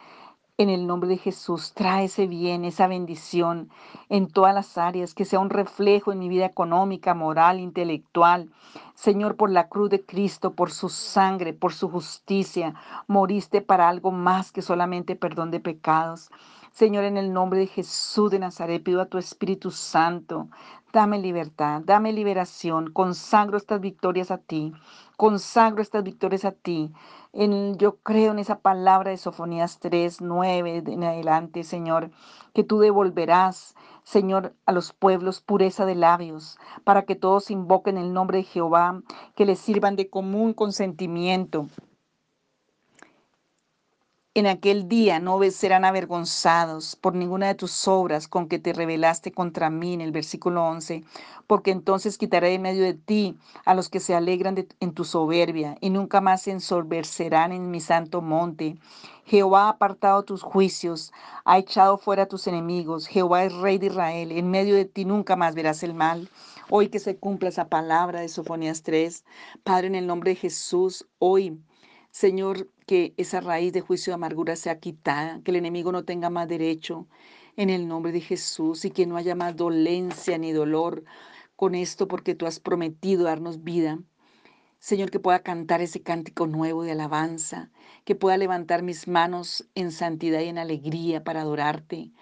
En 0.56 0.70
el 0.70 0.86
nombre 0.86 1.08
de 1.08 1.16
Jesús, 1.16 1.72
trae 1.74 2.04
ese 2.04 2.28
bien, 2.28 2.64
esa 2.64 2.86
bendición 2.86 3.70
en 4.08 4.28
todas 4.28 4.54
las 4.54 4.78
áreas, 4.78 5.12
que 5.12 5.24
sea 5.24 5.40
un 5.40 5.50
reflejo 5.50 6.12
en 6.12 6.20
mi 6.20 6.28
vida 6.28 6.46
económica, 6.46 7.12
moral, 7.12 7.58
intelectual. 7.58 8.52
Señor, 8.94 9.34
por 9.34 9.50
la 9.50 9.68
cruz 9.68 9.90
de 9.90 10.06
Cristo, 10.06 10.54
por 10.54 10.70
su 10.70 10.90
sangre, 10.90 11.54
por 11.54 11.72
su 11.72 11.88
justicia, 11.88 12.76
moriste 13.08 13.62
para 13.62 13.88
algo 13.88 14.12
más 14.12 14.52
que 14.52 14.62
solamente 14.62 15.16
perdón 15.16 15.50
de 15.50 15.58
pecados. 15.58 16.30
Señor, 16.70 17.02
en 17.02 17.16
el 17.16 17.32
nombre 17.32 17.58
de 17.58 17.66
Jesús 17.66 18.30
de 18.30 18.38
Nazaret, 18.38 18.80
pido 18.80 19.00
a 19.00 19.06
tu 19.06 19.18
Espíritu 19.18 19.72
Santo, 19.72 20.48
dame 20.92 21.18
libertad, 21.18 21.82
dame 21.84 22.12
liberación, 22.12 22.92
consagro 22.92 23.56
estas 23.56 23.80
victorias 23.80 24.30
a 24.30 24.38
ti, 24.38 24.72
consagro 25.16 25.82
estas 25.82 26.04
victorias 26.04 26.44
a 26.44 26.52
ti. 26.52 26.92
Yo 27.76 27.96
creo 27.98 28.32
en 28.32 28.38
esa 28.38 28.60
palabra 28.60 29.10
de 29.10 29.16
Sofonías 29.16 29.78
3, 29.80 30.20
9 30.20 30.84
en 30.86 31.04
adelante, 31.04 31.64
Señor, 31.64 32.10
que 32.52 32.64
tú 32.64 32.78
devolverás, 32.78 33.74
Señor, 34.04 34.54
a 34.66 34.72
los 34.72 34.92
pueblos 34.92 35.40
pureza 35.40 35.84
de 35.84 35.94
labios, 35.94 36.58
para 36.84 37.02
que 37.02 37.16
todos 37.16 37.50
invoquen 37.50 37.98
el 37.98 38.12
nombre 38.12 38.38
de 38.38 38.44
Jehová, 38.44 39.02
que 39.34 39.46
les 39.46 39.58
sirvan 39.58 39.96
de 39.96 40.08
común 40.08 40.52
consentimiento 40.52 41.68
en 44.36 44.48
aquel 44.48 44.88
día 44.88 45.20
no 45.20 45.40
serán 45.52 45.84
avergonzados 45.84 46.96
por 46.96 47.14
ninguna 47.14 47.46
de 47.46 47.54
tus 47.54 47.86
obras 47.86 48.26
con 48.26 48.48
que 48.48 48.58
te 48.58 48.72
rebelaste 48.72 49.30
contra 49.30 49.70
mí, 49.70 49.94
en 49.94 50.00
el 50.00 50.10
versículo 50.10 50.64
11, 50.64 51.04
porque 51.46 51.70
entonces 51.70 52.18
quitaré 52.18 52.50
de 52.50 52.58
medio 52.58 52.82
de 52.82 52.94
ti 52.94 53.38
a 53.64 53.74
los 53.74 53.88
que 53.88 54.00
se 54.00 54.12
alegran 54.12 54.66
en 54.80 54.92
tu 54.92 55.04
soberbia 55.04 55.76
y 55.80 55.90
nunca 55.90 56.20
más 56.20 56.42
se 56.42 56.50
ensorbercerán 56.50 57.52
en 57.52 57.70
mi 57.70 57.80
santo 57.80 58.22
monte. 58.22 58.76
Jehová 59.24 59.66
ha 59.66 59.68
apartado 59.68 60.24
tus 60.24 60.42
juicios, 60.42 61.12
ha 61.44 61.58
echado 61.58 61.96
fuera 61.96 62.24
a 62.24 62.28
tus 62.28 62.48
enemigos. 62.48 63.06
Jehová 63.06 63.44
es 63.44 63.52
rey 63.52 63.78
de 63.78 63.86
Israel, 63.86 64.32
en 64.32 64.50
medio 64.50 64.74
de 64.74 64.84
ti 64.84 65.04
nunca 65.04 65.36
más 65.36 65.54
verás 65.54 65.84
el 65.84 65.94
mal. 65.94 66.28
Hoy 66.70 66.88
que 66.88 66.98
se 66.98 67.16
cumpla 67.16 67.50
esa 67.50 67.68
palabra 67.68 68.20
de 68.20 68.28
Sofonías 68.28 68.82
3, 68.82 69.24
Padre, 69.62 69.86
en 69.86 69.94
el 69.94 70.08
nombre 70.08 70.30
de 70.30 70.36
Jesús, 70.36 71.06
hoy 71.20 71.56
Señor, 72.14 72.70
que 72.86 73.12
esa 73.16 73.40
raíz 73.40 73.72
de 73.72 73.80
juicio 73.80 74.12
de 74.12 74.14
amargura 74.14 74.54
sea 74.54 74.78
quitada, 74.78 75.40
que 75.42 75.50
el 75.50 75.56
enemigo 75.56 75.90
no 75.90 76.04
tenga 76.04 76.30
más 76.30 76.46
derecho, 76.46 77.08
en 77.56 77.70
el 77.70 77.88
nombre 77.88 78.12
de 78.12 78.20
Jesús 78.20 78.84
y 78.84 78.92
que 78.92 79.04
no 79.04 79.16
haya 79.16 79.34
más 79.34 79.56
dolencia 79.56 80.38
ni 80.38 80.52
dolor 80.52 81.02
con 81.56 81.74
esto 81.74 82.06
porque 82.06 82.36
tú 82.36 82.46
has 82.46 82.60
prometido 82.60 83.24
darnos 83.24 83.64
vida. 83.64 83.98
Señor, 84.78 85.10
que 85.10 85.18
pueda 85.18 85.40
cantar 85.40 85.80
ese 85.80 86.02
cántico 86.02 86.46
nuevo 86.46 86.84
de 86.84 86.92
alabanza, 86.92 87.72
que 88.04 88.14
pueda 88.14 88.36
levantar 88.36 88.84
mis 88.84 89.08
manos 89.08 89.68
en 89.74 89.90
santidad 89.90 90.40
y 90.40 90.46
en 90.46 90.58
alegría 90.58 91.24
para 91.24 91.40
adorarte, 91.40 92.12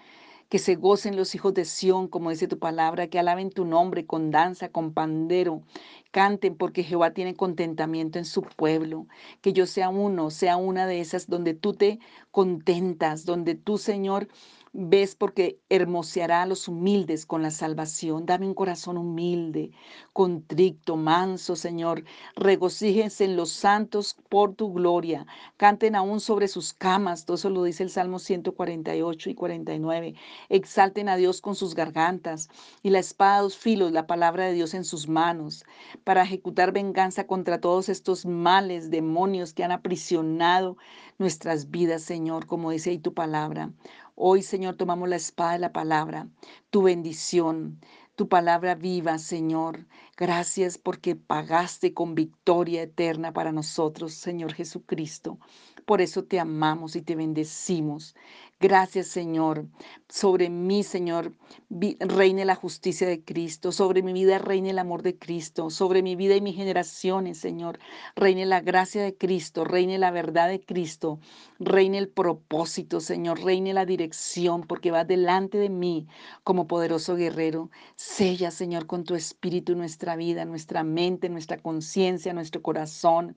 que 0.53 0.59
se 0.59 0.75
gocen 0.75 1.15
los 1.15 1.33
hijos 1.33 1.55
de 1.55 1.65
Sión, 1.65 2.07
como 2.07 2.29
dice 2.29 2.47
tu 2.47 2.59
palabra, 2.59 3.07
que 3.07 3.17
alaben 3.17 3.49
tu 3.49 3.65
nombre 3.65 4.05
con 4.05 4.29
danza, 4.29 4.69
con 4.69 4.93
pandero, 4.93 5.63
canten 6.11 6.55
porque 6.55 6.83
Jehová 6.83 7.09
tiene 7.09 7.33
contentamiento 7.33 8.19
en 8.19 8.25
su 8.25 8.43
pueblo, 8.43 9.07
que 9.41 9.51
yo 9.51 9.65
sea 9.65 9.89
uno, 9.89 10.29
sea 10.29 10.57
una 10.57 10.85
de 10.85 10.99
esas 10.99 11.27
donde 11.27 11.55
tú 11.55 11.73
te 11.73 11.97
contentas, 12.29 13.25
donde 13.25 13.55
tú, 13.55 13.79
Señor, 13.79 14.27
ves 14.73 15.15
porque 15.15 15.59
hermoseará 15.69 16.41
a 16.41 16.45
los 16.47 16.67
humildes 16.67 17.27
con 17.27 17.43
la 17.43 17.51
salvación. 17.51 18.25
Dame 18.25 18.47
un 18.47 18.55
corazón 18.55 18.97
humilde, 18.97 19.71
contrito, 20.13 20.95
manso, 20.95 21.55
Señor. 21.55 22.03
Regocíjense 22.35 23.25
en 23.25 23.35
los 23.35 23.51
santos 23.51 24.17
por 24.29 24.55
tu 24.55 24.73
gloria. 24.73 25.27
Canten 25.57 25.95
aún 25.95 26.19
sobre 26.19 26.47
sus 26.47 26.73
camas. 26.73 27.25
Todo 27.25 27.35
eso 27.35 27.51
lo 27.51 27.63
dice 27.63 27.83
el 27.83 27.91
Salmo 27.91 28.17
148 28.17 29.29
y 29.29 29.35
49. 29.35 30.15
Exalten 30.49 31.07
a 31.07 31.17
Dios 31.17 31.39
con 31.39 31.55
sus 31.55 31.75
gargantas 31.75 32.49
y 32.81 32.89
la 32.89 32.99
espada 32.99 33.41
dos 33.41 33.57
filos, 33.57 33.91
la 33.91 34.07
palabra 34.07 34.45
de 34.45 34.53
Dios 34.53 34.73
en 34.73 34.85
sus 34.85 35.07
manos, 35.07 35.65
para 36.03 36.23
ejecutar 36.23 36.71
venganza 36.71 37.27
contra 37.27 37.61
todos 37.61 37.89
estos 37.89 38.25
males, 38.25 38.89
demonios 38.89 39.53
que 39.53 39.63
han 39.63 39.71
aprisionado 39.71 40.77
nuestras 41.19 41.69
vidas, 41.69 42.01
Señor, 42.01 42.47
como 42.47 42.71
dice 42.71 42.89
ahí 42.89 42.97
tu 42.97 43.13
palabra. 43.13 43.71
Hoy, 44.15 44.43
Señor, 44.43 44.75
tomamos 44.75 45.09
la 45.09 45.15
espada 45.15 45.53
de 45.53 45.59
la 45.59 45.73
palabra, 45.73 46.27
tu 46.69 46.83
bendición, 46.83 47.79
tu 48.15 48.29
palabra 48.29 48.75
viva, 48.75 49.17
Señor. 49.17 49.87
Gracias 50.15 50.77
porque 50.77 51.15
pagaste 51.15 51.95
con 51.95 52.13
victoria 52.13 52.83
eterna 52.83 53.33
para 53.33 53.51
nosotros, 53.51 54.13
Señor 54.13 54.53
Jesucristo. 54.53 55.39
Por 55.85 55.99
eso 55.99 56.23
te 56.25 56.39
amamos 56.39 56.95
y 56.95 57.01
te 57.01 57.15
bendecimos. 57.15 58.15
Gracias, 58.63 59.07
Señor. 59.07 59.67
Sobre 60.07 60.49
mí, 60.49 60.83
Señor, 60.83 61.33
reine 61.69 62.45
la 62.45 62.55
justicia 62.55 63.05
de 63.05 63.21
Cristo. 63.21 63.73
Sobre 63.73 64.01
mi 64.01 64.13
vida 64.13 64.37
reine 64.37 64.69
el 64.69 64.79
amor 64.79 65.01
de 65.01 65.17
Cristo. 65.17 65.69
Sobre 65.69 66.01
mi 66.01 66.15
vida 66.15 66.37
y 66.37 66.39
mis 66.39 66.55
generaciones, 66.55 67.37
Señor, 67.39 67.77
reine 68.15 68.45
la 68.45 68.61
gracia 68.61 69.03
de 69.03 69.17
Cristo. 69.17 69.65
Reine 69.65 69.97
la 69.97 70.11
verdad 70.11 70.47
de 70.47 70.61
Cristo. 70.63 71.19
Reine 71.59 71.97
el 71.97 72.07
propósito, 72.07 73.01
Señor. 73.01 73.43
Reine 73.43 73.73
la 73.73 73.85
dirección, 73.85 74.61
porque 74.61 74.91
va 74.91 75.03
delante 75.03 75.57
de 75.57 75.67
mí 75.67 76.07
como 76.45 76.65
poderoso 76.65 77.17
guerrero. 77.17 77.69
Sella, 77.97 78.49
Señor, 78.49 78.87
con 78.87 79.03
tu 79.03 79.15
espíritu 79.15 79.75
nuestra 79.75 80.15
vida, 80.15 80.45
nuestra 80.45 80.85
mente, 80.85 81.27
nuestra 81.27 81.57
conciencia, 81.57 82.31
nuestro 82.31 82.61
corazón. 82.61 83.35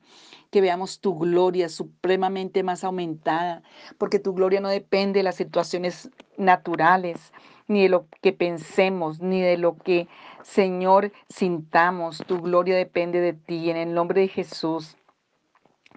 Que 0.52 0.60
veamos 0.60 1.00
tu 1.00 1.18
gloria 1.18 1.68
supremamente 1.68 2.62
más 2.62 2.84
aumentada, 2.84 3.64
porque 3.98 4.20
tu 4.20 4.32
gloria 4.32 4.60
no 4.60 4.68
depende 4.68 5.15
de 5.16 5.24
las 5.24 5.36
situaciones 5.36 6.10
naturales, 6.36 7.32
ni 7.68 7.82
de 7.82 7.88
lo 7.88 8.06
que 8.22 8.32
pensemos, 8.32 9.20
ni 9.20 9.40
de 9.40 9.56
lo 9.56 9.76
que, 9.76 10.08
Señor, 10.42 11.12
sintamos. 11.28 12.22
Tu 12.26 12.40
gloria 12.40 12.76
depende 12.76 13.20
de 13.20 13.32
ti. 13.32 13.70
En 13.70 13.76
el 13.76 13.94
nombre 13.94 14.20
de 14.20 14.28
Jesús, 14.28 14.96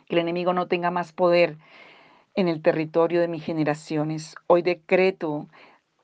que 0.08 0.16
el 0.16 0.20
enemigo 0.20 0.54
no 0.54 0.68
tenga 0.68 0.90
más 0.92 1.14
poder 1.14 1.58
en 2.36 2.48
el 2.48 2.62
territorio 2.62 3.22
de 3.22 3.28
mis 3.28 3.44
generaciones. 3.44 4.36
Hoy 4.48 4.62
decreto 4.62 5.48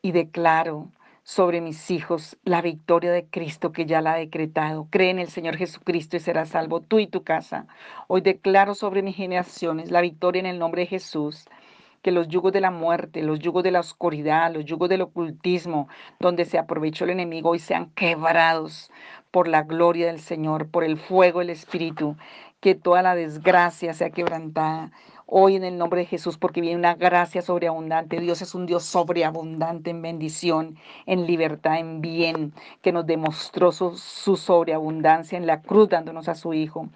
y 0.02 0.12
declaro 0.12 0.90
sobre 1.24 1.60
mis 1.60 1.90
hijos 1.90 2.38
la 2.44 2.62
victoria 2.62 3.12
de 3.12 3.26
Cristo 3.26 3.72
que 3.72 3.88
ya 3.88 4.02
la 4.02 4.14
ha 4.14 4.18
decretado. 4.18 4.88
Cree 4.92 5.10
en 5.10 5.18
el 5.18 5.30
Señor 5.30 5.58
Jesucristo 5.58 6.18
y 6.18 6.20
serás 6.20 6.50
salvo 6.50 6.82
tú 6.82 7.00
y 7.00 7.08
tu 7.08 7.24
casa. 7.24 7.66
Hoy 8.08 8.22
declaro 8.22 8.76
sobre 8.76 9.02
mis 9.02 9.16
generaciones 9.16 9.90
la 9.90 10.02
victoria 10.02 10.42
en 10.42 10.46
el 10.46 10.60
nombre 10.60 10.82
de 10.82 10.88
Jesús 10.88 11.48
que 12.06 12.12
los 12.12 12.28
yugos 12.28 12.54
de 12.54 12.62
la 12.62 12.70
muerte, 12.70 13.24
los 13.24 13.40
yugos 13.40 13.64
de 13.64 13.72
la 13.72 13.80
oscuridad, 13.80 14.54
los 14.54 14.64
yugos 14.64 14.90
del 14.90 15.02
ocultismo, 15.02 15.88
donde 16.20 16.46
se 16.46 16.60
aprovechó 16.60 17.04
el 17.04 17.10
enemigo, 17.10 17.50
hoy 17.50 17.58
sean 17.58 17.90
quebrados 17.96 18.92
por 19.32 19.48
la 19.48 19.64
gloria 19.64 20.06
del 20.06 20.20
Señor, 20.20 20.70
por 20.70 20.84
el 20.84 21.00
fuego 21.00 21.40
del 21.40 21.50
Espíritu, 21.50 22.16
que 22.60 22.76
toda 22.76 23.02
la 23.02 23.16
desgracia 23.16 23.96
sea 23.96 24.12
quebrantada 24.12 24.92
hoy 25.26 25.56
en 25.56 25.64
el 25.64 25.78
nombre 25.78 26.02
de 26.02 26.06
Jesús, 26.06 26.38
porque 26.38 26.62
viene 26.62 26.78
una 26.78 26.94
gracia 26.94 27.42
sobreabundante. 27.42 28.20
Dios 28.20 28.42
es 28.42 28.54
un 28.54 28.66
Dios 28.66 28.84
sobreabundante 28.84 29.90
en 29.90 30.02
bendición, 30.02 30.78
en 31.06 31.26
libertad, 31.26 31.80
en 31.80 32.02
bien, 32.02 32.54
que 32.82 32.92
nos 32.92 33.06
demostró 33.06 33.72
su, 33.72 33.98
sobreabundancia 34.38 35.38
en 35.38 35.48
la 35.48 35.62
cruz 35.62 35.90
dándonos 35.90 36.30
a 36.30 36.36
su 36.36 36.54
Hijo. 36.54 36.88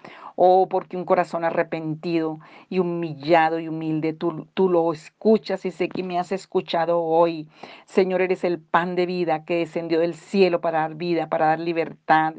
Oh, 0.42 0.68
porque 0.70 0.96
un 0.96 1.04
corazón 1.04 1.44
arrepentido 1.44 2.40
y 2.70 2.78
humillado 2.78 3.58
y 3.60 3.68
humilde, 3.68 4.14
tú, 4.14 4.46
tú 4.54 4.70
lo 4.70 4.90
escuchas 4.90 5.66
y 5.66 5.70
sé 5.70 5.90
que 5.90 6.02
me 6.02 6.18
has 6.18 6.32
escuchado 6.32 7.02
hoy. 7.02 7.46
Señor, 7.84 8.22
eres 8.22 8.42
el 8.44 8.58
pan 8.58 8.96
de 8.96 9.04
vida 9.04 9.44
que 9.44 9.56
descendió 9.56 10.00
del 10.00 10.14
cielo 10.14 10.62
para 10.62 10.80
dar 10.80 10.94
vida, 10.94 11.28
para 11.28 11.44
dar 11.48 11.60
libertad 11.60 12.32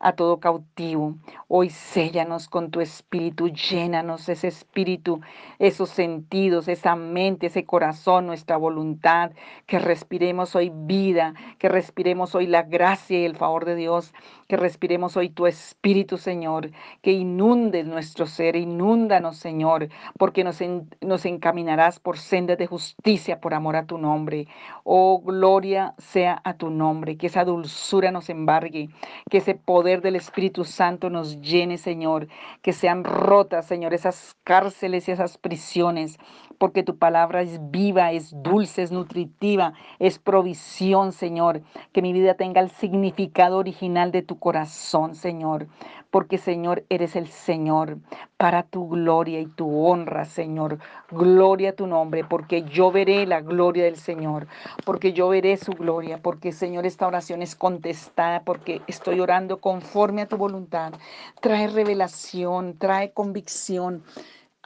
a 0.00 0.12
todo 0.12 0.40
cautivo. 0.40 1.16
Hoy 1.48 1.70
séllanos 1.70 2.48
con 2.48 2.70
tu 2.70 2.80
espíritu, 2.80 3.48
llénanos 3.48 4.28
ese 4.28 4.48
espíritu, 4.48 5.20
esos 5.58 5.90
sentidos, 5.90 6.68
esa 6.68 6.96
mente, 6.96 7.46
ese 7.46 7.64
corazón, 7.64 8.26
nuestra 8.26 8.56
voluntad, 8.56 9.32
que 9.66 9.78
respiremos 9.78 10.54
hoy 10.54 10.70
vida, 10.74 11.34
que 11.58 11.68
respiremos 11.68 12.34
hoy 12.34 12.46
la 12.46 12.62
gracia 12.62 13.20
y 13.20 13.24
el 13.24 13.36
favor 13.36 13.64
de 13.64 13.76
Dios, 13.76 14.12
que 14.48 14.56
respiremos 14.56 15.16
hoy 15.16 15.30
tu 15.30 15.46
espíritu, 15.46 16.18
Señor, 16.18 16.70
que 17.02 17.12
inunde 17.12 17.84
nuestro 17.84 18.26
ser, 18.26 18.56
inúndanos, 18.56 19.36
Señor, 19.38 19.88
porque 20.18 20.44
nos, 20.44 20.60
nos 21.00 21.24
encaminarás 21.24 22.00
por 22.00 22.18
sendas 22.18 22.58
de 22.58 22.66
justicia 22.66 23.40
por 23.40 23.54
amor 23.54 23.76
a 23.76 23.86
tu 23.86 23.98
nombre. 23.98 24.48
Oh, 24.84 25.20
gloria 25.20 25.94
sea 25.98 26.40
a 26.44 26.54
tu 26.54 26.70
nombre, 26.70 27.16
que 27.16 27.28
esa 27.28 27.44
dulzura 27.44 28.10
nos 28.10 28.28
embargue, 28.30 28.90
que 29.30 29.38
ese 29.38 29.54
poder 29.54 29.85
del 29.86 30.16
Espíritu 30.16 30.64
Santo 30.64 31.10
nos 31.10 31.40
llene, 31.40 31.78
Señor, 31.78 32.28
que 32.60 32.72
sean 32.72 33.04
rotas, 33.04 33.66
Señor, 33.66 33.94
esas 33.94 34.36
cárceles 34.44 35.08
y 35.08 35.12
esas 35.12 35.38
prisiones, 35.38 36.18
porque 36.58 36.82
tu 36.82 36.98
palabra 36.98 37.42
es 37.42 37.70
viva, 37.70 38.12
es 38.12 38.34
dulce, 38.42 38.82
es 38.82 38.90
nutritiva, 38.90 39.74
es 40.00 40.18
provisión, 40.18 41.12
Señor, 41.12 41.62
que 41.92 42.02
mi 42.02 42.12
vida 42.12 42.34
tenga 42.34 42.60
el 42.60 42.70
significado 42.70 43.58
original 43.58 44.10
de 44.10 44.22
tu 44.22 44.38
corazón, 44.38 45.14
Señor, 45.14 45.68
porque, 46.10 46.38
Señor, 46.38 46.84
eres 46.88 47.14
el 47.14 47.28
Señor, 47.28 47.98
para 48.36 48.62
tu 48.64 48.88
gloria 48.88 49.40
y 49.40 49.46
tu 49.46 49.86
honra, 49.86 50.24
Señor. 50.24 50.78
Gloria 51.10 51.70
a 51.70 51.72
tu 51.72 51.86
nombre, 51.86 52.24
porque 52.24 52.62
yo 52.62 52.90
veré 52.90 53.26
la 53.26 53.40
gloria 53.40 53.84
del 53.84 53.96
Señor, 53.96 54.46
porque 54.84 55.12
yo 55.12 55.28
veré 55.28 55.56
su 55.56 55.72
gloria, 55.72 56.18
porque, 56.22 56.52
Señor, 56.52 56.86
esta 56.86 57.06
oración 57.06 57.42
es 57.42 57.54
contestada, 57.54 58.42
porque 58.44 58.82
estoy 58.86 59.20
orando 59.20 59.60
con 59.60 59.76
conforme 59.76 60.22
a 60.22 60.26
tu 60.26 60.38
voluntad. 60.38 60.94
Trae 61.42 61.68
revelación, 61.68 62.78
trae 62.78 63.12
convicción 63.12 64.02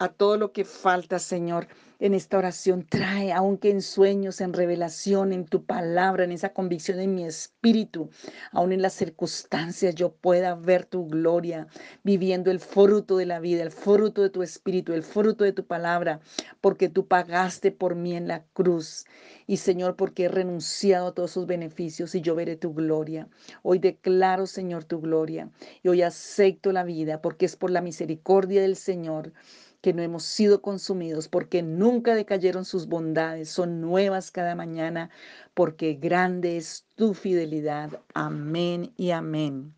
a 0.01 0.09
todo 0.09 0.37
lo 0.39 0.51
que 0.51 0.65
falta, 0.65 1.19
Señor 1.19 1.69
en 2.01 2.15
esta 2.15 2.39
oración. 2.39 2.87
Trae, 2.89 3.33
aunque 3.33 3.71
en 3.71 3.83
sueños, 3.83 4.41
en 4.41 4.53
revelación, 4.53 5.33
en 5.33 5.45
tu 5.45 5.65
palabra, 5.65 6.25
en 6.25 6.33
esa 6.33 6.53
convicción 6.53 6.99
en 6.99 7.15
mi 7.15 7.25
espíritu, 7.25 8.11
aún 8.53 8.73
en 8.73 8.83
las 8.83 8.95
circunstancias, 8.95 9.95
yo 9.95 10.13
pueda 10.13 10.55
ver 10.55 10.87
tu 10.87 11.07
gloria, 11.07 11.69
viviendo 12.03 12.51
el 12.51 12.59
fruto 12.59 13.19
de 13.19 13.27
la 13.27 13.39
vida, 13.39 13.63
el 13.63 13.71
fruto 13.71 14.23
de 14.23 14.31
tu 14.31 14.43
espíritu, 14.43 14.93
el 14.95 15.03
fruto 15.03 15.45
de 15.45 15.53
tu 15.53 15.67
palabra, 15.67 16.21
porque 16.61 16.89
tú 16.89 17.07
pagaste 17.07 17.71
por 17.71 17.95
mí 17.95 18.17
en 18.17 18.27
la 18.27 18.45
cruz. 18.55 19.05
Y 19.47 19.59
Señor, 19.59 19.97
porque 19.97 20.25
he 20.25 20.29
renunciado 20.29 21.09
a 21.09 21.15
todos 21.15 21.33
sus 21.33 21.47
beneficios 21.47 22.15
y 22.15 22.21
yo 22.21 22.35
veré 22.35 22.57
tu 22.57 22.73
gloria. 22.73 23.29
Hoy 23.63 23.79
declaro, 23.79 24.47
Señor, 24.47 24.85
tu 24.85 25.01
gloria. 25.01 25.51
Y 25.83 25.89
hoy 25.89 26.03
acepto 26.03 26.73
la 26.73 26.85
vida 26.85 27.21
porque 27.21 27.47
es 27.47 27.57
por 27.57 27.71
la 27.71 27.81
misericordia 27.81 28.63
del 28.63 28.77
Señor 28.77 29.33
que 29.81 29.93
no 29.93 30.03
hemos 30.03 30.25
sido 30.25 30.63
consumidos, 30.63 31.29
porque 31.29 31.63
nunca 31.63 32.15
decayeron 32.15 32.65
sus 32.65 32.87
bondades, 32.87 33.49
son 33.49 33.81
nuevas 33.81 34.31
cada 34.31 34.55
mañana, 34.55 35.11
porque 35.55 35.95
grande 35.95 36.57
es 36.57 36.87
tu 36.97 37.15
fidelidad. 37.15 38.01
Amén 38.15 38.93
y 38.97 39.11
amén. 39.13 39.75